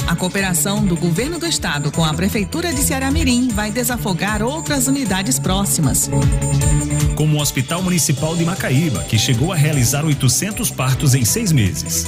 A 0.09 0.17
cooperação 0.17 0.83
do 0.83 0.97
Governo 0.97 1.39
do 1.39 1.45
Estado 1.45 1.93
com 1.93 2.03
a 2.03 2.15
Prefeitura 2.15 2.73
de 2.73 2.81
Ceramirim 2.81 3.49
vai 3.49 3.71
desafogar 3.71 4.43
outras 4.43 4.87
unidades 4.87 5.39
próximas. 5.39 6.09
Como 7.15 7.37
o 7.37 7.43
Hospital 7.43 7.83
Municipal 7.83 8.35
de 8.35 8.47
Macaíba, 8.47 9.03
que 9.03 9.19
chegou 9.19 9.53
a 9.53 9.57
realizar 9.57 10.03
800 10.03 10.71
partos 10.71 11.15
em 11.15 11.27
seis 11.27 11.53
meses. 11.53 12.07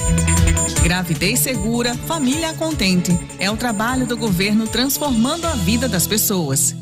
Gravidez 0.81 1.41
segura, 1.41 1.93
família 1.93 2.53
contente. 2.53 3.15
É 3.37 3.51
o 3.51 3.55
trabalho 3.55 4.07
do 4.07 4.17
governo 4.17 4.65
transformando 4.65 5.45
a 5.45 5.53
vida 5.53 5.87
das 5.87 6.07
pessoas. 6.07 6.75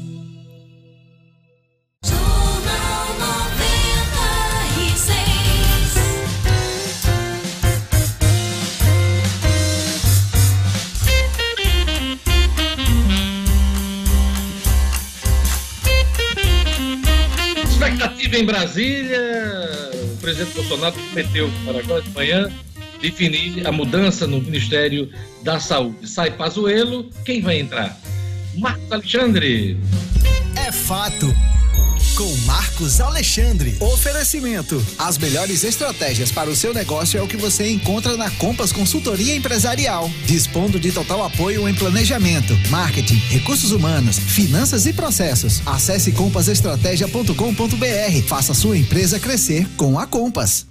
Em 18.36 18.44
Brasília. 18.44 19.18
O 20.14 20.18
presidente 20.18 20.56
Bolsonaro 20.56 20.94
prometeu 20.94 21.50
para 21.64 21.80
agora 21.80 22.02
de 22.02 22.10
manhã 22.10 22.52
definir 23.02 23.66
a 23.66 23.72
mudança 23.72 24.28
no 24.28 24.42
Ministério 24.42 25.10
da 25.42 25.58
Saúde. 25.58 26.06
Sai 26.06 26.32
Pazuello, 26.32 27.10
quem 27.24 27.42
vai 27.42 27.60
entrar? 27.60 27.98
Marcos 28.58 28.92
Alexandre. 28.92 29.78
É 30.58 30.70
fato. 30.70 31.34
Com 32.16 32.34
Marcos 32.46 33.02
Alexandre. 33.02 33.76
Oferecimento. 33.82 34.82
As 34.98 35.18
melhores 35.18 35.66
estratégias 35.66 36.32
para 36.32 36.50
o 36.50 36.56
seu 36.56 36.74
negócio 36.74 37.20
é 37.20 37.22
o 37.22 37.28
que 37.28 37.36
você 37.36 37.70
encontra 37.70 38.16
na 38.16 38.32
Compass 38.32 38.72
Consultoria 38.72 39.36
Empresarial. 39.36 40.10
Dispondo 40.26 40.80
de 40.80 40.94
total 40.94 41.26
apoio 41.26 41.68
em 41.68 41.76
planejamento, 41.76 42.54
marketing, 42.70 43.22
recursos 43.28 43.74
humanos, 43.74 44.18
finanças 44.18 44.86
e 44.86 44.94
processos. 44.94 45.62
Acesse 45.66 46.14
compassestratégia.com.br. 46.14 48.28
Faça 48.28 48.54
sua 48.54 48.78
empresa 48.78 49.20
crescer 49.20 49.68
com 49.76 50.00
a 50.00 50.08
Compass. 50.08 50.68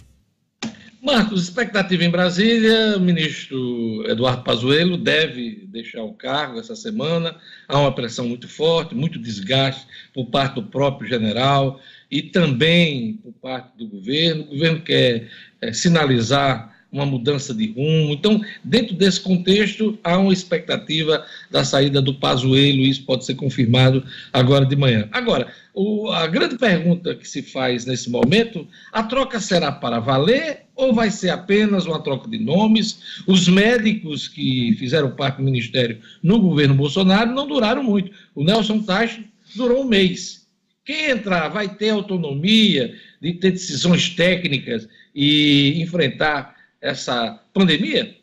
Marcos, 1.05 1.43
expectativa 1.43 2.03
em 2.03 2.09
Brasília. 2.11 2.97
O 2.97 3.01
ministro 3.01 4.03
Eduardo 4.09 4.43
Pazuello 4.43 4.97
deve 4.97 5.67
deixar 5.67 6.03
o 6.03 6.15
cargo 6.15 6.59
essa 6.59 6.75
semana. 6.75 7.37
Há 7.69 7.79
uma 7.79 7.95
pressão 7.95 8.27
muito 8.27 8.49
forte, 8.49 8.95
muito 8.95 9.19
desgaste 9.19 9.87
por 10.15 10.25
parte 10.27 10.55
do 10.55 10.63
próprio 10.63 11.07
general 11.07 11.79
e 12.11 12.23
também 12.23 13.19
por 13.23 13.33
parte 13.35 13.77
do 13.77 13.87
governo. 13.87 14.45
O 14.45 14.47
governo 14.47 14.81
quer 14.81 15.29
eh, 15.61 15.73
sinalizar 15.75 16.73
uma 16.91 17.05
mudança 17.05 17.53
de 17.53 17.67
rumo. 17.73 18.15
Então, 18.15 18.41
dentro 18.63 18.95
desse 18.95 19.21
contexto, 19.21 19.99
há 20.03 20.17
uma 20.17 20.33
expectativa 20.33 21.27
da 21.51 21.65
saída 21.65 22.01
do 22.01 22.15
Pazuello, 22.15 22.79
e 22.79 22.89
isso 22.89 23.03
pode 23.05 23.27
ser 23.27 23.35
confirmado 23.35 24.03
agora 24.33 24.65
de 24.65 24.77
manhã. 24.77 25.09
Agora, 25.11 25.49
o- 25.75 26.09
a 26.13 26.27
grande 26.29 26.57
pergunta 26.57 27.15
que 27.15 27.29
se 27.29 27.43
faz 27.43 27.85
nesse 27.85 28.09
momento, 28.09 28.67
a 28.93 29.03
troca 29.03 29.41
será 29.41 29.73
para 29.73 29.99
valer 29.99 30.64
ou 30.75 30.93
vai 30.93 31.11
ser 31.11 31.31
apenas 31.31 31.87
uma 31.87 32.03
troca 32.03 32.29
de 32.29 32.39
nomes? 32.39 33.23
Os 33.27 33.49
médicos 33.49 34.29
que 34.29 34.75
fizeram 34.79 35.11
parte 35.11 35.37
do 35.37 35.45
ministério 35.45 36.01
no 36.23 36.41
governo 36.41 36.75
Bolsonaro 36.75 37.33
não 37.33 37.47
duraram 37.47 37.83
muito. 37.83 38.11
O 38.35 38.45
Nelson 38.45 38.81
Tacho 38.83 39.23
durou 39.55 39.85
um 39.85 39.89
mês. 39.89 40.47
Quem 40.85 41.11
entrar 41.11 41.49
vai 41.49 41.69
ter 41.69 41.91
autonomia 41.91 42.95
de 43.21 43.35
ter 43.35 43.53
decisões 43.53 44.11
técnicas 44.11 44.87
e 45.15 45.81
enfrentar 45.81 46.55
essa 46.81 47.41
pandemia? 47.55 48.15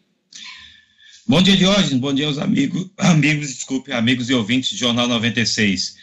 Bom 1.27 1.41
dia, 1.41 1.55
Diógenes. 1.55 1.99
Bom 1.99 2.13
dia 2.13 2.27
aos 2.27 2.37
amigos, 2.37 2.89
amigos, 2.97 3.47
desculpe, 3.47 3.91
amigos 3.91 4.29
e 4.29 4.33
ouvintes 4.33 4.71
do 4.71 4.77
Jornal 4.77 5.07
96. 5.07 5.95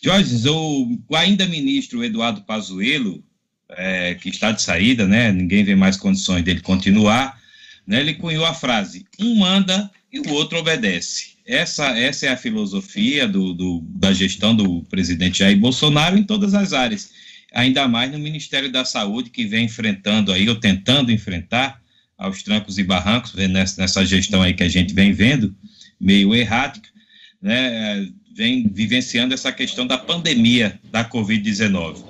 Diógenes, 0.00 0.46
o, 0.46 0.98
ainda 1.14 1.46
ministro 1.46 2.04
Eduardo 2.04 2.42
Pazuello, 2.42 3.22
é, 3.70 4.14
que 4.14 4.28
está 4.28 4.52
de 4.52 4.62
saída, 4.62 5.06
né? 5.06 5.32
Ninguém 5.32 5.64
vê 5.64 5.74
mais 5.74 5.96
condições 5.96 6.42
dele 6.42 6.60
continuar, 6.60 7.40
né? 7.86 8.00
Ele 8.00 8.14
cunhou 8.14 8.44
a 8.44 8.54
frase: 8.54 9.06
um 9.18 9.36
manda 9.36 9.90
e 10.12 10.20
o 10.20 10.30
outro 10.30 10.58
obedece. 10.58 11.36
Essa, 11.46 11.96
essa 11.96 12.26
é 12.26 12.28
a 12.30 12.36
filosofia 12.36 13.28
do, 13.28 13.52
do, 13.54 13.84
da 13.88 14.12
gestão 14.12 14.54
do 14.54 14.82
presidente 14.84 15.38
Jair 15.38 15.56
Bolsonaro 15.56 16.18
em 16.18 16.24
todas 16.24 16.54
as 16.54 16.72
áreas, 16.72 17.10
ainda 17.54 17.86
mais 17.86 18.10
no 18.10 18.18
Ministério 18.18 18.70
da 18.70 18.84
Saúde, 18.84 19.30
que 19.30 19.46
vem 19.46 19.66
enfrentando 19.66 20.32
aí, 20.32 20.48
ou 20.48 20.56
tentando 20.56 21.12
enfrentar, 21.12 21.80
aos 22.18 22.42
trancos 22.42 22.78
e 22.78 22.82
barrancos, 22.82 23.34
nessa, 23.34 23.80
nessa 23.80 24.04
gestão 24.04 24.42
aí 24.42 24.54
que 24.54 24.62
a 24.62 24.68
gente 24.68 24.94
vem 24.94 25.12
vendo, 25.12 25.54
meio 26.00 26.34
errática, 26.34 26.88
né, 27.40 28.08
vem 28.34 28.66
vivenciando 28.68 29.34
essa 29.34 29.52
questão 29.52 29.86
da 29.86 29.98
pandemia 29.98 30.80
da 30.90 31.04
Covid-19. 31.04 32.02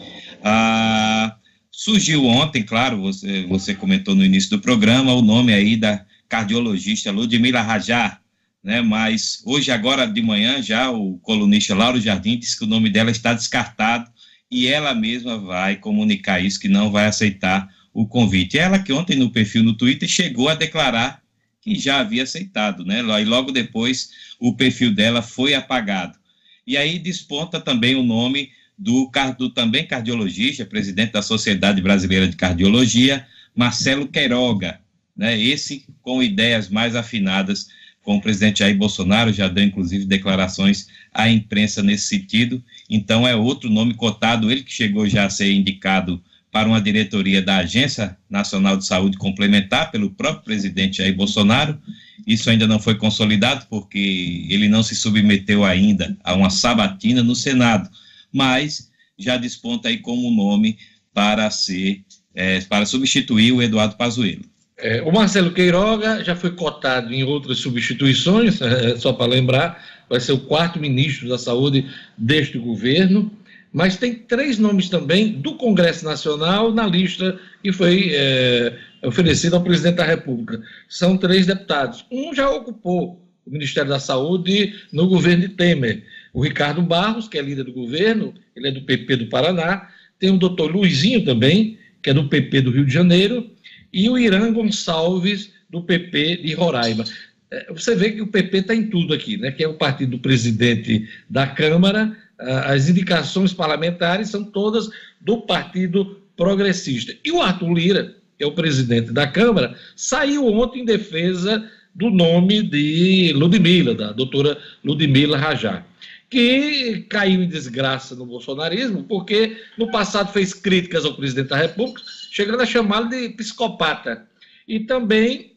Ah, 0.43 1.37
surgiu 1.77 2.25
ontem, 2.25 2.63
claro, 2.63 3.03
você, 3.03 3.43
você 3.43 3.75
comentou 3.75 4.15
no 4.15 4.25
início 4.25 4.49
do 4.49 4.59
programa, 4.59 5.13
o 5.13 5.21
nome 5.21 5.53
aí 5.53 5.77
da 5.77 6.07
cardiologista 6.27 7.13
Ludmila 7.13 7.61
Rajar, 7.61 8.23
né, 8.65 8.81
mas 8.81 9.43
hoje, 9.45 9.71
agora 9.71 10.07
de 10.07 10.23
manhã, 10.23 10.63
já 10.63 10.91
o 10.91 11.19
colunista 11.19 11.75
Lauro 11.75 12.01
Jardim 12.01 12.39
disse 12.39 12.59
que 12.59 12.65
o 12.65 12.67
nome 12.67 12.89
dela 12.89 13.11
está 13.11 13.35
descartado 13.35 14.11
e 14.51 14.67
ela 14.67 14.95
mesma 14.95 15.39
vai 15.39 15.77
comunicar 15.77 16.41
isso, 16.41 16.59
que 16.59 16.67
não 16.67 16.91
vai 16.91 17.09
aceitar 17.09 17.69
o 17.93 18.07
convite. 18.07 18.59
Ela 18.59 18.79
que 18.79 18.93
ontem 18.93 19.15
no 19.15 19.31
perfil 19.31 19.63
no 19.63 19.75
Twitter 19.75 20.09
chegou 20.09 20.49
a 20.49 20.55
declarar 20.55 21.23
que 21.61 21.75
já 21.79 22.01
havia 22.01 22.23
aceitado, 22.23 22.87
né? 22.87 23.01
E 23.21 23.25
logo 23.25 23.53
depois 23.53 24.11
o 24.41 24.57
perfil 24.57 24.95
dela 24.95 25.21
foi 25.21 25.53
apagado. 25.53 26.19
E 26.67 26.77
aí 26.77 26.99
desponta 26.99 27.61
também 27.61 27.97
o 27.97 28.03
nome 28.03 28.51
do, 28.79 29.11
do 29.39 29.51
também 29.51 29.87
cardiologista, 29.87 30.65
presidente 30.65 31.13
da 31.13 31.23
Sociedade 31.23 31.81
Brasileira 31.81 32.29
de 32.29 32.37
Cardiologia, 32.37 33.27
Marcelo 33.55 34.07
Queiroga, 34.07 34.81
né? 35.17 35.41
Esse 35.41 35.87
com 36.03 36.23
ideias 36.23 36.69
mais 36.69 36.95
afinadas 36.95 37.69
com 38.03 38.19
o 38.19 38.21
presidente 38.21 38.61
Jair 38.61 38.77
Bolsonaro, 38.77 39.33
já 39.33 39.49
deu 39.49 39.65
inclusive 39.65 40.05
declarações 40.05 40.87
à 41.13 41.29
imprensa 41.29 41.83
nesse 41.83 42.07
sentido. 42.07 42.63
Então 42.89 43.27
é 43.27 43.35
outro 43.35 43.69
nome 43.69 43.95
cotado, 43.95 44.51
ele 44.51 44.63
que 44.63 44.73
chegou 44.73 45.09
já 45.09 45.25
a 45.25 45.31
ser 45.31 45.53
indicado 45.53 46.23
para 46.53 46.69
uma 46.69 46.81
diretoria 46.81 47.43
da 47.43 47.59
Agência 47.59 48.17
Nacional 48.31 48.77
de 48.77 48.87
Saúde 48.87 49.19
complementar 49.19 49.91
pelo 49.91 50.11
próprio 50.11 50.45
presidente 50.45 50.99
Jair 50.99 51.17
Bolsonaro. 51.17 51.77
Isso 52.25 52.49
ainda 52.49 52.67
não 52.67 52.79
foi 52.79 52.95
consolidado 52.95 53.67
porque 53.69 54.47
ele 54.49 54.69
não 54.69 54.83
se 54.85 54.95
submeteu 54.95 55.65
ainda 55.65 56.17
a 56.23 56.33
uma 56.35 56.49
sabatina 56.49 57.25
no 57.25 57.35
Senado, 57.35 57.91
mas 58.37 58.91
já 59.19 59.39
desponta 59.39 59.89
aí 59.89 59.97
como 59.97 60.31
nome 60.31 60.77
para 61.15 61.51
ser 61.51 62.03
eh, 62.35 62.61
para 62.69 62.85
substituir 62.85 63.53
o 63.53 63.63
Eduardo 63.63 63.97
Pazuello. 63.97 64.45
É, 64.77 65.01
o 65.01 65.11
Marcelo 65.11 65.53
Queiroga 65.53 66.23
já 66.23 66.37
foi 66.37 66.51
cotado 66.51 67.13
em 67.15 67.25
outras 67.25 67.59
substituições, 67.59 68.61
é, 68.63 68.97
só 68.99 69.11
para 69.15 69.33
lembrar, 69.33 69.83
vai 70.09 70.21
ser 70.21 70.33
o 70.33 70.39
quarto 70.39 70.79
ministro 70.79 71.29
da 71.31 71.39
Saúde 71.39 71.87
deste 72.17 72.59
governo, 72.59 73.33
mas 73.73 73.97
tem 73.97 74.15
três 74.15 74.59
nomes 74.59 74.91
também 74.91 75.33
do 75.33 75.55
Congresso 75.55 76.05
Nacional 76.05 76.73
na 76.75 76.87
lista 76.87 77.41
que 77.63 77.73
foi 77.73 78.11
é, 78.13 78.79
oferecida 79.03 79.57
ao 79.57 79.63
presidente 79.63 79.97
da 79.97 80.05
República. 80.05 80.63
São 80.89 81.17
três 81.17 81.47
deputados. 81.47 82.05
Um 82.11 82.35
já 82.35 82.51
ocupou 82.51 83.19
o 83.47 83.51
Ministério 83.51 83.89
da 83.89 83.99
Saúde 83.99 84.75
no 84.93 85.09
governo 85.09 85.49
de 85.49 85.55
Temer. 85.55 86.05
O 86.37 86.43
Ricardo 86.43 86.83
Barros, 86.83 87.29
que 87.29 87.39
é 87.39 87.41
líder 87.41 87.65
do 87.65 87.73
governo, 87.73 88.35
ele 88.55 88.69
é 88.69 88.71
do 88.71 88.83
PP 88.83 89.17
do 89.17 89.27
Paraná. 89.31 89.89
Tem 90.19 90.29
o 90.29 90.37
doutor 90.37 90.71
Luizinho 90.71 91.25
também, 91.25 91.79
que 92.03 92.11
é 92.11 92.13
do 92.13 92.29
PP 92.29 92.61
do 92.61 92.71
Rio 92.71 92.85
de 92.85 92.93
Janeiro 92.93 93.51
e 93.91 94.07
o 94.11 94.19
Irã 94.19 94.53
Gonçalves, 94.53 95.51
do 95.71 95.83
PP 95.83 96.43
de 96.43 96.53
Roraima. 96.53 97.05
É, 97.51 97.73
Você 97.73 97.95
vê 97.95 98.11
que 98.11 98.21
o 98.21 98.27
PP 98.27 98.59
está 98.59 98.75
em 98.75 98.91
tudo 98.91 99.15
aqui, 99.15 99.39
né? 99.39 99.51
que 99.51 99.65
é 99.65 99.69
o 99.69 99.79
partido 99.79 100.11
do 100.11 100.19
presidente 100.19 101.09
da 101.31 101.47
Câmara, 101.47 102.15
as 102.39 102.91
indicações 102.91 103.55
parlamentares 103.55 104.29
são 104.29 104.45
todas 104.45 104.91
do 105.19 105.41
Partido 105.41 106.21
Progressista. 106.37 107.17
E 107.25 107.33
o 107.33 107.41
Arthur 107.41 107.73
Lira, 107.73 108.15
que 108.37 108.45
é 108.45 108.47
o 108.47 108.53
presidente 108.53 109.11
da 109.11 109.27
Câmara, 109.27 109.75
saiu 109.97 110.47
ontem 110.47 110.83
em 110.83 110.85
defesa 110.85 111.67
do 111.95 112.11
nome 112.11 112.61
de 112.61 113.33
Ludmilla, 113.35 113.95
da 113.95 114.13
doutora 114.13 114.59
Ludmilla 114.85 115.39
Rajar, 115.39 115.87
que 116.29 117.07
caiu 117.09 117.43
em 117.43 117.49
desgraça 117.49 118.15
no 118.15 118.27
bolsonarismo, 118.27 119.05
porque 119.05 119.57
no 119.79 119.91
passado 119.91 120.33
fez 120.33 120.53
críticas 120.53 121.05
ao 121.05 121.15
presidente 121.15 121.49
da 121.49 121.57
República, 121.57 122.03
chegando 122.31 122.61
a 122.61 122.67
chamá-lo 122.67 123.09
de 123.09 123.29
psicopata. 123.31 124.27
E 124.67 124.81
também 124.81 125.57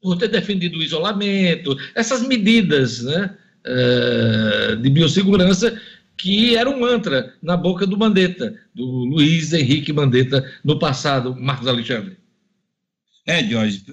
por 0.00 0.16
ter 0.16 0.28
defendido 0.28 0.78
o 0.78 0.82
isolamento, 0.82 1.76
essas 1.94 2.22
medidas 2.22 3.02
né, 3.02 3.36
eh, 3.64 4.76
de 4.76 4.90
biossegurança 4.90 5.80
que 6.16 6.56
era 6.56 6.68
um 6.68 6.80
mantra 6.80 7.34
na 7.42 7.56
boca 7.56 7.86
do 7.86 7.96
Mandetta, 7.96 8.54
do 8.74 8.84
Luiz 8.84 9.52
Henrique 9.52 9.92
Mandetta, 9.92 10.44
no 10.64 10.78
passado, 10.78 11.34
Marcos 11.36 11.68
Alexandre. 11.68 12.16
É, 13.24 13.44
Jorge, 13.44 13.84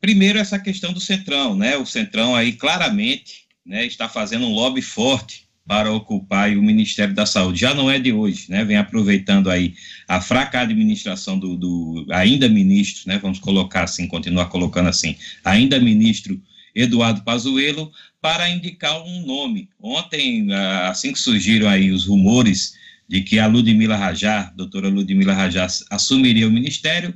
primeiro 0.00 0.38
essa 0.38 0.58
questão 0.58 0.92
do 0.92 1.00
Centrão, 1.00 1.56
né? 1.56 1.76
O 1.76 1.84
Centrão 1.84 2.34
aí 2.34 2.52
claramente 2.52 3.46
né, 3.66 3.84
está 3.84 4.08
fazendo 4.08 4.46
um 4.46 4.52
lobby 4.52 4.80
forte 4.80 5.43
para 5.66 5.90
ocupar 5.92 6.50
o 6.56 6.62
Ministério 6.62 7.14
da 7.14 7.24
Saúde. 7.24 7.60
Já 7.60 7.72
não 7.74 7.90
é 7.90 7.98
de 7.98 8.12
hoje, 8.12 8.46
né? 8.50 8.64
Vem 8.64 8.76
aproveitando 8.76 9.50
aí 9.50 9.74
a 10.06 10.20
fraca 10.20 10.60
administração 10.60 11.38
do, 11.38 11.56
do 11.56 12.06
ainda 12.10 12.48
ministro, 12.48 13.08
né? 13.08 13.18
Vamos 13.18 13.38
colocar 13.38 13.84
assim, 13.84 14.06
continuar 14.06 14.46
colocando 14.46 14.88
assim, 14.88 15.16
ainda 15.42 15.80
ministro 15.80 16.40
Eduardo 16.74 17.22
Pazuello 17.22 17.90
para 18.20 18.48
indicar 18.50 19.02
um 19.02 19.24
nome. 19.24 19.70
Ontem, 19.80 20.52
ah, 20.52 20.88
assim 20.90 21.12
que 21.12 21.18
surgiram 21.18 21.68
aí 21.68 21.90
os 21.90 22.06
rumores 22.06 22.74
de 23.08 23.22
que 23.22 23.38
a 23.38 23.46
Ludmila 23.46 23.96
Rajar, 23.96 24.52
doutora 24.54 24.88
Ludmila 24.88 25.32
Rajar, 25.32 25.68
assumiria 25.90 26.48
o 26.48 26.50
ministério, 26.50 27.14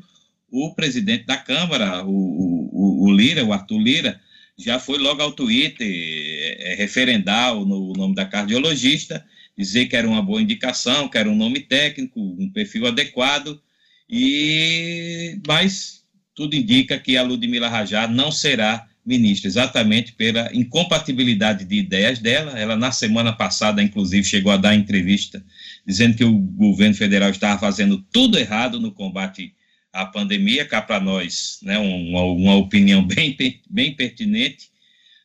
o 0.51 0.74
presidente 0.74 1.26
da 1.26 1.36
Câmara, 1.36 2.05
o, 2.05 2.11
o, 2.11 3.05
o 3.05 3.12
Lira, 3.12 3.44
o 3.44 3.53
Arthur 3.53 3.78
Lira, 3.78 4.20
já 4.59 4.78
foi 4.78 4.98
logo 4.98 5.22
ao 5.22 5.32
Twitter 5.32 5.86
é, 5.88 6.74
referendar 6.76 7.54
o, 7.56 7.64
no- 7.64 7.90
o 7.90 7.92
nome 7.94 8.14
da 8.14 8.26
cardiologista, 8.26 9.24
dizer 9.56 9.86
que 9.86 9.96
era 9.96 10.09
uma 10.09 10.22
boa 10.22 10.42
indicação, 10.42 11.09
que 11.09 11.16
era 11.18 11.28
um 11.30 11.36
nome 11.36 11.61
técnico, 11.61 12.20
um 12.20 12.50
perfil 12.50 12.86
adequado, 12.86 13.61
e 14.09 15.38
mas 15.46 16.02
tudo 16.34 16.54
indica 16.54 16.98
que 16.98 17.16
a 17.16 17.22
Ludmila 17.22 17.68
Rajar 17.68 18.11
não 18.11 18.30
será 18.30 18.86
ministra, 19.04 19.48
exatamente 19.48 20.12
pela 20.12 20.50
incompatibilidade 20.54 21.64
de 21.64 21.76
ideias 21.76 22.18
dela. 22.18 22.59
Ela, 22.59 22.76
na 22.76 22.92
semana 22.92 23.32
passada, 23.32 23.82
inclusive, 23.82 24.22
chegou 24.24 24.52
a 24.52 24.56
dar 24.56 24.74
entrevista 24.74 25.42
dizendo 25.86 26.16
que 26.16 26.24
o 26.24 26.32
governo 26.38 26.94
federal 26.94 27.30
estava 27.30 27.59
fazendo 27.59 27.98
tudo 28.12 28.38
errado 28.38 28.78
no 28.78 28.92
combate 28.92 29.54
à 29.93 30.07
pandemia, 30.07 30.64
cá 30.64 30.82
para 30.82 31.01
nós, 31.01 31.59
né, 31.62 31.78
uma, 31.78 32.22
uma 32.22 32.55
opinião 32.57 33.03
bem, 33.07 33.36
bem 33.68 33.95
pertinente, 33.95 34.68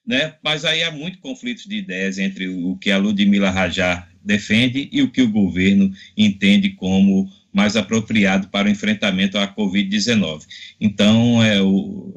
né, 0.06 0.36
mas 0.44 0.66
aí 0.66 0.84
há 0.84 0.92
muito 0.92 1.20
conflitos 1.20 1.66
de 1.66 1.78
ideias 1.78 2.18
entre 2.18 2.48
o 2.48 2.76
que 2.78 2.92
a 2.92 2.98
Ludmila 2.98 3.50
Rajar 3.50 4.10
defende 4.24 4.90
e 4.92 5.02
o 5.02 5.12
que 5.12 5.22
o 5.22 5.32
governo 5.32 5.92
entende 6.18 6.70
como 6.72 7.30
mais 7.54 7.76
apropriado 7.76 8.48
para 8.48 8.68
o 8.68 8.72
enfrentamento 8.72 9.38
à 9.38 9.48
Covid-19. 9.48 10.44
Então, 10.82 11.44
é, 11.44 11.62
o, 11.62 12.14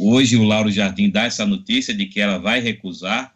hoje 0.00 0.36
o 0.36 0.44
Lauro 0.44 0.70
Jardim 0.70 1.10
dá 1.10 1.24
essa 1.24 1.44
notícia 1.44 1.92
de 1.92 2.06
que 2.06 2.20
ela 2.20 2.38
vai 2.38 2.60
recusar 2.60 3.34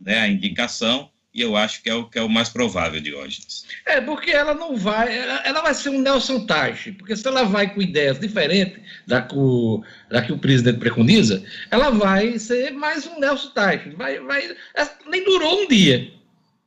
né, 0.00 0.18
a 0.18 0.28
indicação, 0.28 1.10
e 1.34 1.40
eu 1.40 1.56
acho 1.56 1.82
que 1.82 1.88
é 1.88 1.94
o 1.94 2.04
que 2.04 2.18
é 2.18 2.22
o 2.22 2.28
mais 2.28 2.50
provável, 2.50 3.00
Diógenes. 3.00 3.64
É, 3.86 4.00
porque 4.00 4.30
ela 4.30 4.52
não 4.54 4.76
vai. 4.76 5.16
Ela, 5.44 5.62
vai 5.62 5.72
ser 5.72 5.88
um 5.88 6.00
Nelson 6.00 6.44
Teich, 6.44 6.92
porque 6.92 7.16
se 7.16 7.26
ela 7.26 7.44
vai 7.44 7.72
com 7.72 7.80
ideias 7.80 8.18
diferentes 8.20 8.78
da 9.06 9.22
que 9.22 9.34
o, 9.34 9.82
da 10.10 10.20
que 10.20 10.32
o 10.32 10.38
presidente 10.38 10.78
preconiza, 10.78 11.42
ela 11.70 11.90
vai 11.90 12.38
ser 12.38 12.72
mais 12.72 13.06
um 13.06 13.18
Nelson 13.18 13.48
Teich. 13.50 13.90
Vai, 13.96 14.20
vai, 14.20 14.44
é, 14.74 14.88
nem 15.08 15.24
durou 15.24 15.62
um 15.62 15.68
dia. 15.68 16.12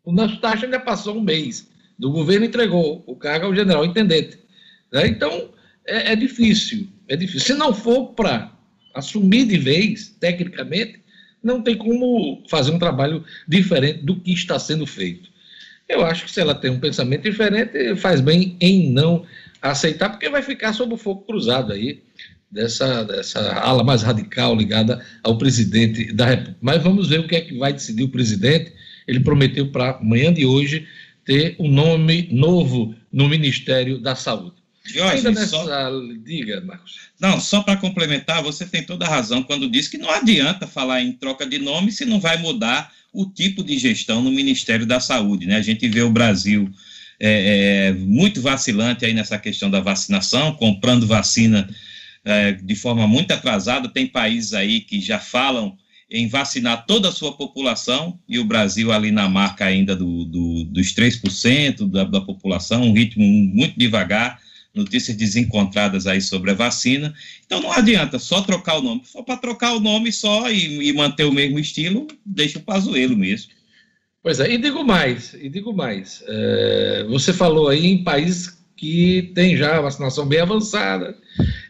O 0.03 0.11
Nelson 0.11 0.37
Teich 0.37 0.65
ainda 0.65 0.79
passou 0.79 1.15
um 1.15 1.21
mês. 1.21 1.69
Do 1.97 2.11
governo 2.11 2.45
entregou 2.45 3.03
o 3.05 3.15
cargo 3.15 3.45
ao 3.45 3.55
general 3.55 3.85
intendente. 3.85 4.39
né? 4.91 5.07
Então, 5.07 5.49
é, 5.85 6.13
é 6.13 6.15
difícil. 6.15 6.87
É 7.07 7.15
difícil. 7.15 7.41
Se 7.41 7.53
não 7.53 7.71
for 7.71 8.13
para 8.13 8.51
assumir 8.95 9.45
de 9.45 9.57
vez, 9.57 10.09
tecnicamente, 10.19 11.04
não 11.45 11.61
tem 11.61 11.77
como 11.77 12.43
fazer 12.49 12.71
um 12.71 12.79
trabalho 12.79 13.23
diferente 13.47 13.99
do 13.99 14.19
que 14.19 14.33
está 14.33 14.57
sendo 14.57 14.87
feito. 14.87 15.29
Eu 15.87 16.03
acho 16.03 16.25
que 16.25 16.31
se 16.31 16.41
ela 16.41 16.55
tem 16.55 16.71
um 16.71 16.79
pensamento 16.79 17.21
diferente, 17.21 17.95
faz 17.97 18.19
bem 18.19 18.57
em 18.59 18.91
não 18.91 19.23
aceitar, 19.61 20.09
porque 20.09 20.27
vai 20.27 20.41
ficar 20.41 20.73
sob 20.73 20.95
o 20.95 20.97
fogo 20.97 21.21
cruzado 21.21 21.71
aí 21.71 22.01
dessa, 22.51 23.03
dessa 23.03 23.53
ala 23.59 23.83
mais 23.83 24.01
radical 24.01 24.55
ligada 24.55 25.05
ao 25.23 25.37
presidente 25.37 26.11
da 26.11 26.25
República. 26.25 26.57
Mas 26.59 26.81
vamos 26.81 27.09
ver 27.09 27.19
o 27.19 27.27
que 27.27 27.35
é 27.35 27.41
que 27.41 27.55
vai 27.55 27.71
decidir 27.71 28.03
o 28.03 28.09
presidente. 28.09 28.73
Ele 29.07 29.19
prometeu 29.19 29.67
para 29.67 29.91
amanhã 29.91 30.33
de 30.33 30.47
hoje 30.47 30.87
ter 31.23 31.55
um 31.59 31.69
nome 31.69 32.27
novo 32.31 32.95
no 33.13 33.29
Ministério 33.29 33.99
da 33.99 34.15
Saúde. 34.15 34.64
Ainda 35.09 35.31
nessa... 35.31 35.47
só- 35.47 35.91
Diga, 36.23 36.61
Marcos. 36.61 36.99
Não, 37.19 37.39
só 37.39 37.63
para 37.63 37.77
complementar, 37.77 38.43
você 38.43 38.65
tem 38.65 38.83
toda 38.83 39.05
a 39.05 39.09
razão 39.09 39.41
quando 39.41 39.69
diz 39.69 39.87
que 39.87 39.97
não 39.97 40.09
adianta 40.09 40.67
falar 40.67 41.01
em 41.01 41.11
troca 41.13 41.45
de 41.45 41.57
nome 41.57 41.91
se 41.91 42.05
não 42.05 42.19
vai 42.19 42.37
mudar 42.37 42.91
o 43.11 43.25
tipo 43.25 43.63
de 43.63 43.77
gestão 43.77 44.21
no 44.21 44.31
Ministério 44.31 44.85
da 44.85 44.99
Saúde. 44.99 45.45
Né? 45.45 45.55
A 45.55 45.61
gente 45.61 45.87
vê 45.87 46.01
o 46.01 46.09
Brasil 46.09 46.69
é, 47.19 47.87
é, 47.87 47.93
muito 47.93 48.41
vacilante 48.41 49.05
aí 49.05 49.13
nessa 49.13 49.39
questão 49.39 49.69
da 49.69 49.79
vacinação, 49.79 50.53
comprando 50.53 51.07
vacina 51.07 51.67
é, 52.23 52.51
de 52.51 52.75
forma 52.75 53.07
muito 53.07 53.31
atrasada. 53.31 53.87
Tem 53.87 54.05
países 54.05 54.53
aí 54.53 54.81
que 54.81 54.99
já 54.99 55.19
falam 55.19 55.77
em 56.09 56.27
vacinar 56.27 56.85
toda 56.85 57.09
a 57.09 57.11
sua 57.11 57.35
população, 57.35 58.19
e 58.29 58.37
o 58.37 58.45
Brasil 58.45 58.91
ali 58.91 59.11
na 59.11 59.27
marca 59.27 59.65
ainda 59.65 59.95
do, 59.95 60.25
do, 60.25 60.63
dos 60.65 60.93
3% 60.93 61.89
da, 61.89 62.03
da 62.03 62.21
população, 62.21 62.83
um 62.83 62.93
ritmo 62.93 63.25
muito 63.25 63.77
devagar 63.77 64.39
notícias 64.75 65.15
desencontradas 65.15 66.05
aí 66.05 66.21
sobre 66.21 66.51
a 66.51 66.55
vacina. 66.55 67.13
Então 67.45 67.61
não 67.61 67.71
adianta 67.71 68.19
só 68.19 68.41
trocar 68.41 68.77
o 68.77 68.81
nome. 68.81 69.01
For 69.05 69.23
para 69.23 69.37
trocar 69.37 69.73
o 69.73 69.79
nome 69.79 70.11
só 70.11 70.49
e, 70.51 70.89
e 70.89 70.93
manter 70.93 71.23
o 71.23 71.31
mesmo 71.31 71.57
estilo, 71.57 72.07
deixa 72.25 72.59
o 72.59 72.63
Pazuello 72.63 73.15
mesmo. 73.15 73.51
Pois 74.21 74.39
é, 74.39 74.51
e 74.51 74.57
digo 74.57 74.83
mais, 74.83 75.35
e 75.35 75.47
digo 75.47 75.71
mais. 75.71 76.23
é, 76.27 77.05
você 77.07 77.31
falou 77.31 77.69
aí 77.69 77.85
em 77.85 78.03
países 78.03 78.57
que 78.75 79.31
tem 79.33 79.55
já 79.55 79.79
vacinação 79.79 80.25
bem 80.25 80.39
avançada. 80.39 81.17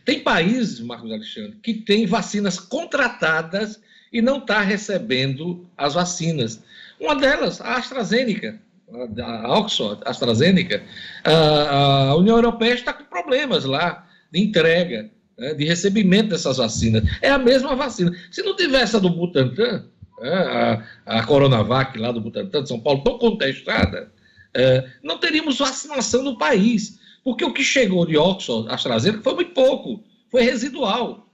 Tem 0.04 0.20
países, 0.20 0.80
Marcos 0.80 1.12
Alexandre, 1.12 1.58
que 1.62 1.74
tem 1.74 2.06
vacinas 2.06 2.60
contratadas 2.60 3.80
e 4.12 4.22
não 4.22 4.38
está 4.38 4.62
recebendo 4.62 5.68
as 5.78 5.94
vacinas. 5.94 6.62
Uma 7.00 7.16
delas, 7.16 7.60
a 7.60 7.76
AstraZeneca, 7.76 8.60
a 8.92 9.48
a 9.48 9.60
Oxford, 9.60 10.02
AstraZeneca, 10.06 10.84
a, 11.24 12.10
a 12.10 12.16
União 12.16 12.36
Europeia 12.36 12.74
está 12.74 12.94
com 12.94 13.04
problemas 13.06 13.66
lá 13.66 14.08
de 14.32 14.40
entrega, 14.42 15.10
né, 15.38 15.54
de 15.54 15.66
recebimento 15.66 16.30
dessas 16.30 16.58
vacinas. 16.58 17.04
É 17.22 17.30
a 17.30 17.38
mesma 17.38 17.76
vacina. 17.76 18.16
Se 18.32 18.44
não 18.44 18.56
tivesse 18.56 18.96
a 18.96 19.00
do 19.00 19.10
Butantan, 19.10 19.86
né, 20.22 20.34
a, 20.34 20.84
a 21.18 21.24
Coronavac 21.24 21.98
lá 21.98 22.12
do 22.12 22.22
Butantan 22.22 22.64
de 22.64 22.70
São 22.70 22.80
Paulo, 22.80 23.04
tão 23.04 23.18
contestada, 23.18 24.12
é, 24.54 24.88
não 25.04 25.18
teríamos 25.18 25.58
vacinação 25.58 26.24
no 26.24 26.38
país. 26.38 27.00
Porque 27.24 27.44
o 27.44 27.52
que 27.52 27.64
chegou 27.64 28.06
de 28.06 28.18
Oxford, 28.18 28.70
AstraZeneca, 28.70 29.24
foi 29.24 29.34
muito 29.34 29.54
pouco, 29.54 30.04
foi 30.30 30.44
residual. 30.44 31.28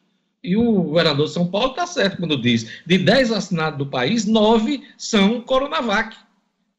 E 0.43 0.55
o 0.55 0.83
governador 0.83 1.27
de 1.27 1.33
São 1.33 1.45
Paulo 1.45 1.71
está 1.71 1.85
certo 1.85 2.17
quando 2.17 2.41
diz: 2.41 2.81
de 2.85 2.97
10 2.97 3.29
vacinados 3.29 3.77
do 3.77 3.85
país, 3.85 4.25
9 4.25 4.81
são 4.97 5.41
Coronavac. 5.41 6.15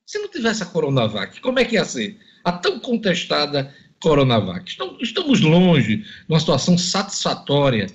Se 0.05 0.19
não 0.19 0.29
tivesse 0.29 0.63
a 0.63 0.67
Coronavac, 0.67 1.41
como 1.41 1.59
é 1.59 1.65
que 1.65 1.77
ia 1.77 1.85
ser? 1.85 2.19
A 2.45 2.53
tão 2.53 2.79
contestada 2.81 3.73
Coronavac. 4.01 4.77
Estamos, 5.01 5.41
longe 5.41 5.99
de 5.99 6.05
uma 6.29 6.41
situação 6.41 6.77
satisfatória 6.77 7.87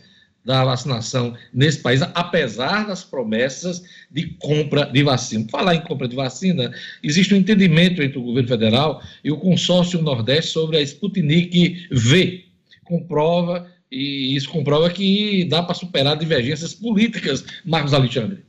da 0.45 0.63
vacinação 0.63 1.35
nesse 1.53 1.79
país, 1.79 2.01
apesar 2.01 2.87
das 2.87 3.03
promessas 3.03 3.83
de 4.09 4.27
compra 4.39 4.85
de 4.85 5.03
vacina. 5.03 5.45
Falar 5.51 5.75
em 5.75 5.81
compra 5.81 6.07
de 6.07 6.15
vacina, 6.15 6.73
existe 7.03 7.33
um 7.33 7.37
entendimento 7.37 8.01
entre 8.01 8.17
o 8.17 8.23
governo 8.23 8.47
federal 8.47 9.03
e 9.21 9.29
o 9.29 9.37
consórcio 9.37 10.01
Nordeste 10.01 10.51
sobre 10.51 10.77
a 10.77 10.81
Sputnik 10.81 11.89
V. 11.91 12.45
Comprova, 12.85 13.69
e 13.91 14.33
isso 14.33 14.49
comprova 14.49 14.89
que 14.89 15.43
dá 15.43 15.61
para 15.61 15.75
superar 15.75 16.15
divergências 16.15 16.73
políticas, 16.73 17.43
Marcos 17.65 17.93
Alexandre. 17.93 18.46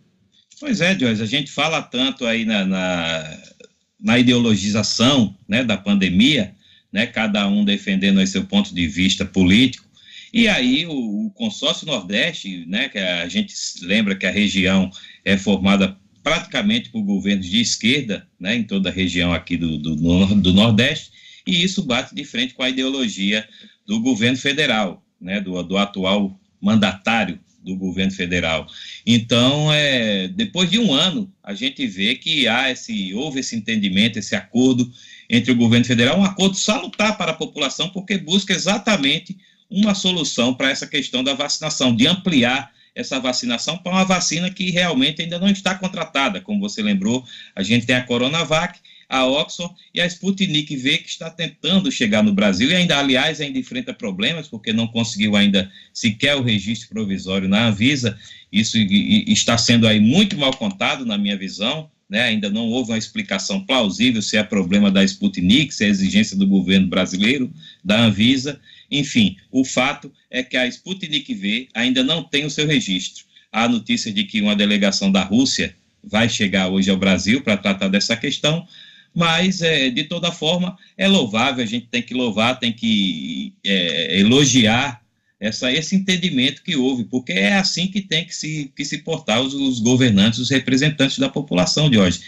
Pois 0.61 0.81
é, 0.81 0.99
Joyce, 0.99 1.23
a 1.23 1.27
gente 1.27 1.51
fala 1.53 1.81
tanto 1.81 2.27
aí 2.27 2.45
na, 2.45 2.65
na, 2.65 3.39
na 4.01 4.19
ideologização 4.19 5.37
né, 5.47 5.63
da 5.63 5.77
pandemia, 5.77 6.53
né, 6.93 7.07
cada 7.07 7.47
um 7.47 7.65
defendendo 7.65 8.25
seu 8.27 8.45
ponto 8.45 8.75
de 8.75 8.89
vista 8.89 9.25
político, 9.25 9.87
e 10.33 10.49
aí 10.49 10.85
o, 10.87 11.27
o 11.27 11.31
consórcio 11.31 11.87
Nordeste, 11.87 12.65
né, 12.67 12.89
que 12.89 12.99
a 12.99 13.29
gente 13.29 13.55
lembra 13.83 14.17
que 14.17 14.27
a 14.27 14.33
região 14.33 14.91
é 15.25 15.37
formada 15.37 15.97
praticamente 16.25 16.91
por 16.91 17.03
governos 17.03 17.47
de 17.47 17.61
esquerda, 17.61 18.27
né, 18.39 18.57
em 18.57 18.65
toda 18.65 18.89
a 18.89 18.93
região 18.93 19.33
aqui 19.33 19.57
do, 19.57 19.79
do, 19.79 19.95
do 20.35 20.53
Nordeste, 20.53 21.13
e 21.47 21.63
isso 21.63 21.85
bate 21.85 22.15
de 22.15 22.25
frente 22.25 22.55
com 22.55 22.65
a 22.65 22.69
ideologia 22.69 23.49
do 23.87 24.01
governo 24.01 24.37
federal, 24.37 25.05
né, 25.21 25.41
do, 25.41 25.63
do 25.63 25.79
atual 25.79 26.39
mandatário 26.61 27.39
do 27.69 27.77
governo 27.77 28.13
federal. 28.13 28.67
Então, 29.07 29.73
é, 29.73 30.29
depois 30.29 30.71
de 30.71 30.79
um 30.79 30.93
ano, 30.93 31.31
a 31.43 31.55
gente 31.55 31.87
vê 31.87 32.15
que 32.15 32.49
há 32.49 32.71
esse, 32.71 33.15
houve 33.15 33.41
esse 33.41 33.55
entendimento, 33.55 34.19
esse 34.19 34.35
acordo 34.35 34.91
entre 35.29 35.53
o 35.53 35.57
governo 35.57 35.85
federal, 35.85 36.19
um 36.19 36.25
acordo 36.25 36.57
salutar 36.57 37.17
para 37.17 37.33
a 37.33 37.35
população, 37.35 37.91
porque 37.91 38.17
busca 38.17 38.53
exatamente 38.53 39.37
uma 39.71 39.95
solução 39.95 40.55
para 40.55 40.71
essa 40.71 40.87
questão 40.87 41.23
da 41.23 41.35
vacinação, 41.35 41.95
de 41.95 42.07
ampliar 42.07 42.73
essa 42.95 43.21
vacinação 43.21 43.77
para 43.79 43.93
uma 43.93 44.05
vacina 44.05 44.51
que 44.51 44.71
realmente 44.71 45.23
ainda 45.23 45.39
não 45.39 45.49
está 45.49 45.75
contratada. 45.75 46.41
Como 46.41 46.61
você 46.61 46.83
lembrou, 46.83 47.25
a 47.55 47.63
gente 47.63 47.87
tem 47.87 47.95
a 47.95 48.03
Coronavac, 48.03 48.81
a 49.09 49.25
Oxford 49.25 49.75
e 49.95 50.01
a 50.01 50.07
Sputnik 50.07 50.77
V, 50.77 50.99
que 50.99 51.09
está 51.09 51.31
tentando 51.31 51.91
chegar 51.91 52.23
no 52.23 52.33
Brasil, 52.33 52.71
e 52.71 52.75
ainda, 52.75 52.99
aliás, 52.99 53.41
ainda 53.41 53.59
enfrenta 53.59 53.95
problemas, 53.95 54.49
porque 54.49 54.73
não 54.73 54.87
conseguiu 54.87 55.35
ainda 55.35 55.71
sequer 55.93 56.37
o 56.37 56.43
registro 56.43 56.91
provisório 56.91 57.49
na 57.49 57.69
Anvisa. 57.69 58.19
Isso 58.53 58.77
está 58.77 59.57
sendo 59.57 59.87
aí 59.87 59.99
muito 59.99 60.37
mal 60.37 60.55
contado, 60.55 61.07
na 61.07 61.17
minha 61.17 61.37
visão. 61.37 61.91
Né? 62.09 62.23
Ainda 62.23 62.49
não 62.49 62.69
houve 62.69 62.93
uma 62.93 62.99
explicação 62.99 63.61
plausível 63.65 64.23
se 64.23 64.37
é 64.37 64.43
problema 64.43 64.91
da 64.91 65.05
Sputnik, 65.05 65.75
se 65.75 65.85
é 65.85 65.89
exigência 65.89 66.37
do 66.37 66.47
governo 66.47 66.87
brasileiro, 66.87 67.53
da 67.85 68.01
Anvisa. 68.01 68.61
Enfim, 68.91 69.37
o 69.51 69.65
fato 69.65 70.11
é 70.31 70.43
que 70.43 70.57
a 70.57 70.67
Sputnik 70.67 71.35
V 71.35 71.69
ainda 71.75 72.03
não 72.03 72.23
tem 72.23 72.47
o 72.47 72.51
seu 72.51 72.67
registro. 72.67 73.25
Há 73.53 73.69
notícia 73.69 74.13
de 74.13 74.25
que 74.25 74.41
uma 74.41 74.57
delegação 74.57 75.13
da 75.13 75.23
Rússia 75.23 75.75
vai 76.03 76.29
chegar 76.29 76.69
hoje 76.69 76.91
ao 76.91 76.97
Brasil 76.97 77.43
para 77.43 77.57
tratar 77.57 77.89
dessa 77.89 78.17
questão, 78.17 78.67
mas, 79.15 79.63
é, 79.63 79.91
de 79.91 80.05
toda 80.05 80.31
forma, 80.31 80.77
é 80.97 81.09
louvável, 81.09 81.63
a 81.63 81.67
gente 81.67 81.87
tem 81.91 82.03
que 82.03 82.15
louvar, 82.15 82.59
tem 82.59 82.73
que 82.73 83.53
é, 83.65 84.21
elogiar 84.21 85.03
essa, 85.41 85.73
esse 85.73 85.95
entendimento 85.97 86.63
que 86.63 86.77
houve, 86.77 87.05
porque 87.05 87.33
é 87.33 87.55
assim 87.55 87.87
que 87.89 88.01
tem 88.01 88.25
que 88.25 88.35
se, 88.35 88.73
que 88.77 88.85
se 88.85 88.99
portar 88.99 89.41
os, 89.41 89.55
os 89.55 89.81
governantes, 89.81 90.39
os 90.39 90.51
representantes 90.51 91.19
da 91.19 91.29
população 91.29 91.89
de 91.91 91.99
hoje, 91.99 92.21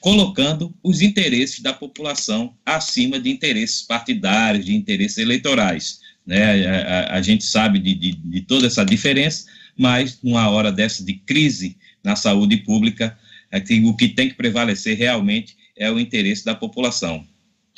colocando 0.00 0.74
os 0.82 1.00
interesses 1.00 1.60
da 1.60 1.72
população 1.72 2.54
acima 2.64 3.18
de 3.18 3.30
interesses 3.30 3.82
partidários, 3.82 4.64
de 4.64 4.74
interesses 4.74 5.18
eleitorais. 5.18 6.00
Né? 6.26 6.66
A, 6.66 6.76
a- 7.14 7.16
a 7.16 7.22
gente 7.22 7.44
sabe 7.44 7.78
de, 7.78 7.94
de, 7.94 8.12
de 8.12 8.40
toda 8.42 8.66
essa 8.66 8.84
diferença, 8.84 9.46
mas 9.76 10.18
numa 10.22 10.48
hora 10.50 10.70
dessa 10.70 11.04
de 11.04 11.14
crise 11.14 11.76
na 12.04 12.14
saúde 12.16 12.58
pública, 12.58 13.16
é 13.50 13.60
que 13.60 13.80
o 13.80 13.96
que 13.96 14.08
tem 14.08 14.28
que 14.28 14.34
prevalecer 14.34 14.96
realmente 14.96 15.56
é 15.78 15.90
o 15.90 15.98
interesse 15.98 16.44
da 16.44 16.54
população. 16.54 17.24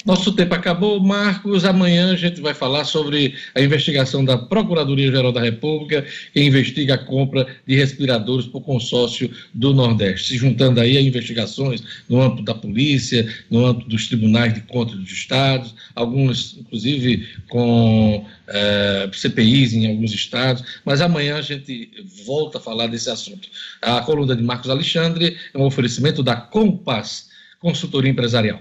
Nosso 0.06 0.32
tempo 0.32 0.54
acabou, 0.54 0.98
Marcos. 0.98 1.64
Amanhã 1.64 2.12
a 2.12 2.16
gente 2.16 2.40
vai 2.40 2.54
falar 2.54 2.84
sobre 2.84 3.34
a 3.54 3.60
investigação 3.60 4.24
da 4.24 4.38
Procuradoria-Geral 4.38 5.30
da 5.30 5.42
República, 5.42 6.06
que 6.32 6.42
investiga 6.42 6.94
a 6.94 6.98
compra 6.98 7.46
de 7.66 7.76
respiradores 7.76 8.46
por 8.46 8.62
consórcio 8.62 9.30
do 9.52 9.74
Nordeste, 9.74 10.28
se 10.28 10.38
juntando 10.38 10.80
aí 10.80 10.96
a 10.96 11.02
investigações 11.02 11.82
no 12.08 12.20
âmbito 12.20 12.44
da 12.44 12.54
polícia, 12.54 13.30
no 13.50 13.66
âmbito 13.66 13.90
dos 13.90 14.08
tribunais 14.08 14.54
de 14.54 14.62
contas 14.62 14.96
dos 14.96 15.12
estados, 15.12 15.74
alguns, 15.94 16.56
inclusive, 16.58 17.28
com 17.50 18.24
eh, 18.48 19.10
CPIs 19.12 19.74
em 19.74 19.86
alguns 19.86 20.14
estados. 20.14 20.64
Mas 20.82 21.02
amanhã 21.02 21.36
a 21.36 21.42
gente 21.42 21.90
volta 22.24 22.56
a 22.56 22.60
falar 22.60 22.86
desse 22.86 23.10
assunto. 23.10 23.48
A 23.82 24.00
coluna 24.00 24.34
de 24.34 24.42
Marcos 24.42 24.70
Alexandre 24.70 25.36
é 25.52 25.58
um 25.58 25.66
oferecimento 25.66 26.22
da 26.22 26.36
Compass 26.36 27.28
Consultoria 27.60 28.10
Empresarial. 28.10 28.58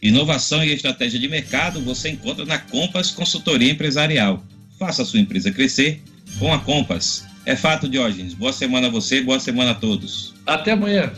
Inovação 0.00 0.62
e 0.62 0.70
estratégia 0.72 1.18
de 1.18 1.28
mercado 1.28 1.80
você 1.80 2.10
encontra 2.10 2.44
na 2.44 2.58
Compass 2.58 3.10
Consultoria 3.10 3.72
Empresarial. 3.72 4.44
Faça 4.78 5.02
a 5.02 5.04
sua 5.04 5.18
empresa 5.18 5.50
crescer 5.50 6.02
com 6.38 6.52
a 6.52 6.58
Compass. 6.58 7.24
É 7.46 7.56
fato, 7.56 7.88
Diógenes. 7.88 8.34
Boa 8.34 8.52
semana 8.52 8.88
a 8.88 8.90
você, 8.90 9.22
boa 9.22 9.40
semana 9.40 9.70
a 9.70 9.74
todos. 9.74 10.34
Até 10.46 10.72
amanhã. 10.72 11.10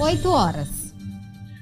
8 0.00 0.28
horas. 0.28 0.94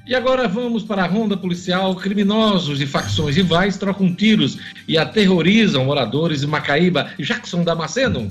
E 0.06 0.14
agora 0.14 0.46
vamos 0.46 0.84
para 0.84 1.02
a 1.02 1.06
ronda 1.06 1.36
policial. 1.36 1.96
Criminosos 1.96 2.78
de 2.78 2.86
facções 2.86 3.34
rivais 3.34 3.76
trocam 3.76 4.14
tiros 4.14 4.58
e 4.86 4.96
aterrorizam 4.96 5.84
moradores 5.84 6.42
de 6.42 6.46
Macaíba. 6.46 7.10
Jackson 7.18 7.64
Damasceno. 7.64 8.30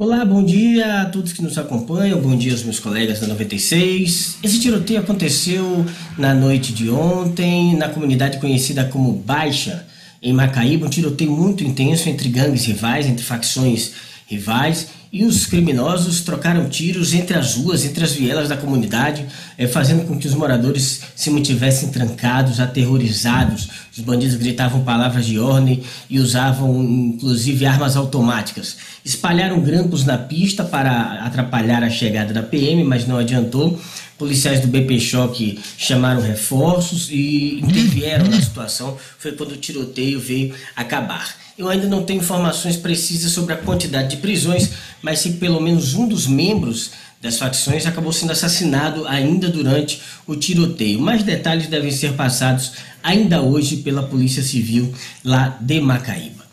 Olá, 0.00 0.24
bom 0.24 0.44
dia 0.44 1.02
a 1.02 1.06
todos 1.06 1.32
que 1.32 1.42
nos 1.42 1.58
acompanham, 1.58 2.20
bom 2.20 2.36
dia 2.36 2.52
aos 2.52 2.62
meus 2.62 2.78
colegas 2.78 3.18
da 3.18 3.26
96. 3.26 4.38
Esse 4.44 4.60
tiroteio 4.60 5.00
aconteceu 5.00 5.84
na 6.16 6.32
noite 6.32 6.72
de 6.72 6.88
ontem, 6.88 7.74
na 7.74 7.88
comunidade 7.88 8.38
conhecida 8.38 8.84
como 8.84 9.12
Baixa, 9.12 9.84
em 10.22 10.32
Macaíba, 10.32 10.86
um 10.86 10.88
tiroteio 10.88 11.32
muito 11.32 11.64
intenso 11.64 12.08
entre 12.08 12.28
gangues 12.28 12.64
rivais, 12.64 13.06
entre 13.06 13.24
facções 13.24 13.90
rivais, 14.28 14.86
e 15.12 15.24
os 15.24 15.46
criminosos 15.46 16.20
trocaram 16.20 16.68
tiros 16.68 17.14
entre 17.14 17.38
as 17.38 17.54
ruas, 17.54 17.84
entre 17.84 18.04
as 18.04 18.12
vielas 18.12 18.48
da 18.48 18.56
comunidade, 18.56 19.26
eh, 19.56 19.66
fazendo 19.66 20.06
com 20.06 20.18
que 20.18 20.26
os 20.26 20.34
moradores 20.34 21.00
se 21.16 21.30
mantivessem 21.30 21.88
trancados, 21.88 22.60
aterrorizados. 22.60 23.68
Os 23.96 24.00
bandidos 24.00 24.36
gritavam 24.36 24.84
palavras 24.84 25.24
de 25.24 25.38
ordem 25.38 25.82
e 26.10 26.18
usavam 26.18 26.82
inclusive 26.82 27.64
armas 27.64 27.96
automáticas. 27.96 28.76
Espalharam 29.04 29.60
grampos 29.60 30.04
na 30.04 30.18
pista 30.18 30.62
para 30.62 31.24
atrapalhar 31.24 31.82
a 31.82 31.90
chegada 31.90 32.34
da 32.34 32.42
PM, 32.42 32.84
mas 32.84 33.06
não 33.06 33.16
adiantou. 33.16 33.80
Policiais 34.18 34.60
do 34.60 34.66
BP 34.66 34.98
Choque 34.98 35.60
chamaram 35.76 36.20
reforços 36.20 37.08
e 37.10 37.60
intervieram 37.60 38.26
na 38.26 38.40
situação. 38.42 38.96
Foi 39.18 39.32
quando 39.32 39.52
o 39.52 39.56
tiroteio 39.56 40.20
veio 40.20 40.54
acabar. 40.74 41.36
Eu 41.58 41.68
ainda 41.68 41.88
não 41.88 42.04
tenho 42.04 42.20
informações 42.20 42.76
precisas 42.76 43.32
sobre 43.32 43.52
a 43.52 43.56
quantidade 43.56 44.10
de 44.10 44.18
prisões, 44.18 44.70
mas 45.02 45.20
se 45.20 45.32
pelo 45.32 45.60
menos 45.60 45.94
um 45.94 46.08
dos 46.08 46.26
membros 46.26 46.90
das 47.20 47.38
facções 47.38 47.86
acabou 47.86 48.12
sendo 48.12 48.32
assassinado 48.32 49.06
ainda 49.06 49.48
durante 49.48 50.00
o 50.26 50.36
tiroteio. 50.36 51.00
Mais 51.00 51.22
detalhes 51.22 51.66
devem 51.66 51.90
ser 51.90 52.12
passados 52.12 52.72
ainda 53.02 53.42
hoje 53.42 53.78
pela 53.78 54.04
Polícia 54.04 54.42
Civil 54.42 54.92
lá 55.24 55.58
de 55.60 55.80
Macaíba. 55.80 56.46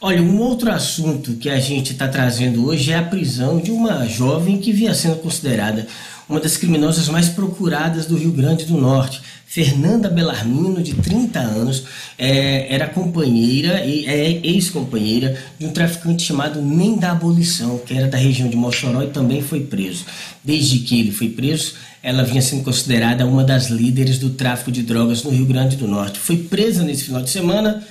Olha, 0.00 0.20
um 0.20 0.40
outro 0.40 0.70
assunto 0.70 1.34
que 1.34 1.48
a 1.48 1.60
gente 1.60 1.92
está 1.92 2.08
trazendo 2.08 2.66
hoje 2.66 2.90
é 2.90 2.98
a 2.98 3.04
prisão 3.04 3.60
de 3.60 3.70
uma 3.70 4.06
jovem 4.06 4.58
que 4.58 4.72
vinha 4.72 4.94
sendo 4.94 5.16
considerada 5.16 5.86
uma 6.28 6.40
das 6.40 6.56
criminosas 6.56 7.08
mais 7.08 7.28
procuradas 7.28 8.06
do 8.06 8.16
Rio 8.16 8.32
Grande 8.32 8.64
do 8.64 8.76
Norte. 8.76 9.20
Fernanda 9.52 10.08
Belarmino, 10.08 10.82
de 10.82 10.94
30 10.94 11.38
anos, 11.38 11.84
é, 12.16 12.74
era 12.74 12.88
companheira 12.88 13.84
e 13.84 14.06
é 14.06 14.40
ex-companheira 14.42 15.36
de 15.58 15.66
um 15.66 15.72
traficante 15.72 16.22
chamado 16.22 16.62
Nem 16.62 16.96
da 16.96 17.12
Abolição, 17.12 17.76
que 17.76 17.92
era 17.92 18.08
da 18.08 18.16
região 18.16 18.48
de 18.48 18.56
Mossoró 18.56 19.02
e 19.02 19.08
também 19.08 19.42
foi 19.42 19.60
preso. 19.60 20.06
Desde 20.42 20.78
que 20.78 20.98
ele 20.98 21.12
foi 21.12 21.28
preso, 21.28 21.74
ela 22.02 22.24
vinha 22.24 22.40
sendo 22.40 22.64
considerada 22.64 23.26
uma 23.26 23.44
das 23.44 23.68
líderes 23.68 24.18
do 24.18 24.30
tráfico 24.30 24.72
de 24.72 24.82
drogas 24.82 25.22
no 25.22 25.28
Rio 25.28 25.44
Grande 25.44 25.76
do 25.76 25.86
Norte. 25.86 26.18
Foi 26.18 26.38
presa 26.38 26.82
nesse 26.82 27.04
final 27.04 27.20
de 27.20 27.28
semana 27.28 27.86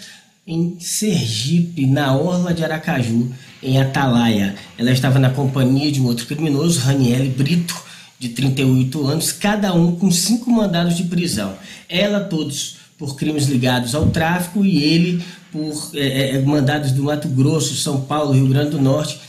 em 0.48 0.78
Sergipe, 0.80 1.86
na 1.86 2.18
orla 2.18 2.56
de 2.56 2.64
Aracaju, 2.64 3.32
em 3.62 3.80
Atalaia. 3.80 4.56
Ela 4.80 4.90
estava 4.90 5.20
na 5.20 5.30
companhia 5.30 5.92
de 5.92 6.02
um 6.02 6.08
outro 6.08 6.26
criminoso, 6.26 6.80
Raniele 6.80 7.30
Brito, 7.30 7.91
de 8.22 8.30
38 8.30 9.08
anos, 9.08 9.32
cada 9.32 9.74
um 9.74 9.96
com 9.96 10.12
cinco 10.12 10.52
mandados 10.52 10.96
de 10.96 11.06
prisão. 11.06 11.56
Ela, 11.90 12.20
todos 12.20 12.76
por 12.96 13.16
crimes 13.16 13.48
ligados 13.48 13.96
ao 13.96 14.12
tráfico, 14.12 14.64
e 14.64 14.84
ele 14.84 15.24
por 15.52 15.90
é, 15.96 16.36
é, 16.36 16.40
mandados 16.44 16.92
do 16.92 17.06
Mato 17.06 17.28
Grosso, 17.28 17.76
São 17.76 18.02
Paulo, 18.02 18.34
Rio 18.34 18.48
Grande 18.48 18.70
do 18.70 18.80
Norte, 18.80 19.20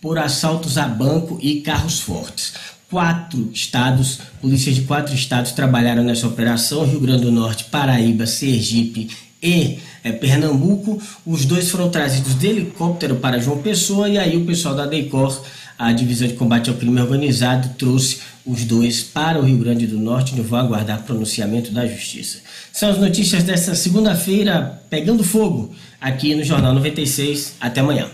por 0.00 0.18
assaltos 0.18 0.76
a 0.76 0.88
banco 0.88 1.38
e 1.40 1.60
carros 1.60 2.00
fortes. 2.00 2.54
Quatro 2.90 3.50
estados, 3.54 4.18
polícias 4.40 4.74
de 4.74 4.82
quatro 4.82 5.14
estados 5.14 5.52
trabalharam 5.52 6.02
nessa 6.02 6.26
operação: 6.26 6.84
Rio 6.84 6.98
Grande 6.98 7.22
do 7.22 7.30
Norte, 7.30 7.66
Paraíba, 7.66 8.26
Sergipe 8.26 9.10
e 9.40 9.78
é, 10.02 10.10
Pernambuco. 10.10 11.00
Os 11.24 11.44
dois 11.44 11.70
foram 11.70 11.88
trazidos 11.88 12.36
de 12.36 12.48
helicóptero 12.48 13.14
para 13.14 13.38
João 13.38 13.58
Pessoa 13.58 14.08
e 14.08 14.18
aí 14.18 14.36
o 14.36 14.44
pessoal 14.44 14.74
da 14.74 14.86
DECOR, 14.86 15.40
a 15.78 15.92
Divisão 15.92 16.26
de 16.26 16.34
Combate 16.34 16.68
ao 16.68 16.74
Crime 16.74 17.00
Organizado, 17.00 17.70
trouxe 17.78 18.29
os 18.44 18.64
dois 18.64 19.02
para 19.02 19.38
o 19.38 19.42
Rio 19.42 19.58
Grande 19.58 19.86
do 19.86 19.98
Norte 19.98 20.34
e 20.36 20.40
vão 20.40 20.58
aguardar 20.58 21.02
pronunciamento 21.02 21.70
da 21.70 21.86
Justiça. 21.86 22.38
São 22.72 22.90
as 22.90 22.98
notícias 22.98 23.42
desta 23.42 23.74
segunda-feira, 23.74 24.82
pegando 24.88 25.22
fogo, 25.22 25.74
aqui 26.00 26.34
no 26.34 26.42
Jornal 26.42 26.74
96. 26.74 27.56
Até 27.60 27.80
amanhã. 27.80 28.08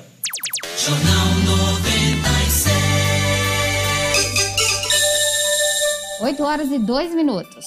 Jornal 0.84 1.26
96. 1.44 2.76
8 6.20 6.42
horas 6.42 6.70
e 6.70 6.78
2 6.78 7.14
minutos. 7.14 7.64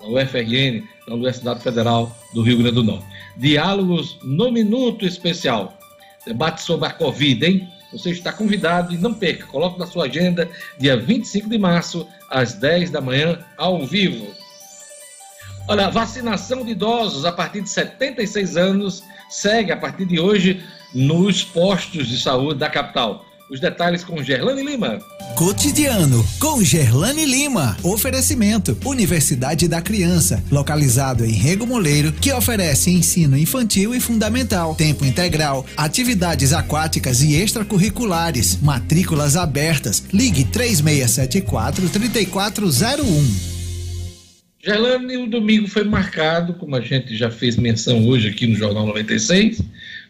da 0.00 0.08
UFRN, 0.08 0.82
da 1.06 1.14
Universidade 1.14 1.62
Federal 1.62 2.16
do 2.34 2.42
Rio 2.42 2.58
Grande 2.58 2.74
do 2.74 2.82
Norte. 2.82 3.06
Diálogos 3.36 4.18
no 4.22 4.50
Minuto 4.50 5.06
Especial. 5.06 5.78
Debate 6.26 6.62
sobre 6.62 6.88
a 6.88 6.92
Covid, 6.92 7.46
hein? 7.46 7.68
Você 7.92 8.10
está 8.10 8.32
convidado 8.32 8.92
e 8.92 8.98
não 8.98 9.14
perca, 9.14 9.46
coloque 9.46 9.78
na 9.78 9.86
sua 9.86 10.06
agenda, 10.06 10.50
dia 10.76 10.96
25 10.96 11.48
de 11.48 11.56
março, 11.56 12.06
às 12.28 12.54
10 12.54 12.90
da 12.90 13.00
manhã, 13.00 13.38
ao 13.56 13.86
vivo. 13.86 14.26
Olha, 15.68 15.90
vacinação 15.90 16.64
de 16.64 16.70
idosos 16.70 17.24
a 17.24 17.32
partir 17.32 17.60
de 17.60 17.68
76 17.68 18.56
anos 18.56 19.02
segue 19.28 19.72
a 19.72 19.76
partir 19.76 20.04
de 20.06 20.20
hoje 20.20 20.62
nos 20.94 21.42
postos 21.42 22.06
de 22.06 22.20
saúde 22.20 22.60
da 22.60 22.70
capital. 22.70 23.24
Os 23.50 23.60
detalhes 23.60 24.02
com 24.02 24.22
Gerlane 24.22 24.62
Lima. 24.62 24.98
Cotidiano 25.36 26.24
com 26.40 26.62
Gerlane 26.62 27.24
Lima. 27.24 27.76
Oferecimento: 27.82 28.76
Universidade 28.84 29.68
da 29.68 29.80
Criança, 29.80 30.42
localizado 30.50 31.24
em 31.24 31.32
Rego 31.32 31.66
Moleiro, 31.66 32.12
que 32.12 32.32
oferece 32.32 32.90
ensino 32.90 33.36
infantil 33.36 33.94
e 33.94 34.00
fundamental, 34.00 34.74
tempo 34.74 35.04
integral, 35.04 35.64
atividades 35.76 36.52
aquáticas 36.52 37.22
e 37.22 37.36
extracurriculares, 37.36 38.60
matrículas 38.60 39.36
abertas. 39.36 40.02
Ligue 40.12 40.44
3674 40.44 41.88
3401. 41.88 43.55
Gerlane, 44.66 45.16
o 45.16 45.28
domingo 45.28 45.68
foi 45.68 45.84
marcado, 45.84 46.52
como 46.54 46.74
a 46.74 46.80
gente 46.80 47.16
já 47.16 47.30
fez 47.30 47.56
menção 47.56 48.04
hoje 48.08 48.30
aqui 48.30 48.48
no 48.48 48.56
Jornal 48.56 48.84
96, 48.84 49.62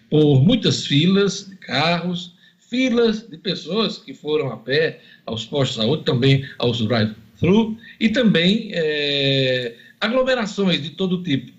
por 0.09 0.43
muitas 0.43 0.87
filas 0.87 1.47
de 1.47 1.57
carros, 1.57 2.33
filas 2.59 3.29
de 3.29 3.37
pessoas 3.37 3.99
que 3.99 4.15
foram 4.15 4.51
a 4.51 4.57
pé 4.57 5.01
aos 5.27 5.45
postos 5.45 5.77
de 5.77 5.83
saúde, 5.83 6.05
também 6.05 6.49
aos 6.57 6.81
drive-thru, 6.81 7.77
e 8.01 8.09
também 8.09 8.71
é, 8.73 9.75
aglomerações 10.01 10.83
de 10.83 10.89
todo 10.89 11.23
tipo. 11.23 11.53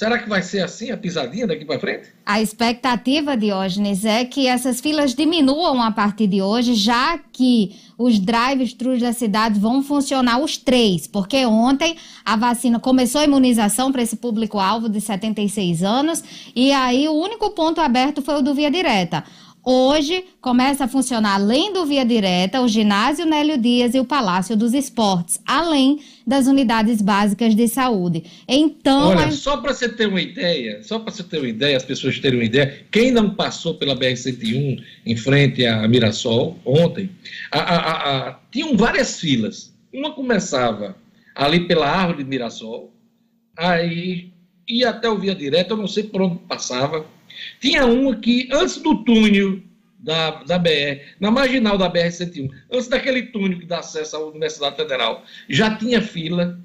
Será 0.00 0.18
que 0.18 0.30
vai 0.30 0.42
ser 0.42 0.62
assim 0.62 0.90
a 0.90 0.96
pisadinha 0.96 1.46
daqui 1.46 1.62
para 1.62 1.78
frente? 1.78 2.08
A 2.24 2.40
expectativa, 2.40 3.36
Diógenes, 3.36 4.02
é 4.06 4.24
que 4.24 4.46
essas 4.46 4.80
filas 4.80 5.14
diminuam 5.14 5.82
a 5.82 5.90
partir 5.92 6.26
de 6.26 6.40
hoje, 6.40 6.72
já 6.72 7.18
que 7.30 7.76
os 7.98 8.18
drive-thrus 8.18 8.98
da 8.98 9.12
cidade 9.12 9.60
vão 9.60 9.82
funcionar 9.82 10.40
os 10.40 10.56
três, 10.56 11.06
porque 11.06 11.44
ontem 11.44 11.98
a 12.24 12.34
vacina 12.34 12.80
começou 12.80 13.20
a 13.20 13.24
imunização 13.24 13.92
para 13.92 14.00
esse 14.00 14.16
público-alvo 14.16 14.88
de 14.88 15.02
76 15.02 15.82
anos, 15.82 16.24
e 16.56 16.72
aí 16.72 17.06
o 17.06 17.12
único 17.12 17.50
ponto 17.50 17.78
aberto 17.78 18.22
foi 18.22 18.36
o 18.36 18.42
do 18.42 18.54
Via 18.54 18.70
Direta. 18.70 19.22
Hoje 19.62 20.24
começa 20.40 20.84
a 20.84 20.88
funcionar, 20.88 21.34
além 21.34 21.72
do 21.72 21.84
Via 21.84 22.04
Direta, 22.04 22.62
o 22.62 22.68
ginásio 22.68 23.26
Nélio 23.26 23.58
Dias 23.58 23.94
e 23.94 24.00
o 24.00 24.06
Palácio 24.06 24.56
dos 24.56 24.72
Esportes, 24.72 25.38
além 25.46 26.00
das 26.26 26.46
unidades 26.46 27.02
básicas 27.02 27.54
de 27.54 27.68
saúde. 27.68 28.24
Então. 28.48 29.08
Olha, 29.08 29.26
a... 29.26 29.32
só 29.32 29.58
para 29.58 29.74
você 29.74 29.88
ter 29.88 30.06
uma 30.06 30.20
ideia, 30.20 30.82
só 30.82 30.98
para 30.98 31.12
você 31.12 31.22
ter 31.22 31.38
uma 31.38 31.48
ideia, 31.48 31.76
as 31.76 31.84
pessoas 31.84 32.18
terem 32.18 32.38
uma 32.38 32.44
ideia, 32.44 32.84
quem 32.90 33.10
não 33.10 33.34
passou 33.34 33.74
pela 33.74 33.94
BR-101 33.94 34.82
em 35.04 35.16
frente 35.16 35.66
a 35.66 35.86
Mirassol 35.86 36.58
ontem, 36.64 37.10
a, 37.52 37.58
a, 37.58 38.28
a, 38.28 38.38
tinham 38.50 38.76
várias 38.76 39.20
filas. 39.20 39.74
Uma 39.92 40.12
começava 40.12 40.96
ali 41.34 41.66
pela 41.66 41.86
árvore 41.86 42.24
de 42.24 42.30
Mirassol, 42.30 42.90
aí 43.56 44.30
ia 44.66 44.88
até 44.88 45.08
o 45.10 45.18
Via 45.18 45.34
Direta, 45.34 45.74
eu 45.74 45.76
não 45.76 45.86
sei 45.86 46.04
por 46.04 46.22
onde 46.22 46.38
passava 46.48 47.04
tinha 47.60 47.86
uma 47.86 48.16
que, 48.16 48.48
antes 48.52 48.76
do 48.78 49.04
túnel 49.04 49.60
da, 49.98 50.42
da 50.44 50.58
BR, 50.58 51.00
na 51.18 51.30
marginal 51.30 51.76
da 51.76 51.90
BR-101, 51.90 52.50
antes 52.72 52.88
daquele 52.88 53.22
túnel 53.24 53.58
que 53.58 53.66
dá 53.66 53.80
acesso 53.80 54.16
à 54.16 54.26
Universidade 54.26 54.76
Federal, 54.76 55.24
já 55.48 55.76
tinha 55.76 56.00
fila. 56.00 56.58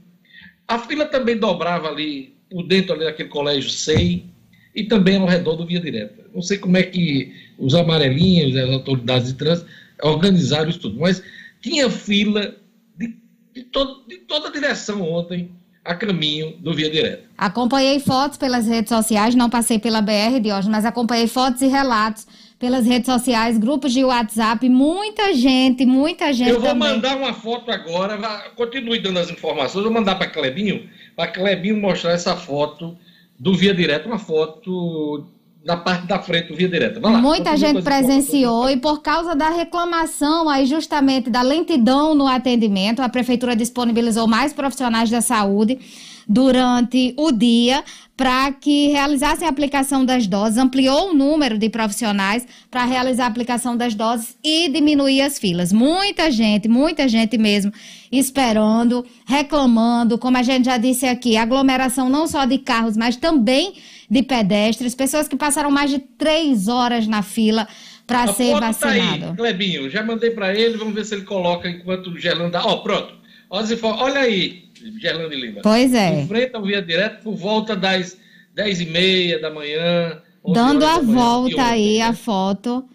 A 0.67 0.79
fila 0.79 1.05
também 1.05 1.37
dobrava 1.37 1.89
ali, 1.89 2.33
por 2.49 2.63
dentro 2.63 2.93
ali 2.93 3.05
daquele 3.05 3.29
colégio 3.29 3.69
SEI, 3.69 4.25
e 4.73 4.83
também 4.83 5.17
ao 5.17 5.27
redor 5.27 5.55
do 5.55 5.65
Via 5.65 5.79
Direta. 5.79 6.25
Não 6.33 6.41
sei 6.41 6.57
como 6.57 6.75
é 6.75 6.83
que 6.83 7.33
os 7.57 7.73
amarelinhos, 7.73 8.55
as 8.57 8.69
autoridades 8.69 9.29
de 9.29 9.35
trânsito, 9.35 9.69
organizaram 10.01 10.69
isso 10.69 10.79
tudo, 10.79 10.99
mas 10.99 11.23
tinha 11.61 11.89
fila 11.89 12.55
de, 12.97 13.15
de, 13.53 13.63
todo, 13.63 14.05
de 14.07 14.17
toda 14.19 14.51
direção 14.51 15.01
ontem 15.01 15.49
a 15.85 15.93
caminho 15.93 16.57
do 16.59 16.73
Via 16.73 16.89
Direta. 16.89 17.23
Acompanhei 17.37 17.99
fotos 17.99 18.37
pelas 18.37 18.67
redes 18.67 18.89
sociais, 18.89 19.35
não 19.35 19.49
passei 19.49 19.77
pela 19.77 20.01
BR 20.01 20.39
de 20.41 20.51
hoje, 20.51 20.67
mas 20.67 20.83
acompanhei 20.83 21.27
fotos 21.27 21.61
e 21.61 21.67
relatos 21.67 22.27
pelas 22.57 22.85
redes 22.85 23.05
sociais, 23.05 23.57
grupos 23.57 23.93
de 23.93 24.03
WhatsApp, 24.03 24.67
muita 24.67 25.33
gente, 25.35 25.85
muita 25.85 26.33
gente. 26.33 26.49
Eu 26.49 26.59
vou 26.59 26.69
também. 26.69 26.89
mandar 26.89 27.15
uma 27.15 27.33
foto 27.33 27.69
agora, 27.69 28.17
continue 28.55 28.99
dando 28.99 29.19
as 29.19 29.29
informações, 29.29 29.83
vou 29.83 29.93
mandar 29.93 30.15
para 30.15 30.27
Clebinho, 30.27 30.89
para 31.15 31.27
Clebinho 31.27 31.77
mostrar 31.77 32.13
essa 32.13 32.35
foto 32.35 32.97
do 33.37 33.53
Via 33.53 33.73
Direta, 33.73 34.07
uma 34.07 34.17
foto 34.17 35.27
na 35.65 35.75
parte 35.75 36.05
da 36.05 36.19
frente 36.19 36.49
do 36.49 36.55
Via 36.55 36.69
Direta. 36.69 36.99
Lá, 36.99 37.17
Muita 37.17 37.57
gente 37.57 37.81
presenciou 37.81 38.69
e 38.69 38.77
por 38.77 39.01
causa 39.01 39.35
da 39.35 39.49
reclamação 39.49 40.47
aí 40.47 40.67
justamente 40.67 41.27
da 41.27 41.41
lentidão 41.41 42.13
no 42.13 42.27
atendimento, 42.27 43.01
a 43.01 43.09
prefeitura 43.09 43.55
disponibilizou 43.55 44.27
mais 44.27 44.53
profissionais 44.53 45.09
da 45.09 45.21
saúde 45.21 45.79
durante 46.27 47.15
o 47.17 47.31
dia 47.31 47.83
para 48.15 48.51
que 48.51 48.89
realizassem 48.89 49.45
a 49.47 49.49
aplicação 49.49 50.05
das 50.05 50.25
doses, 50.25 50.57
ampliou 50.57 51.09
o 51.09 51.13
número 51.13 51.57
de 51.57 51.67
profissionais 51.69 52.47
para 52.69 52.85
realizar 52.85 53.25
a 53.25 53.27
aplicação 53.27 53.75
das 53.75 53.93
doses 53.93 54.37
e 54.43 54.69
diminuir 54.69 55.21
as 55.21 55.37
filas. 55.37 55.73
Muita 55.73 56.31
gente, 56.31 56.67
muita 56.67 57.09
gente 57.09 57.37
mesmo 57.37 57.73
esperando, 58.11 59.03
reclamando, 59.27 60.17
como 60.17 60.37
a 60.37 60.43
gente 60.43 60.65
já 60.65 60.77
disse 60.77 61.05
aqui, 61.05 61.35
aglomeração 61.35 62.07
não 62.07 62.27
só 62.27 62.45
de 62.45 62.59
carros, 62.59 62.95
mas 62.95 63.17
também 63.17 63.73
de 64.09 64.21
pedestres, 64.23 64.93
pessoas 64.95 65.27
que 65.27 65.35
passaram 65.35 65.71
mais 65.71 65.89
de 65.89 65.99
três 65.99 66.67
horas 66.67 67.07
na 67.07 67.21
fila 67.21 67.67
para 68.05 68.27
ser 68.33 68.51
vacinado. 68.59 69.19
Tá 69.19 69.27
aí, 69.31 69.35
Clebinho, 69.35 69.89
já 69.89 70.03
mandei 70.03 70.29
para 70.31 70.53
ele, 70.53 70.77
vamos 70.77 70.93
ver 70.93 71.05
se 71.05 71.15
ele 71.15 71.23
coloca 71.23 71.67
enquanto 71.69 72.07
o 72.11 72.19
Gerlando 72.19 72.51
dá. 72.51 72.63
Ó, 72.65 72.77
pronto. 72.77 73.13
As 73.51 73.71
info- 73.71 73.87
Olha 73.87 74.19
aí, 74.19 74.65
Gerlando 75.01 75.33
Lima. 75.33 75.61
Pois 75.63 75.93
é. 75.93 76.21
Enfrenta 76.21 76.59
o 76.59 76.63
Via 76.65 76.81
Direto 76.81 77.23
por 77.23 77.35
volta 77.35 77.75
das 77.75 78.17
10 78.53 78.81
e 78.81 78.85
meia 78.85 79.39
da 79.39 79.49
manhã. 79.49 80.21
11 80.43 80.53
Dando 80.53 80.85
a 80.85 80.99
volta 80.99 81.63
aí 81.63 82.01
a 82.01 82.13
foto. 82.13 82.87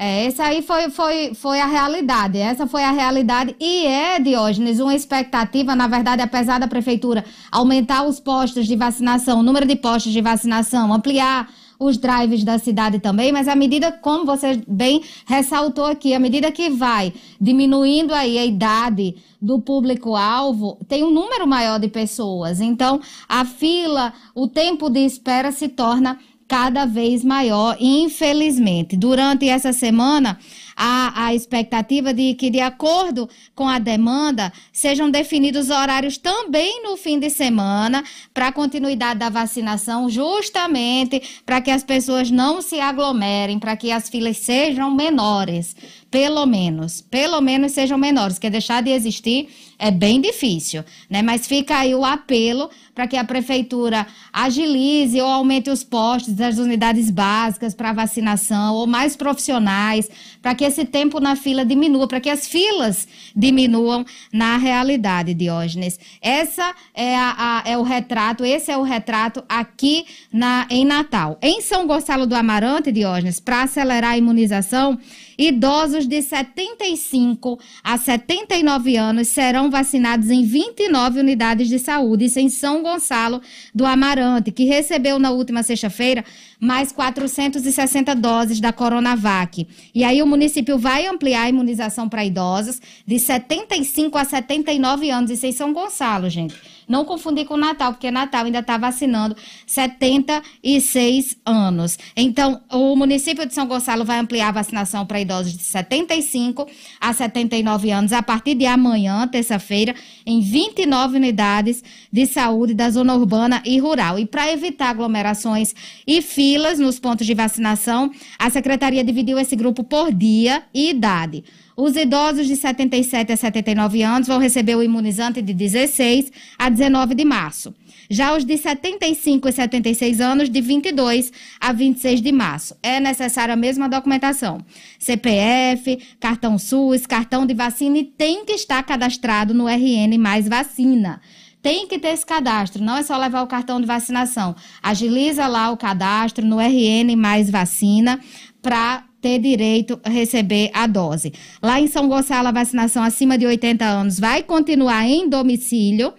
É, 0.00 0.26
essa 0.26 0.44
aí 0.44 0.62
foi, 0.62 0.90
foi, 0.90 1.34
foi 1.34 1.60
a 1.60 1.66
realidade. 1.66 2.38
Essa 2.38 2.68
foi 2.68 2.84
a 2.84 2.92
realidade. 2.92 3.56
E 3.58 3.84
é, 3.84 4.20
Diógenes, 4.20 4.78
uma 4.78 4.94
expectativa, 4.94 5.74
na 5.74 5.88
verdade, 5.88 6.22
apesar 6.22 6.60
da 6.60 6.68
prefeitura 6.68 7.24
aumentar 7.50 8.04
os 8.04 8.20
postos 8.20 8.68
de 8.68 8.76
vacinação, 8.76 9.40
o 9.40 9.42
número 9.42 9.66
de 9.66 9.74
postos 9.74 10.12
de 10.12 10.20
vacinação, 10.20 10.92
ampliar 10.92 11.48
os 11.80 11.96
drives 11.96 12.42
da 12.42 12.58
cidade 12.58 12.98
também, 12.98 13.30
mas 13.30 13.46
à 13.46 13.54
medida, 13.54 13.92
como 13.92 14.24
você 14.24 14.60
bem 14.66 15.02
ressaltou 15.26 15.84
aqui, 15.84 16.12
à 16.12 16.18
medida 16.18 16.50
que 16.50 16.68
vai 16.70 17.12
diminuindo 17.40 18.12
aí 18.12 18.36
a 18.36 18.44
idade 18.44 19.16
do 19.40 19.60
público-alvo, 19.60 20.76
tem 20.88 21.04
um 21.04 21.10
número 21.12 21.46
maior 21.46 21.78
de 21.78 21.86
pessoas. 21.86 22.60
Então, 22.60 23.00
a 23.28 23.44
fila, 23.44 24.12
o 24.34 24.48
tempo 24.48 24.90
de 24.90 25.00
espera 25.00 25.52
se 25.52 25.68
torna 25.68 26.18
cada 26.48 26.86
vez 26.86 27.22
maior, 27.22 27.76
infelizmente. 27.78 28.96
Durante 28.96 29.46
essa 29.46 29.70
semana, 29.70 30.38
há 30.74 31.26
a 31.26 31.34
expectativa 31.34 32.14
de 32.14 32.32
que, 32.34 32.48
de 32.48 32.60
acordo 32.60 33.28
com 33.54 33.68
a 33.68 33.78
demanda, 33.78 34.50
sejam 34.72 35.10
definidos 35.10 35.68
horários 35.68 36.16
também 36.16 36.82
no 36.82 36.96
fim 36.96 37.18
de 37.18 37.28
semana 37.28 38.02
para 38.32 38.48
a 38.48 38.52
continuidade 38.52 39.20
da 39.20 39.28
vacinação, 39.28 40.08
justamente 40.08 41.20
para 41.44 41.60
que 41.60 41.70
as 41.70 41.84
pessoas 41.84 42.30
não 42.30 42.62
se 42.62 42.80
aglomerem, 42.80 43.58
para 43.58 43.76
que 43.76 43.92
as 43.92 44.08
filas 44.08 44.38
sejam 44.38 44.90
menores. 44.90 45.76
Pelo 46.10 46.46
menos, 46.46 47.02
pelo 47.02 47.38
menos 47.40 47.72
sejam 47.72 47.98
menores, 47.98 48.34
porque 48.36 48.48
deixar 48.48 48.82
de 48.82 48.88
existir 48.90 49.50
é 49.78 49.90
bem 49.90 50.20
difícil, 50.22 50.82
né? 51.08 51.20
Mas 51.20 51.46
fica 51.46 51.76
aí 51.78 51.94
o 51.94 52.02
apelo 52.04 52.70
para 52.94 53.06
que 53.06 53.14
a 53.16 53.22
prefeitura 53.22 54.06
agilize 54.32 55.20
ou 55.20 55.28
aumente 55.28 55.68
os 55.70 55.84
postos 55.84 56.32
das 56.34 56.56
unidades 56.58 57.10
básicas 57.10 57.74
para 57.74 57.92
vacinação 57.92 58.74
ou 58.74 58.86
mais 58.86 59.16
profissionais, 59.16 60.08
para 60.40 60.54
que 60.54 60.64
esse 60.64 60.84
tempo 60.86 61.20
na 61.20 61.36
fila 61.36 61.64
diminua, 61.64 62.08
para 62.08 62.20
que 62.20 62.30
as 62.30 62.48
filas 62.48 63.06
diminuam 63.36 64.04
na 64.32 64.56
realidade, 64.56 65.34
Diógenes. 65.34 66.00
Essa 66.22 66.74
é, 66.94 67.14
a, 67.14 67.34
a- 67.36 67.62
é 67.70 67.76
o 67.76 67.82
retrato, 67.82 68.44
esse 68.46 68.72
é 68.72 68.76
o 68.78 68.82
retrato 68.82 69.44
aqui 69.46 70.06
na, 70.32 70.66
em 70.70 70.84
Natal. 70.86 71.38
Em 71.42 71.60
São 71.60 71.86
Gonçalo 71.86 72.26
do 72.26 72.34
Amarante, 72.34 72.90
Diógenes, 72.90 73.38
para 73.38 73.62
acelerar 73.64 74.12
a 74.12 74.18
imunização, 74.18 74.98
idosos 75.38 76.06
de 76.06 76.20
75 76.20 77.58
a 77.84 77.96
79 77.96 78.96
anos 78.96 79.28
serão 79.28 79.70
vacinados 79.70 80.30
em 80.30 80.44
29 80.44 81.20
unidades 81.20 81.68
de 81.68 81.78
saúde, 81.78 82.24
isso 82.24 82.40
em 82.40 82.48
São 82.48 82.82
Gonçalo 82.82 83.40
do 83.72 83.86
Amarante, 83.86 84.50
que 84.50 84.64
recebeu 84.64 85.18
na 85.18 85.30
última 85.30 85.62
sexta-feira 85.62 86.24
mais 86.60 86.90
460 86.90 88.14
doses 88.16 88.60
da 88.60 88.72
Coronavac. 88.72 89.66
E 89.94 90.02
aí 90.02 90.20
o 90.20 90.26
município 90.26 90.76
vai 90.76 91.06
ampliar 91.06 91.42
a 91.42 91.48
imunização 91.48 92.08
para 92.08 92.24
idosos 92.24 92.80
de 93.06 93.18
75 93.18 94.18
a 94.18 94.24
79 94.24 95.10
anos, 95.10 95.30
isso 95.30 95.46
em 95.46 95.52
São 95.52 95.72
Gonçalo, 95.72 96.28
gente. 96.28 96.56
Não 96.88 97.04
confundir 97.04 97.44
com 97.44 97.56
Natal, 97.56 97.92
porque 97.92 98.10
Natal 98.10 98.46
ainda 98.46 98.60
está 98.60 98.78
vacinando 98.78 99.36
76 99.66 101.36
anos. 101.44 101.98
Então, 102.16 102.62
o 102.72 102.96
município 102.96 103.46
de 103.46 103.52
São 103.52 103.66
Gonçalo 103.66 104.04
vai 104.04 104.18
ampliar 104.18 104.48
a 104.48 104.52
vacinação 104.52 105.04
para 105.04 105.20
idosos 105.20 105.52
de 105.56 105.62
75 105.62 106.66
a 107.00 107.12
79 107.12 107.90
anos 107.90 108.12
a 108.12 108.22
partir 108.22 108.54
de 108.54 108.64
amanhã, 108.64 109.28
terça-feira, 109.28 109.94
em 110.24 110.40
29 110.40 111.16
unidades 111.16 111.84
de 112.10 112.26
saúde 112.26 112.72
da 112.72 112.88
zona 112.88 113.14
urbana 113.14 113.62
e 113.64 113.78
rural. 113.78 114.18
E 114.18 114.24
para 114.24 114.50
evitar 114.50 114.88
aglomerações 114.88 115.74
e 116.06 116.22
filas 116.22 116.78
nos 116.78 116.98
pontos 116.98 117.26
de 117.26 117.34
vacinação, 117.34 118.10
a 118.38 118.48
secretaria 118.48 119.04
dividiu 119.04 119.38
esse 119.38 119.54
grupo 119.54 119.84
por 119.84 120.12
dia 120.12 120.62
e 120.72 120.90
idade. 120.90 121.44
Os 121.80 121.94
idosos 121.94 122.48
de 122.48 122.56
77 122.56 123.30
a 123.30 123.36
79 123.36 124.02
anos 124.02 124.26
vão 124.26 124.40
receber 124.40 124.74
o 124.74 124.82
imunizante 124.82 125.40
de 125.40 125.54
16 125.54 126.32
a 126.58 126.68
19 126.68 127.14
de 127.14 127.24
março. 127.24 127.72
Já 128.10 128.36
os 128.36 128.44
de 128.44 128.58
75 128.58 129.48
e 129.48 129.52
76 129.52 130.20
anos, 130.20 130.50
de 130.50 130.60
22 130.60 131.30
a 131.60 131.72
26 131.72 132.20
de 132.20 132.32
março. 132.32 132.76
É 132.82 132.98
necessária 132.98 133.54
a 133.54 133.56
mesma 133.56 133.88
documentação: 133.88 134.58
CPF, 134.98 136.00
cartão 136.18 136.58
SUS, 136.58 137.06
cartão 137.06 137.46
de 137.46 137.54
vacina 137.54 137.98
e 137.98 138.02
tem 138.02 138.44
que 138.44 138.54
estar 138.54 138.82
cadastrado 138.82 139.54
no 139.54 139.68
RN 139.68 140.18
Mais 140.18 140.48
Vacina. 140.48 141.20
Tem 141.62 141.86
que 141.86 142.00
ter 142.00 142.08
esse 142.08 142.26
cadastro, 142.26 142.82
não 142.82 142.96
é 142.96 143.04
só 143.04 143.16
levar 143.16 143.42
o 143.42 143.46
cartão 143.46 143.80
de 143.80 143.86
vacinação. 143.86 144.56
Agiliza 144.82 145.46
lá 145.46 145.70
o 145.70 145.76
cadastro 145.76 146.44
no 146.44 146.58
RN 146.58 147.14
Mais 147.16 147.48
Vacina 147.48 148.18
para 148.60 149.04
ter 149.20 149.38
direito 149.38 150.00
a 150.04 150.08
receber 150.08 150.70
a 150.72 150.86
dose. 150.86 151.32
Lá 151.62 151.80
em 151.80 151.86
São 151.86 152.08
Gonçalo, 152.08 152.48
a 152.48 152.52
vacinação 152.52 153.02
acima 153.02 153.36
de 153.36 153.46
80 153.46 153.84
anos 153.84 154.18
vai 154.18 154.42
continuar 154.42 155.06
em 155.06 155.28
domicílio. 155.28 156.12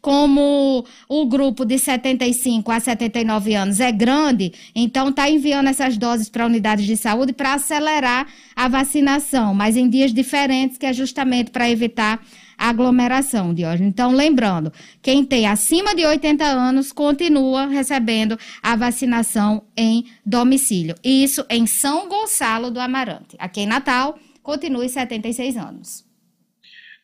Como 0.00 0.82
o 1.10 1.26
grupo 1.26 1.62
de 1.66 1.78
75 1.78 2.72
a 2.72 2.80
79 2.80 3.54
anos 3.54 3.80
é 3.80 3.92
grande, 3.92 4.50
então 4.74 5.10
está 5.10 5.28
enviando 5.28 5.68
essas 5.68 5.98
doses 5.98 6.30
para 6.30 6.46
unidades 6.46 6.86
de 6.86 6.96
saúde 6.96 7.34
para 7.34 7.52
acelerar 7.52 8.26
a 8.56 8.66
vacinação, 8.66 9.52
mas 9.52 9.76
em 9.76 9.90
dias 9.90 10.10
diferentes, 10.14 10.78
que 10.78 10.86
é 10.86 10.92
justamente 10.94 11.50
para 11.50 11.68
evitar 11.68 12.24
aglomeração, 12.60 13.54
Diógenes. 13.54 13.88
Então, 13.88 14.12
lembrando, 14.12 14.70
quem 15.00 15.24
tem 15.24 15.46
acima 15.46 15.94
de 15.94 16.04
80 16.04 16.44
anos 16.44 16.92
continua 16.92 17.66
recebendo 17.66 18.38
a 18.62 18.76
vacinação 18.76 19.62
em 19.74 20.04
domicílio. 20.24 20.94
Isso 21.02 21.44
em 21.48 21.66
São 21.66 22.06
Gonçalo 22.08 22.70
do 22.70 22.78
Amarante. 22.78 23.34
Aqui 23.38 23.62
em 23.62 23.66
Natal, 23.66 24.18
continue 24.42 24.88
76 24.88 25.56
anos. 25.56 26.04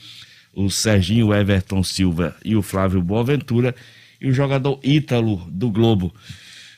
o 0.55 0.71
Serginho 0.71 1.35
Everton 1.35 1.83
Silva 1.83 2.35
e 2.43 2.57
o 2.57 2.63
Flávio 2.63 3.03
Boaventura, 3.03 3.75
e 4.19 4.31
o 4.31 4.33
jogador 4.33 4.81
Ítalo 4.83 5.47
do 5.51 5.71
Globo. 5.71 6.11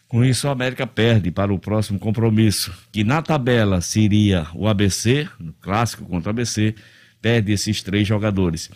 Com 0.08 0.24
isso, 0.24 0.48
o 0.48 0.50
América 0.50 0.88
perde 0.88 1.30
para 1.30 1.54
o 1.54 1.58
próximo 1.58 2.00
compromisso, 2.00 2.74
que 2.90 3.04
na 3.04 3.22
tabela 3.22 3.80
seria 3.80 4.48
o 4.56 4.66
ABC, 4.66 5.28
no 5.38 5.52
clássico 5.52 6.04
contra 6.04 6.30
o 6.30 6.32
ABC, 6.32 6.74
perde 7.22 7.52
esses 7.52 7.80
três 7.80 8.08
jogadores. 8.08 8.68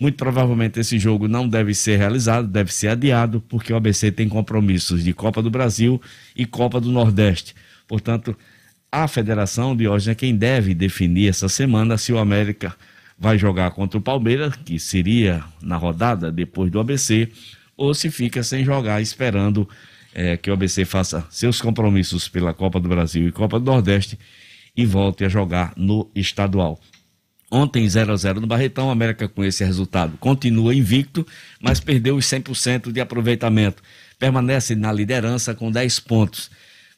Muito 0.00 0.16
provavelmente 0.16 0.80
esse 0.80 0.98
jogo 0.98 1.28
não 1.28 1.48
deve 1.48 1.74
ser 1.74 1.96
realizado, 1.96 2.48
deve 2.48 2.74
ser 2.74 2.88
adiado, 2.88 3.40
porque 3.48 3.72
o 3.72 3.76
ABC 3.76 4.10
tem 4.10 4.28
compromissos 4.28 5.04
de 5.04 5.12
Copa 5.12 5.40
do 5.40 5.48
Brasil 5.48 6.02
e 6.34 6.44
Copa 6.44 6.80
do 6.80 6.90
Nordeste. 6.90 7.54
Portanto, 7.86 8.36
a 8.92 9.06
federação 9.06 9.76
de 9.76 9.86
hoje 9.86 10.10
é 10.10 10.14
quem 10.14 10.34
deve 10.34 10.74
definir 10.74 11.28
essa 11.28 11.48
semana 11.48 11.96
se 11.96 12.12
o 12.12 12.18
América 12.18 12.74
vai 13.18 13.38
jogar 13.38 13.70
contra 13.72 13.98
o 13.98 14.02
Palmeiras, 14.02 14.56
que 14.56 14.78
seria 14.78 15.44
na 15.62 15.76
rodada 15.76 16.32
depois 16.32 16.70
do 16.70 16.80
ABC, 16.80 17.28
ou 17.76 17.94
se 17.94 18.10
fica 18.10 18.42
sem 18.42 18.64
jogar 18.64 19.00
esperando 19.00 19.68
é, 20.14 20.36
que 20.36 20.50
o 20.50 20.54
ABC 20.54 20.84
faça 20.84 21.24
seus 21.30 21.60
compromissos 21.60 22.28
pela 22.28 22.52
Copa 22.52 22.80
do 22.80 22.88
Brasil 22.88 23.28
e 23.28 23.32
Copa 23.32 23.60
do 23.60 23.66
Nordeste 23.66 24.18
e 24.76 24.84
volte 24.84 25.24
a 25.24 25.28
jogar 25.28 25.72
no 25.76 26.10
estadual. 26.14 26.80
Ontem 27.50 27.88
0 27.88 28.12
a 28.12 28.16
0 28.16 28.40
no 28.40 28.46
Barretão, 28.46 28.88
a 28.88 28.92
América 28.92 29.28
com 29.28 29.44
esse 29.44 29.64
resultado 29.64 30.16
continua 30.18 30.74
invicto, 30.74 31.26
mas 31.60 31.80
perdeu 31.80 32.16
os 32.16 32.24
100% 32.24 32.92
de 32.92 33.00
aproveitamento. 33.00 33.82
Permanece 34.18 34.74
na 34.76 34.92
liderança 34.92 35.54
com 35.54 35.70
10 35.70 36.00
pontos. 36.00 36.50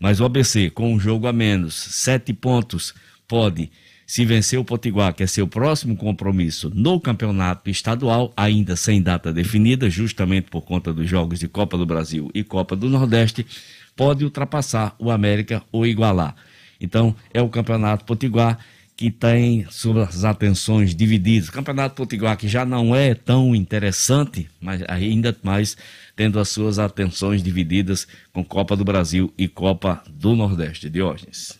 Mas 0.02 0.18
o 0.18 0.24
ABC, 0.24 0.68
com 0.68 0.92
um 0.92 0.98
jogo 0.98 1.28
a 1.28 1.32
menos, 1.32 1.74
7 1.74 2.32
pontos, 2.32 2.92
pode 3.28 3.70
se 4.04 4.24
vencer 4.24 4.58
o 4.58 4.64
Potiguar, 4.64 5.14
que 5.14 5.22
é 5.22 5.28
seu 5.28 5.46
próximo 5.46 5.96
compromisso 5.96 6.72
no 6.74 6.98
campeonato 6.98 7.70
estadual, 7.70 8.32
ainda 8.36 8.74
sem 8.74 9.00
data 9.00 9.32
definida, 9.32 9.88
justamente 9.88 10.50
por 10.50 10.62
conta 10.62 10.92
dos 10.92 11.08
jogos 11.08 11.38
de 11.38 11.46
Copa 11.46 11.78
do 11.78 11.86
Brasil 11.86 12.28
e 12.34 12.42
Copa 12.42 12.74
do 12.74 12.90
Nordeste, 12.90 13.46
pode 13.94 14.24
ultrapassar 14.24 14.92
o 14.98 15.08
América 15.08 15.62
ou 15.70 15.86
igualar. 15.86 16.34
Então, 16.80 17.14
é 17.32 17.40
o 17.40 17.48
campeonato 17.48 18.04
Potiguar 18.04 18.58
que 19.02 19.10
tem 19.10 19.66
suas 19.68 20.24
atenções 20.24 20.94
divididas. 20.94 21.48
O 21.48 21.52
campeonato 21.52 21.96
Potiguar 21.96 22.36
que 22.36 22.46
já 22.46 22.64
não 22.64 22.94
é 22.94 23.16
tão 23.16 23.52
interessante, 23.52 24.48
mas 24.60 24.80
ainda 24.86 25.36
mais 25.42 25.76
tendo 26.14 26.38
as 26.38 26.50
suas 26.50 26.78
atenções 26.78 27.42
divididas 27.42 28.06
com 28.32 28.44
Copa 28.44 28.76
do 28.76 28.84
Brasil 28.84 29.34
e 29.36 29.48
Copa 29.48 30.00
do 30.08 30.36
Nordeste. 30.36 30.88
Diógenes. 30.88 31.58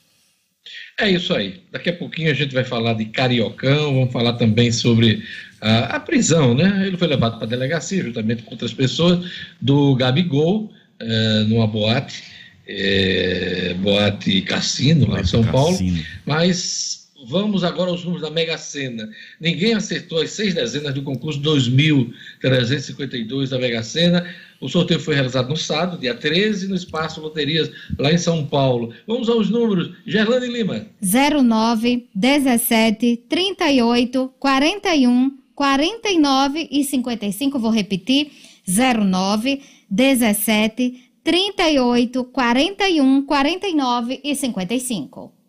É 1.01 1.11
isso 1.11 1.35
aí. 1.35 1.65
Daqui 1.73 1.91
a 1.91 1.97
pouquinho 1.97 2.31
a 2.31 2.35
gente 2.35 2.55
vai 2.55 2.63
falar 2.63 2.95
de 2.95 3.07
Cariocão, 3.07 3.93
vamos 3.93 4.13
falar 4.13 4.35
também 4.35 4.71
sobre 4.71 5.25
a, 5.61 5.97
a 5.97 5.99
prisão, 5.99 6.55
né? 6.55 6.87
Ele 6.87 6.97
foi 6.97 7.09
levado 7.09 7.39
para 7.39 7.47
a 7.49 7.51
delegacia, 7.51 8.05
juntamente 8.05 8.45
com 8.45 8.53
outras 8.53 8.73
pessoas, 8.73 9.29
do 9.61 9.97
Gabigol, 9.97 10.73
é, 11.01 11.41
numa 11.49 11.67
boate, 11.67 12.23
é, 12.69 13.75
boate 13.81 14.43
Cassino, 14.43 15.11
lá 15.11 15.23
em 15.23 15.27
São 15.27 15.43
Paulo. 15.43 15.77
Mas 16.25 17.02
vamos 17.27 17.65
agora 17.65 17.91
aos 17.91 18.05
números 18.05 18.23
da 18.23 18.31
Mega 18.31 18.59
Sena. 18.59 19.09
Ninguém 19.41 19.75
acertou 19.75 20.21
as 20.21 20.31
seis 20.31 20.55
dezenas 20.55 20.95
do 20.95 21.03
concurso 21.03 21.41
2.352 21.41 23.49
da 23.49 23.59
Mega 23.59 23.83
Sena. 23.83 24.25
O 24.61 24.69
sorteio 24.69 25.01
foi 25.01 25.15
realizado 25.15 25.49
no 25.49 25.57
sábado, 25.57 25.99
dia 25.99 26.15
13, 26.15 26.69
no 26.69 26.75
Espaço 26.75 27.21
Loterias, 27.21 27.71
lá 27.99 28.13
em 28.13 28.19
São 28.19 28.47
Paulo. 28.47 28.93
Vamos 29.07 29.29
aos 29.29 29.51
números. 29.51 29.93
Gerlane 30.07 30.47
Lima. 30.47 30.87
09, 31.01 32.09
17, 32.15 33.25
38, 33.29 34.33
41, 34.39 35.39
49 35.55 36.69
e 36.71 36.85
55. 36.85 37.59
Vou 37.59 37.71
repetir. 37.71 38.31
09, 38.67 39.61
17, 39.91 41.11
38, 41.25 42.25
41, 42.25 43.23
49 43.23 44.21
e 44.23 44.37
55. 44.37 45.42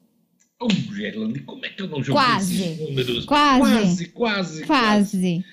Oh, 0.63 0.69
Gerlane, 0.95 1.39
como 1.39 1.65
é 1.65 1.69
que 1.69 1.81
eu 1.81 1.87
não 1.87 2.03
joguei 2.03 2.21
Quase. 2.23 2.63
esses 2.63 2.79
números? 2.79 3.25
Quase. 3.25 3.61
Quase, 3.61 4.05
quase. 4.07 4.65
Quase. 4.65 5.45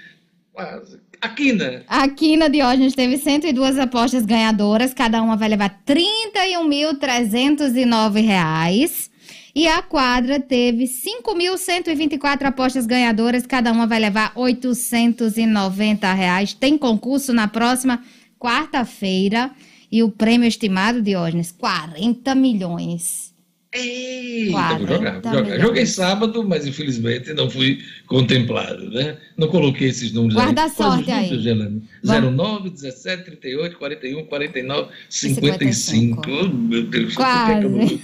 quase. 0.53 0.99
Aqui, 1.20 1.53
né? 1.53 1.82
Aqui 1.87 2.37
na 2.37 2.49
Diógenes 2.49 2.95
teve 2.95 3.19
102 3.19 3.78
apostas 3.78 4.24
ganhadoras, 4.24 4.95
cada 4.95 5.20
uma 5.20 5.37
vai 5.37 5.51
levar 5.51 5.82
31.309 5.87 8.24
reais. 8.24 9.11
E 9.55 9.66
a 9.66 9.82
quadra 9.82 10.39
teve 10.39 10.85
5.124 10.85 12.45
apostas 12.45 12.87
ganhadoras, 12.87 13.47
cada 13.47 13.73
uma 13.73 13.87
vai 13.87 13.99
levar 13.99 14.32
890 14.35 16.12
reais. 16.12 16.55
Tem 16.55 16.78
concurso 16.78 17.32
na 17.32 17.49
próxima 17.49 18.03
quarta-feira. 18.39 19.51
E 19.93 20.05
o 20.05 20.11
prêmio 20.11 20.47
estimado, 20.47 21.03
Diógenes, 21.03 21.51
40 21.51 22.32
milhões. 22.35 23.30
Eita, 23.72 24.51
40 24.51 24.78
vou 24.78 24.97
jogar, 24.97 25.12
vou 25.12 25.22
jogar. 25.22 25.42
milhões. 25.42 25.62
Joguei 25.62 25.86
sábado, 25.86 26.42
mas 26.42 26.66
infelizmente 26.66 27.32
não 27.34 27.48
fui 27.48 27.84
contemplado, 28.06 28.90
né? 28.90 29.16
Não 29.36 29.47
coloquei 29.47 29.88
esses 29.88 30.12
números 30.12 30.34
Guarda 30.34 30.62
aí. 30.62 30.66
a 30.66 30.70
sorte 30.70 31.10
aí. 31.10 31.40
Gelane? 31.40 31.82
Vamos. 32.02 32.34
09, 32.34 32.70
17, 32.70 33.24
38, 33.24 33.78
41, 33.78 34.24
49, 34.24 34.92
55. 35.09 36.20
Oh, 36.28 36.48
meu 36.48 36.82
Deus, 36.84 37.14
por 37.14 37.24
que 37.24 37.60
que 37.60 37.66
eu 37.66 37.70
não 37.70 37.88
Quase. 37.98 38.01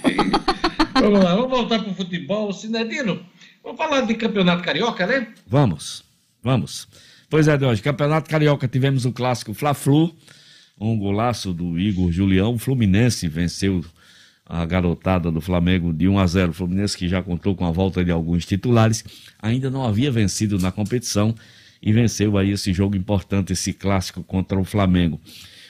Vamos 0.93 1.23
lá, 1.23 1.35
vamos 1.35 1.49
voltar 1.51 1.79
para 1.79 1.91
o 1.91 1.95
futebol. 1.95 2.53
Sinedino, 2.53 3.19
vamos 3.61 3.77
falar 3.77 4.01
de 4.01 4.15
campeonato 4.15 4.63
carioca, 4.63 5.05
né? 5.05 5.27
Vamos, 5.45 6.03
vamos. 6.41 6.87
Pois 7.29 7.47
é, 7.49 7.57
Deus, 7.57 7.81
Campeonato 7.81 8.29
Carioca 8.29 8.69
tivemos 8.69 9.03
o 9.03 9.11
clássico 9.11 9.53
Fla-Flu, 9.53 10.15
um 10.79 10.97
golaço 10.97 11.51
do 11.51 11.77
Igor 11.77 12.09
Julião. 12.09 12.53
O 12.53 12.57
Fluminense 12.57 13.27
venceu 13.27 13.83
a 14.47 14.65
garotada 14.65 15.29
do 15.31 15.41
Flamengo 15.41 15.93
de 15.93 16.07
1 16.07 16.19
a 16.19 16.27
0. 16.27 16.51
O 16.51 16.53
Fluminense 16.53 16.97
que 16.97 17.07
já 17.07 17.21
contou 17.21 17.55
com 17.55 17.65
a 17.65 17.71
volta 17.71 18.03
de 18.03 18.11
alguns 18.11 18.45
titulares, 18.45 19.03
ainda 19.41 19.69
não 19.69 19.83
havia 19.83 20.11
vencido 20.11 20.57
na 20.57 20.71
competição 20.71 21.35
e 21.81 21.91
venceu 21.91 22.37
aí 22.37 22.51
esse 22.51 22.73
jogo 22.73 22.95
importante, 22.95 23.53
esse 23.53 23.73
clássico 23.73 24.23
contra 24.23 24.59
o 24.59 24.63
Flamengo. 24.63 25.19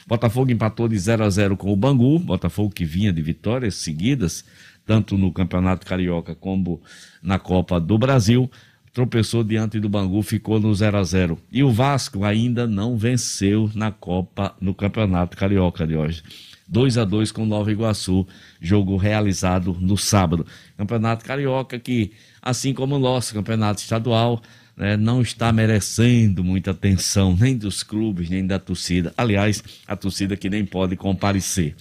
Botafogo 0.07 0.51
empatou 0.51 0.87
de 0.87 0.97
0 0.97 1.23
a 1.23 1.29
0 1.29 1.57
com 1.57 1.71
o 1.71 1.75
Bangu, 1.75 2.17
Botafogo 2.19 2.73
que 2.73 2.85
vinha 2.85 3.11
de 3.11 3.21
vitórias 3.21 3.75
seguidas, 3.75 4.45
tanto 4.85 5.17
no 5.17 5.33
Campeonato 5.33 5.85
Carioca 5.85 6.33
como 6.33 6.81
na 7.21 7.37
Copa 7.37 7.77
do 7.77 7.97
Brasil. 7.97 8.49
Tropeçou 8.97 9.43
diante 9.43 9.79
do 9.79 9.87
Bangu, 9.87 10.23
ficou 10.23 10.59
no 10.59 10.73
0 10.73 10.97
a 10.97 11.03
0 11.03 11.39
E 11.51 11.63
o 11.63 11.71
Vasco 11.71 12.23
ainda 12.23 12.65
não 12.65 12.97
venceu 12.97 13.69
na 13.75 13.91
Copa, 13.91 14.55
no 14.59 14.73
Campeonato 14.73 15.37
Carioca 15.37 15.85
de 15.85 15.95
hoje. 15.95 16.23
2 16.67 16.97
a 16.97 17.05
2 17.05 17.31
com 17.31 17.45
Nova 17.45 17.71
Iguaçu, 17.71 18.25
jogo 18.59 18.97
realizado 18.97 19.77
no 19.79 19.95
sábado. 19.95 20.47
Campeonato 20.75 21.23
Carioca 21.23 21.77
que, 21.77 22.11
assim 22.41 22.73
como 22.73 22.95
o 22.95 22.99
nosso 22.99 23.35
campeonato 23.35 23.81
estadual, 23.81 24.41
né, 24.75 24.97
não 24.97 25.21
está 25.21 25.51
merecendo 25.51 26.43
muita 26.43 26.71
atenção 26.71 27.37
nem 27.39 27.55
dos 27.55 27.83
clubes, 27.83 28.31
nem 28.31 28.47
da 28.47 28.57
torcida. 28.57 29.13
Aliás, 29.15 29.63
a 29.87 29.95
torcida 29.95 30.35
que 30.35 30.49
nem 30.49 30.65
pode 30.65 30.95
comparecer. 30.95 31.75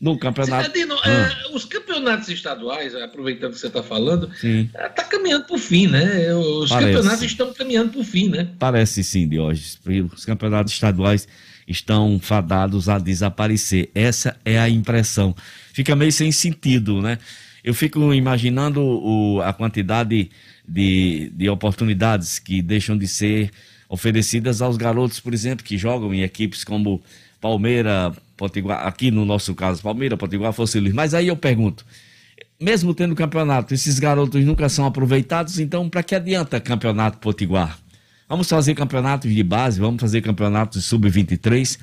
No 0.00 0.18
campeonato. 0.18 0.64
Sinedino, 0.70 0.96
Ah, 1.04 1.10
é, 1.10 1.54
os 1.54 1.64
campeonatos 1.66 2.28
estaduais, 2.30 2.94
aproveitando 2.94 3.52
que 3.52 3.58
você 3.58 3.66
está 3.66 3.82
falando, 3.82 4.30
está 4.42 5.04
caminhando 5.04 5.44
para 5.44 5.56
o 5.56 5.58
fim, 5.58 5.86
né? 5.88 6.34
Os 6.34 6.70
Parece. 6.70 6.92
campeonatos 6.92 7.22
estão 7.24 7.52
caminhando 7.52 7.90
para 7.92 8.00
o 8.00 8.04
fim, 8.04 8.28
né? 8.30 8.48
Parece 8.58 9.04
sim, 9.04 9.28
Diógenes. 9.28 9.78
Os 10.14 10.24
campeonatos 10.24 10.72
estaduais 10.72 11.28
estão 11.68 12.18
fadados 12.18 12.88
a 12.88 12.98
desaparecer. 12.98 13.90
Essa 13.94 14.36
é 14.44 14.58
a 14.58 14.68
impressão. 14.70 15.36
Fica 15.72 15.94
meio 15.94 16.10
sem 16.12 16.32
sentido, 16.32 17.02
né? 17.02 17.18
Eu 17.62 17.74
fico 17.74 18.14
imaginando 18.14 18.80
o- 18.80 19.42
a 19.42 19.52
quantidade 19.52 20.30
de, 20.66 21.30
de 21.34 21.48
oportunidades 21.50 22.38
que 22.38 22.62
deixam 22.62 22.96
de 22.96 23.06
ser 23.06 23.50
oferecidas 23.86 24.62
aos 24.62 24.76
garotos, 24.78 25.20
por 25.20 25.34
exemplo, 25.34 25.62
que 25.64 25.76
jogam 25.76 26.14
em 26.14 26.22
equipes 26.22 26.64
como 26.64 27.02
Palmeira, 27.40 28.12
Potiguar, 28.40 28.86
aqui 28.86 29.10
no 29.10 29.26
nosso 29.26 29.54
caso, 29.54 29.82
Palmeira, 29.82 30.16
Potiguar, 30.16 30.54
Fosse 30.54 30.80
Luiz. 30.80 30.94
Mas 30.94 31.12
aí 31.12 31.28
eu 31.28 31.36
pergunto, 31.36 31.84
mesmo 32.58 32.94
tendo 32.94 33.14
campeonato, 33.14 33.74
esses 33.74 33.98
garotos 33.98 34.42
nunca 34.46 34.66
são 34.70 34.86
aproveitados, 34.86 35.58
então 35.58 35.90
para 35.90 36.02
que 36.02 36.14
adianta 36.14 36.58
campeonato 36.58 37.18
Potiguar? 37.18 37.78
Vamos 38.26 38.48
fazer 38.48 38.74
campeonatos 38.74 39.30
de 39.30 39.42
base, 39.42 39.78
vamos 39.78 40.00
fazer 40.00 40.22
campeonatos 40.22 40.86
sub-23 40.86 41.78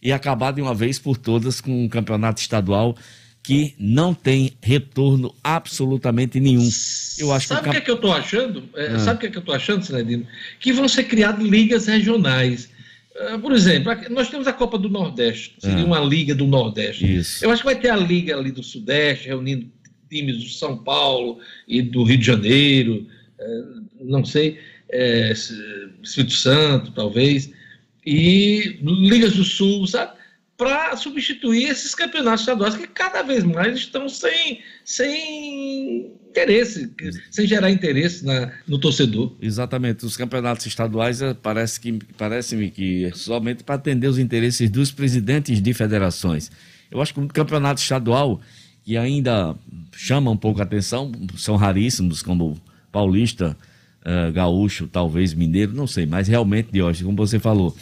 e 0.00 0.12
acabar 0.12 0.52
de 0.52 0.62
uma 0.62 0.72
vez 0.72 0.96
por 0.96 1.16
todas 1.16 1.60
com 1.60 1.84
um 1.84 1.88
campeonato 1.88 2.40
estadual 2.40 2.94
que 3.42 3.74
não 3.76 4.14
tem 4.14 4.52
retorno 4.62 5.34
absolutamente 5.42 6.38
nenhum. 6.38 6.68
Eu 7.18 7.32
acho 7.32 7.48
Sabe 7.48 7.60
o 7.60 7.64
que, 7.64 7.70
que, 7.70 7.76
é 7.76 7.80
que 7.80 7.90
eu 7.90 7.96
estou 7.96 8.12
achando? 8.12 8.62
É, 8.76 8.86
Ah. 8.94 8.98
Sabe 9.00 9.16
o 9.16 9.20
que, 9.20 9.26
é 9.26 9.30
que 9.30 9.38
eu 9.38 9.40
estou 9.40 9.54
achando, 9.54 9.84
Sinedino? 9.84 10.24
Que 10.60 10.72
vão 10.72 10.86
ser 10.88 11.04
criadas 11.04 11.44
ligas 11.44 11.86
regionais. 11.86 12.75
Ah, 13.18 13.38
por 13.38 13.52
exemplo, 13.52 13.92
nós 14.10 14.28
temos 14.28 14.46
a 14.46 14.52
Copa 14.52 14.76
do 14.78 14.88
Nordeste, 14.88 15.54
seria 15.58 15.82
Ah. 15.82 15.86
uma 15.86 16.00
liga 16.00 16.34
do 16.34 16.46
Nordeste. 16.46 17.16
Isso. 17.16 17.44
Eu 17.44 17.50
acho 17.50 17.62
que 17.62 17.66
vai 17.66 17.78
ter 17.78 17.88
a 17.90 17.96
liga 17.96 18.36
ali 18.36 18.50
do 18.50 18.62
Sudeste, 18.62 19.28
reunindo 19.28 19.66
times 20.10 20.36
do 20.38 20.48
São 20.50 20.76
Paulo 20.76 21.38
e 21.66 21.82
do 21.82 22.02
Rio 22.04 22.18
de 22.18 22.26
Janeiro, 22.26 23.06
eh, 23.38 23.62
não 24.02 24.24
sei, 24.24 24.58
S- 24.88 25.52
Espírito 26.02 26.34
Santo, 26.34 26.92
talvez, 26.92 27.50
e 28.04 28.78
ligas 28.82 29.34
do 29.34 29.42
Sul, 29.44 29.86
sabe? 29.86 30.15
Para 30.56 30.96
substituir 30.96 31.64
esses 31.64 31.94
campeonatos 31.94 32.40
estaduais 32.40 32.76
que 32.76 32.86
cada 32.86 33.22
vez 33.22 33.44
mais 33.44 33.76
estão 33.76 34.08
sem, 34.08 34.60
sem 34.84 36.12
interesse, 36.30 36.90
sem 37.30 37.46
gerar 37.46 37.70
interesse 37.70 38.24
na, 38.24 38.52
no 38.66 38.78
torcedor. 38.78 39.34
Exatamente, 39.40 40.06
os 40.06 40.16
campeonatos 40.16 40.64
estaduais 40.66 41.20
eh, 41.20 41.34
parece 41.34 41.78
que 41.78 41.98
parece-me 42.16 42.70
que 42.70 43.04
é 43.04 43.12
somente 43.12 43.64
para 43.64 43.74
atender 43.74 44.08
os 44.08 44.18
interesses 44.18 44.70
dos 44.70 44.90
presidentes 44.90 45.60
de 45.60 45.74
federações. 45.74 46.50
Eu 46.90 47.02
acho 47.02 47.12
que 47.12 47.20
o 47.20 47.28
campeonato 47.28 47.80
estadual 47.80 48.40
que 48.84 48.96
ainda 48.96 49.56
chama 49.92 50.30
um 50.30 50.36
pouco 50.36 50.60
a 50.60 50.62
atenção 50.62 51.10
são 51.36 51.56
raríssimos, 51.56 52.22
como 52.22 52.56
paulista, 52.92 53.56
eh, 54.04 54.30
gaúcho, 54.30 54.86
talvez 54.86 55.34
mineiro, 55.34 55.74
não 55.74 55.88
sei, 55.88 56.06
mas 56.06 56.28
realmente 56.28 56.70
de 56.70 56.80
hoje, 56.80 57.02
como 57.02 57.16
você 57.16 57.40
falou. 57.40 57.76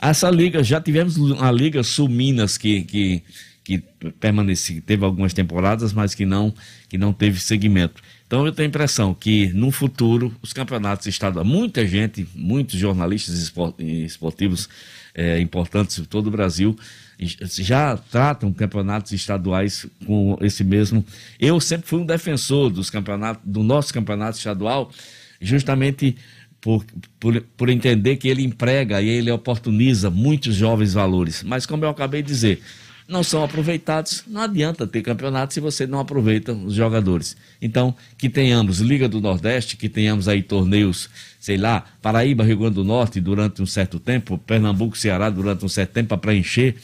Essa 0.00 0.30
liga, 0.30 0.62
já 0.62 0.80
tivemos 0.80 1.16
a 1.40 1.50
Liga 1.50 1.82
Sul 1.82 2.08
Minas 2.08 2.56
que, 2.56 2.82
que, 2.82 3.22
que 3.64 3.78
permaneci, 4.20 4.80
teve 4.80 5.04
algumas 5.04 5.34
temporadas, 5.34 5.92
mas 5.92 6.14
que 6.14 6.24
não, 6.24 6.54
que 6.88 6.96
não 6.96 7.12
teve 7.12 7.40
segmento. 7.40 8.00
Então 8.26 8.46
eu 8.46 8.52
tenho 8.52 8.66
a 8.66 8.68
impressão 8.68 9.12
que 9.14 9.48
no 9.48 9.70
futuro 9.70 10.34
os 10.40 10.52
campeonatos 10.52 11.06
estaduais, 11.06 11.46
muita 11.46 11.86
gente, 11.86 12.28
muitos 12.34 12.78
jornalistas 12.78 13.38
espor- 13.38 13.74
esportivos 13.78 14.68
eh, 15.14 15.40
importantes 15.40 15.96
de 15.96 16.06
todo 16.06 16.28
o 16.28 16.30
Brasil 16.30 16.76
já 17.20 17.96
tratam 17.96 18.52
campeonatos 18.52 19.10
estaduais 19.12 19.86
com 20.06 20.38
esse 20.40 20.62
mesmo. 20.62 21.04
Eu 21.40 21.58
sempre 21.58 21.88
fui 21.88 21.98
um 21.98 22.06
defensor 22.06 22.70
dos 22.70 22.90
campeonatos, 22.90 23.42
do 23.44 23.62
nosso 23.64 23.92
campeonato 23.92 24.38
estadual, 24.38 24.92
justamente 25.40 26.16
por, 26.60 26.84
por, 27.20 27.40
por 27.56 27.68
entender 27.68 28.16
que 28.16 28.28
ele 28.28 28.44
emprega 28.44 29.00
e 29.00 29.08
ele 29.08 29.30
oportuniza 29.30 30.10
muitos 30.10 30.54
jovens 30.54 30.92
valores. 30.92 31.42
Mas 31.42 31.66
como 31.66 31.84
eu 31.84 31.88
acabei 31.88 32.22
de 32.22 32.28
dizer, 32.28 32.62
não 33.08 33.22
são 33.22 33.42
aproveitados, 33.42 34.22
não 34.26 34.42
adianta 34.42 34.86
ter 34.86 35.00
campeonato 35.00 35.54
se 35.54 35.60
você 35.60 35.86
não 35.86 35.98
aproveita 35.98 36.52
os 36.52 36.74
jogadores. 36.74 37.36
Então, 37.60 37.94
que 38.18 38.28
tenhamos 38.28 38.80
Liga 38.80 39.08
do 39.08 39.18
Nordeste, 39.18 39.78
que 39.78 39.88
tenhamos 39.88 40.28
aí 40.28 40.42
torneios, 40.42 41.08
sei 41.40 41.56
lá, 41.56 41.86
Paraíba, 42.02 42.44
Rio 42.44 42.58
Grande 42.58 42.74
do 42.74 42.84
Norte 42.84 43.18
durante 43.18 43.62
um 43.62 43.66
certo 43.66 43.98
tempo, 43.98 44.36
Pernambuco, 44.36 44.96
Ceará 44.96 45.30
durante 45.30 45.64
um 45.64 45.68
certo 45.68 45.92
tempo 45.92 46.08
para 46.08 46.18
preencher 46.18 46.76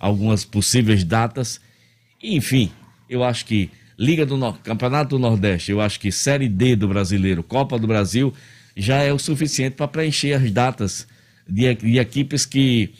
algumas 0.00 0.44
possíveis 0.44 1.04
datas. 1.04 1.60
Enfim, 2.20 2.72
eu 3.08 3.22
acho 3.22 3.46
que 3.46 3.70
Liga 3.96 4.26
do 4.26 4.36
Nor 4.36 4.58
Campeonato 4.58 5.10
do 5.10 5.18
Nordeste, 5.18 5.70
eu 5.70 5.80
acho 5.80 6.00
que 6.00 6.10
Série 6.10 6.48
D 6.48 6.74
do 6.74 6.88
Brasileiro, 6.88 7.42
Copa 7.42 7.78
do 7.78 7.86
Brasil, 7.86 8.34
já 8.78 9.02
é 9.02 9.12
o 9.12 9.18
suficiente 9.18 9.74
para 9.74 9.88
preencher 9.88 10.32
as 10.34 10.50
datas 10.50 11.06
de, 11.46 11.74
de 11.74 11.98
equipes 11.98 12.46
que, 12.46 12.90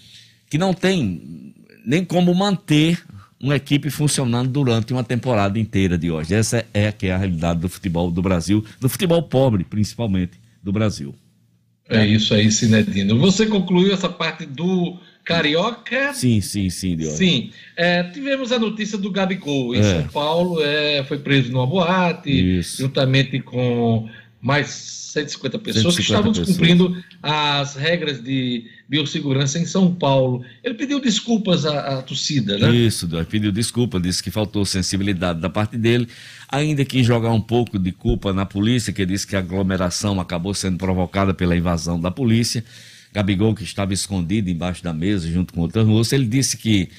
que 0.51 0.59
não 0.59 0.75
têm 0.75 1.55
nem 1.87 2.05
como 2.05 2.35
manter 2.35 3.03
uma 3.41 3.55
equipe 3.55 3.89
funcionando 3.89 4.51
durante 4.51 4.93
uma 4.93 5.05
temporada 5.05 5.59
inteira 5.59 5.97
de 5.97 6.11
hoje. 6.11 6.35
Essa 6.35 6.67
é 6.75 6.91
que 6.91 7.07
é 7.07 7.15
a 7.15 7.17
realidade 7.17 7.61
do 7.61 7.69
futebol 7.69 8.11
do 8.11 8.21
Brasil, 8.21 8.65
do 8.81 8.89
futebol 8.89 9.23
pobre, 9.23 9.63
principalmente, 9.63 10.33
do 10.63 10.73
Brasil. 10.73 11.15
É 11.89 12.05
isso 12.05 12.35
aí, 12.35 12.51
Sinedino. 12.51 13.19
Você 13.19 13.47
concluiu 13.47 13.95
essa 13.95 14.09
parte 14.09 14.45
do 14.45 14.99
Carioca? 15.25 16.13
Sim, 16.13 16.41
sim, 16.41 16.69
sim. 16.69 17.01
Sim. 17.11 17.51
É, 17.77 18.03
tivemos 18.03 18.51
a 18.51 18.59
notícia 18.59 18.99
do 18.99 19.11
Gabigol 19.11 19.75
em 19.75 19.79
É. 19.79 19.83
São 19.83 20.09
Paulo, 20.09 20.61
é, 20.61 21.05
foi 21.05 21.19
preso 21.19 21.51
numa 21.53 21.67
boate, 21.67 22.61
juntamente 22.63 23.41
com 23.41 24.09
mais 24.41 24.99
150 25.13 25.59
pessoas 25.59 25.97
que 25.97 26.03
150 26.03 26.03
estavam 26.03 26.33
pessoas. 26.33 26.47
descumprindo 26.47 27.05
as 27.23 27.75
regras 27.75 28.23
de 28.23 28.67
biossegurança 28.89 29.59
em 29.59 29.67
São 29.67 29.95
Paulo. 29.95 30.45
Ele 30.63 30.75
pediu 30.75 31.01
desculpas 31.01 31.67
à, 31.67 31.99
à 31.99 32.03
torcida, 32.03 32.59
né? 32.59 32.75
Isso, 32.75 33.09
pediu 33.29 33.51
desculpa, 33.51 33.99
disse 33.99 34.23
que 34.23 34.31
faltou 34.31 34.65
sensibilidade 34.65 35.41
da 35.41 35.51
parte 35.51 35.77
dele, 35.77 36.09
ainda 36.49 36.85
que 36.85 37.03
jogar 37.03 37.31
um 37.31 37.41
pouco 37.41 37.79
de 37.79 37.93
culpa 37.93 38.33
na 38.33 38.47
polícia, 38.47 38.93
que 38.93 39.05
disse 39.05 39.27
que 39.27 39.37
a 39.37 39.41
aglomeração 39.41 40.21
acabou 40.21 40.55
sendo 40.55 40.79
provocada 40.79 41.35
pela 41.35 41.57
invasão 41.57 42.01
da 42.01 42.11
polícia. 42.11 42.65
Gabigol, 43.13 43.55
que 43.55 43.65
estava 43.65 43.93
escondido 43.95 44.51
embaixo 44.51 44.85
da 44.85 44.93
mesa 44.93 45.31
junto 45.31 45.53
com 45.53 45.63
outras 45.63 45.87
moças, 45.87 46.13
ele 46.13 46.27
disse 46.27 46.57
que 46.57 46.91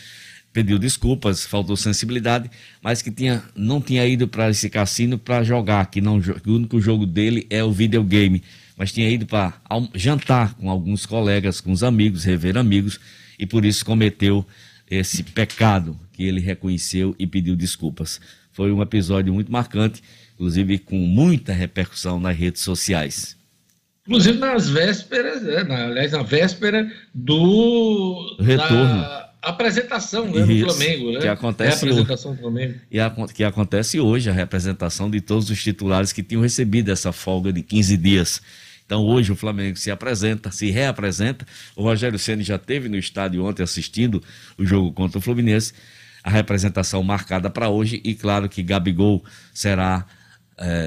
pediu 0.51 0.79
desculpas, 0.79 1.45
faltou 1.45 1.77
sensibilidade, 1.77 2.49
mas 2.81 3.01
que 3.01 3.11
tinha, 3.11 3.43
não 3.55 3.81
tinha 3.81 4.05
ido 4.05 4.27
para 4.27 4.49
esse 4.49 4.69
cassino 4.69 5.17
para 5.17 5.43
jogar, 5.43 5.85
que, 5.87 6.01
não, 6.01 6.19
que 6.19 6.49
o 6.49 6.55
único 6.55 6.81
jogo 6.81 7.05
dele 7.05 7.45
é 7.49 7.63
o 7.63 7.71
videogame, 7.71 8.43
mas 8.75 8.91
tinha 8.91 9.09
ido 9.09 9.25
para 9.25 9.61
jantar 9.93 10.53
com 10.55 10.69
alguns 10.69 11.05
colegas, 11.05 11.61
com 11.61 11.71
os 11.71 11.83
amigos, 11.83 12.23
rever 12.23 12.57
amigos, 12.57 12.99
e 13.37 13.45
por 13.45 13.63
isso 13.63 13.85
cometeu 13.85 14.45
esse 14.89 15.23
pecado 15.23 15.99
que 16.13 16.23
ele 16.23 16.39
reconheceu 16.39 17.15
e 17.19 17.27
pediu 17.27 17.55
desculpas. 17.55 18.19
Foi 18.51 18.71
um 18.71 18.81
episódio 18.81 19.33
muito 19.33 19.51
marcante, 19.51 20.01
inclusive 20.33 20.79
com 20.79 20.97
muita 20.97 21.53
repercussão 21.53 22.19
nas 22.19 22.35
redes 22.35 22.61
sociais. 22.61 23.37
Inclusive 24.07 24.39
nas 24.39 24.67
vésperas, 24.67 25.43
né, 25.43 25.63
na, 25.63 25.85
aliás, 25.85 26.11
na 26.11 26.23
véspera 26.23 26.91
do 27.13 28.37
Retorno. 28.39 29.01
da 29.01 29.28
apresentação 29.41 30.25
né, 30.25 30.43
do 30.45 30.51
Isso, 30.51 30.65
Flamengo, 30.65 31.11
né? 31.13 31.19
que 31.21 31.27
acontece 31.27 31.69
É 31.69 31.73
a 31.73 31.91
apresentação 31.91 32.33
do 32.35 32.41
Flamengo. 32.41 32.75
E 32.91 32.99
a- 32.99 33.15
que 33.33 33.43
acontece 33.43 33.99
hoje 33.99 34.29
a 34.29 34.33
representação 34.33 35.09
de 35.09 35.21
todos 35.21 35.49
os 35.49 35.61
titulares 35.63 36.11
que 36.11 36.21
tinham 36.23 36.41
recebido 36.41 36.91
essa 36.91 37.11
folga 37.11 37.51
de 37.53 37.61
15 37.61 37.95
dias. 37.97 38.41
Então 38.85 39.03
hoje 39.05 39.31
o 39.31 39.35
Flamengo 39.35 39.77
se 39.77 39.91
apresenta, 39.91 40.51
se 40.51 40.69
reapresenta. 40.71 41.45
O 41.75 41.83
Rogério 41.83 42.17
Ceni 42.17 42.43
já 42.43 42.55
esteve 42.55 42.89
no 42.89 42.97
estádio 42.97 43.45
ontem 43.45 43.61
assistindo 43.63 44.21
o 44.57 44.65
jogo 44.65 44.91
contra 44.91 45.19
o 45.19 45.21
Fluminense. 45.21 45.73
A 46.23 46.29
representação 46.29 47.01
marcada 47.03 47.49
para 47.49 47.69
hoje 47.69 48.01
e 48.03 48.13
claro 48.15 48.49
que 48.49 48.61
Gabigol 48.63 49.23
será 49.53 50.05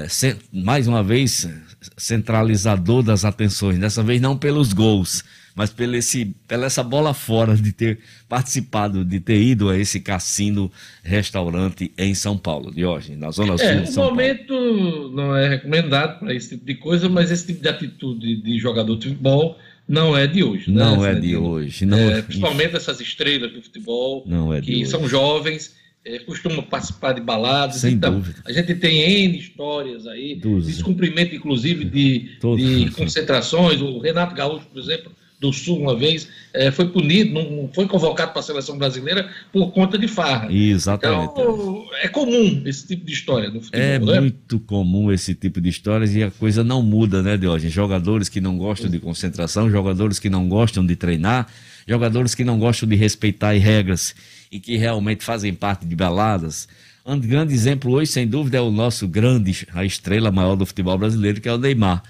cen- 0.09 0.35
mais 0.51 0.87
uma 0.87 1.01
vez 1.01 1.49
centralizador 1.97 3.01
das 3.01 3.25
atenções. 3.25 3.79
Dessa 3.79 4.03
vez 4.03 4.21
não 4.21 4.37
pelos 4.37 4.73
gols, 4.73 5.23
mas 5.55 5.69
pelo 5.71 5.95
esse, 5.95 6.33
pela 6.47 6.65
essa 6.65 6.81
bola 6.83 7.13
fora 7.13 7.55
de 7.55 7.71
ter 7.71 7.99
participado, 8.27 9.05
de 9.05 9.19
ter 9.19 9.41
ido 9.41 9.69
a 9.69 9.77
esse 9.77 9.99
cassino 9.99 10.71
restaurante 11.03 11.91
em 11.97 12.15
São 12.15 12.37
Paulo, 12.37 12.73
de 12.73 12.85
hoje, 12.85 13.15
na 13.15 13.29
zona 13.31 13.57
sul 13.57 13.67
É, 13.67 13.75
de 13.81 13.91
São 13.91 14.03
Paulo. 14.03 14.11
momento 14.15 15.11
não 15.13 15.35
é 15.35 15.47
recomendado 15.49 16.19
para 16.19 16.33
esse 16.33 16.49
tipo 16.49 16.65
de 16.65 16.75
coisa, 16.75 17.07
mas 17.09 17.29
esse 17.31 17.45
tipo 17.47 17.61
de 17.61 17.69
atitude 17.69 18.41
de 18.41 18.57
jogador 18.59 18.95
de 18.97 19.09
futebol 19.09 19.57
não 19.87 20.17
é 20.17 20.25
de 20.25 20.43
hoje. 20.43 20.71
né, 20.71 20.81
Não 20.83 21.05
é 21.05 21.09
de 21.13 21.21
Zinedine? 21.27 21.35
hoje, 21.37 21.85
não 21.85 21.97
É, 21.97 22.19
é. 22.19 22.21
principalmente 22.21 22.75
essas 22.75 22.99
estrelas 23.01 23.51
do 23.51 23.61
futebol 23.61 24.25
é 24.53 24.61
de 24.61 24.67
que 24.67 24.81
hoje. 24.81 24.85
são 24.89 25.07
jovens, 25.07 25.75
é, 26.05 26.19
costumam 26.19 26.63
participar 26.63 27.13
de 27.13 27.21
baladas. 27.21 27.77
Sem 27.77 27.93
então, 27.93 28.15
dúvida. 28.15 28.41
A 28.45 28.51
gente 28.51 28.75
tem 28.75 28.99
N 29.25 29.37
histórias 29.37 30.05
aí, 30.07 30.35
descumprimento, 30.65 31.35
inclusive, 31.35 31.85
de, 31.85 32.29
de 32.57 32.91
concentrações. 32.91 33.81
O 33.81 33.99
Renato 33.99 34.33
Gaúcho, 34.35 34.65
por 34.71 34.81
exemplo, 34.81 35.11
do 35.43 35.51
Sul, 35.51 35.77
uma 35.77 35.95
vez, 35.95 36.29
é, 36.53 36.71
foi 36.71 36.87
punido, 36.87 37.33
não, 37.33 37.69
foi 37.73 37.85
convocado 37.85 38.31
para 38.31 38.39
a 38.39 38.43
seleção 38.43 38.77
brasileira 38.77 39.29
por 39.51 39.71
conta 39.71 39.97
de 39.97 40.07
farra. 40.07 40.51
Exatamente. 40.51 41.31
Então, 41.33 41.85
é 42.01 42.07
comum 42.07 42.63
esse 42.65 42.87
tipo 42.87 43.05
de 43.05 43.11
história 43.11 43.49
no 43.49 43.61
futebol, 43.61 43.85
É 43.85 43.99
né? 43.99 44.21
muito 44.21 44.59
comum 44.61 45.11
esse 45.11 45.35
tipo 45.35 45.59
de 45.59 45.67
histórias 45.67 46.15
e 46.15 46.23
a 46.23 46.31
coisa 46.31 46.63
não 46.63 46.81
muda, 46.81 47.21
né, 47.21 47.35
Diógenes? 47.35 47.73
Jogadores 47.73 48.29
que 48.29 48.39
não 48.39 48.57
gostam 48.57 48.89
de 48.89 48.99
concentração, 48.99 49.69
jogadores 49.69 50.17
que 50.17 50.29
não 50.29 50.47
gostam 50.47 50.85
de 50.85 50.95
treinar, 50.95 51.47
jogadores 51.85 52.33
que 52.33 52.45
não 52.45 52.57
gostam 52.57 52.87
de 52.87 52.95
respeitar 52.95 53.49
as 53.51 53.61
regras 53.61 54.15
e 54.49 54.61
que 54.61 54.77
realmente 54.77 55.25
fazem 55.25 55.53
parte 55.53 55.85
de 55.85 55.95
baladas. 55.95 56.69
Um 57.05 57.19
grande 57.19 57.53
exemplo 57.53 57.91
hoje, 57.91 58.11
sem 58.11 58.25
dúvida, 58.25 58.59
é 58.59 58.61
o 58.61 58.71
nosso 58.71 59.09
grande, 59.09 59.67
a 59.73 59.83
estrela 59.83 60.31
maior 60.31 60.55
do 60.55 60.65
futebol 60.65 60.97
brasileiro, 60.97 61.41
que 61.41 61.49
é 61.49 61.53
o 61.53 61.57
Neymar. 61.57 62.01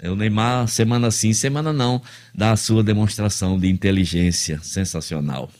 É, 0.00 0.10
O 0.10 0.16
Neymar, 0.16 0.68
semana 0.68 1.10
sim, 1.10 1.32
semana 1.32 1.72
não, 1.72 2.00
dá 2.34 2.52
a 2.52 2.56
sua 2.56 2.82
demonstração 2.82 3.58
de 3.58 3.68
inteligência 3.68 4.60
sensacional. 4.62 5.50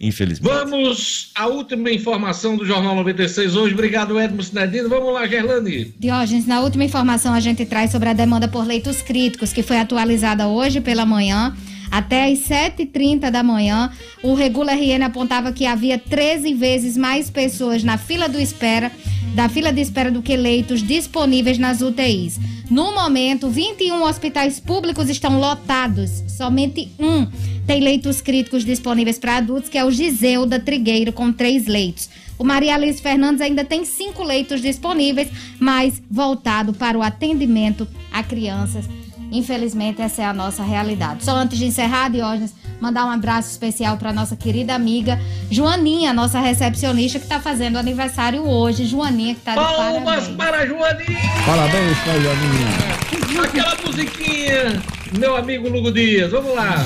Infelizmente. 0.00 0.48
Vamos 0.48 1.32
à 1.34 1.48
última 1.48 1.90
informação 1.90 2.56
do 2.56 2.64
Jornal 2.64 2.94
96 2.94 3.56
hoje. 3.56 3.74
Obrigado, 3.74 4.18
Edmo 4.18 4.40
Sinedino. 4.40 4.88
Vamos 4.88 5.12
lá, 5.12 5.26
Gerlane. 5.26 5.92
Diógenes, 5.98 6.46
na 6.46 6.60
última 6.60 6.84
informação 6.84 7.34
a 7.34 7.40
gente 7.40 7.66
traz 7.66 7.90
sobre 7.90 8.08
a 8.08 8.12
demanda 8.12 8.46
por 8.46 8.64
leitos 8.64 9.02
críticos, 9.02 9.52
que 9.52 9.62
foi 9.62 9.76
atualizada 9.76 10.46
hoje 10.46 10.80
pela 10.80 11.04
manhã. 11.04 11.56
Até 11.90 12.30
às 12.30 12.40
7h30 12.40 13.30
da 13.30 13.42
manhã, 13.42 13.90
o 14.22 14.34
Regula 14.34 14.72
RN 14.72 15.04
apontava 15.04 15.52
que 15.52 15.66
havia 15.66 15.98
13 15.98 16.54
vezes 16.54 16.96
mais 16.96 17.30
pessoas 17.30 17.82
na 17.82 17.96
fila 17.96 18.28
do 18.28 18.38
espera, 18.38 18.92
da 19.34 19.48
fila 19.48 19.72
de 19.72 19.80
espera 19.80 20.10
do 20.10 20.22
que 20.22 20.36
leitos 20.36 20.82
disponíveis 20.82 21.58
nas 21.58 21.80
UTIs. 21.80 22.38
No 22.70 22.94
momento, 22.94 23.48
21 23.48 24.02
hospitais 24.02 24.60
públicos 24.60 25.08
estão 25.08 25.40
lotados. 25.40 26.22
Somente 26.28 26.88
um 26.98 27.26
tem 27.66 27.80
leitos 27.80 28.22
críticos 28.22 28.64
disponíveis 28.64 29.18
para 29.18 29.36
adultos, 29.36 29.68
que 29.68 29.76
é 29.76 29.84
o 29.84 29.90
Giseuda 29.90 30.58
Trigueiro, 30.58 31.12
com 31.12 31.30
três 31.30 31.66
leitos. 31.66 32.08
O 32.38 32.44
Maria 32.44 32.74
Alice 32.74 33.02
Fernandes 33.02 33.42
ainda 33.42 33.62
tem 33.62 33.84
cinco 33.84 34.22
leitos 34.22 34.62
disponíveis, 34.62 35.28
mas 35.58 36.00
voltado 36.10 36.72
para 36.72 36.96
o 36.96 37.02
atendimento 37.02 37.86
a 38.10 38.22
crianças. 38.22 38.86
Infelizmente, 39.30 40.00
essa 40.00 40.22
é 40.22 40.24
a 40.24 40.32
nossa 40.32 40.62
realidade. 40.62 41.24
Só 41.24 41.32
antes 41.36 41.58
de 41.58 41.66
encerrar, 41.66 42.08
Diógenes, 42.08 42.54
mandar 42.80 43.04
um 43.04 43.10
abraço 43.10 43.50
especial 43.50 43.96
para 43.96 44.12
nossa 44.12 44.36
querida 44.36 44.74
amiga 44.74 45.20
Joaninha, 45.50 46.12
nossa 46.12 46.40
recepcionista, 46.40 47.18
que 47.18 47.24
está 47.24 47.38
fazendo 47.40 47.76
aniversário 47.78 48.42
hoje. 48.46 48.86
Joaninha, 48.86 49.34
que 49.34 49.40
está 49.40 49.52
de 49.52 49.58
Palmas 49.58 50.28
parabéns. 50.28 50.36
para 50.36 50.56
a 50.58 50.66
Joaninha. 50.66 51.20
Parabéns 51.44 51.98
para 51.98 52.12
a 52.12 52.20
Joaninha. 52.20 53.44
Aquela 53.44 53.76
musiquinha, 53.86 54.82
meu 55.18 55.36
amigo 55.36 55.68
Lugo 55.68 55.92
Dias. 55.92 56.30
Vamos 56.30 56.54
lá. 56.54 56.84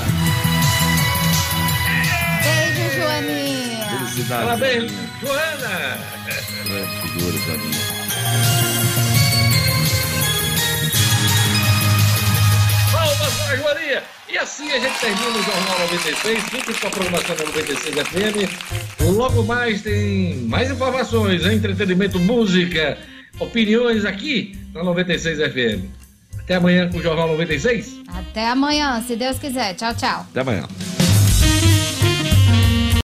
Beijo, 2.43 2.95
Joaninha. 2.99 3.97
Felicidade. 3.97 4.45
Parabéns, 4.45 4.91
Joana. 5.21 5.97
Grande 6.65 7.01
figura, 7.01 7.37
Joaninha. 7.45 8.72
Palmas 13.23 13.33
para 13.35 13.53
a 13.53 13.55
Joaninha. 13.55 14.03
E 14.29 14.37
assim 14.37 14.71
a 14.71 14.79
gente 14.79 14.99
termina 14.99 15.29
o 15.29 15.43
Jornal 15.43 15.79
96. 15.79 16.43
Fique 16.43 16.79
com 16.79 16.87
a 16.87 16.89
programação 16.89 17.35
da 17.35 17.45
96 17.45 17.95
FM. 17.95 19.15
Logo 19.15 19.43
mais 19.43 19.81
tem 19.81 20.35
mais 20.41 20.69
informações, 20.69 21.45
entretenimento, 21.45 22.19
música, 22.19 22.97
opiniões 23.39 24.05
aqui 24.05 24.57
na 24.73 24.83
96 24.83 25.39
FM. 25.39 25.85
Até 26.39 26.55
amanhã 26.55 26.89
com 26.89 26.97
o 26.97 27.01
Jornal 27.01 27.27
96. 27.29 28.01
Até 28.07 28.47
amanhã, 28.49 29.01
se 29.01 29.15
Deus 29.15 29.39
quiser. 29.39 29.73
Tchau, 29.75 29.93
tchau. 29.95 30.25
Até 30.29 30.41
amanhã. 30.41 30.67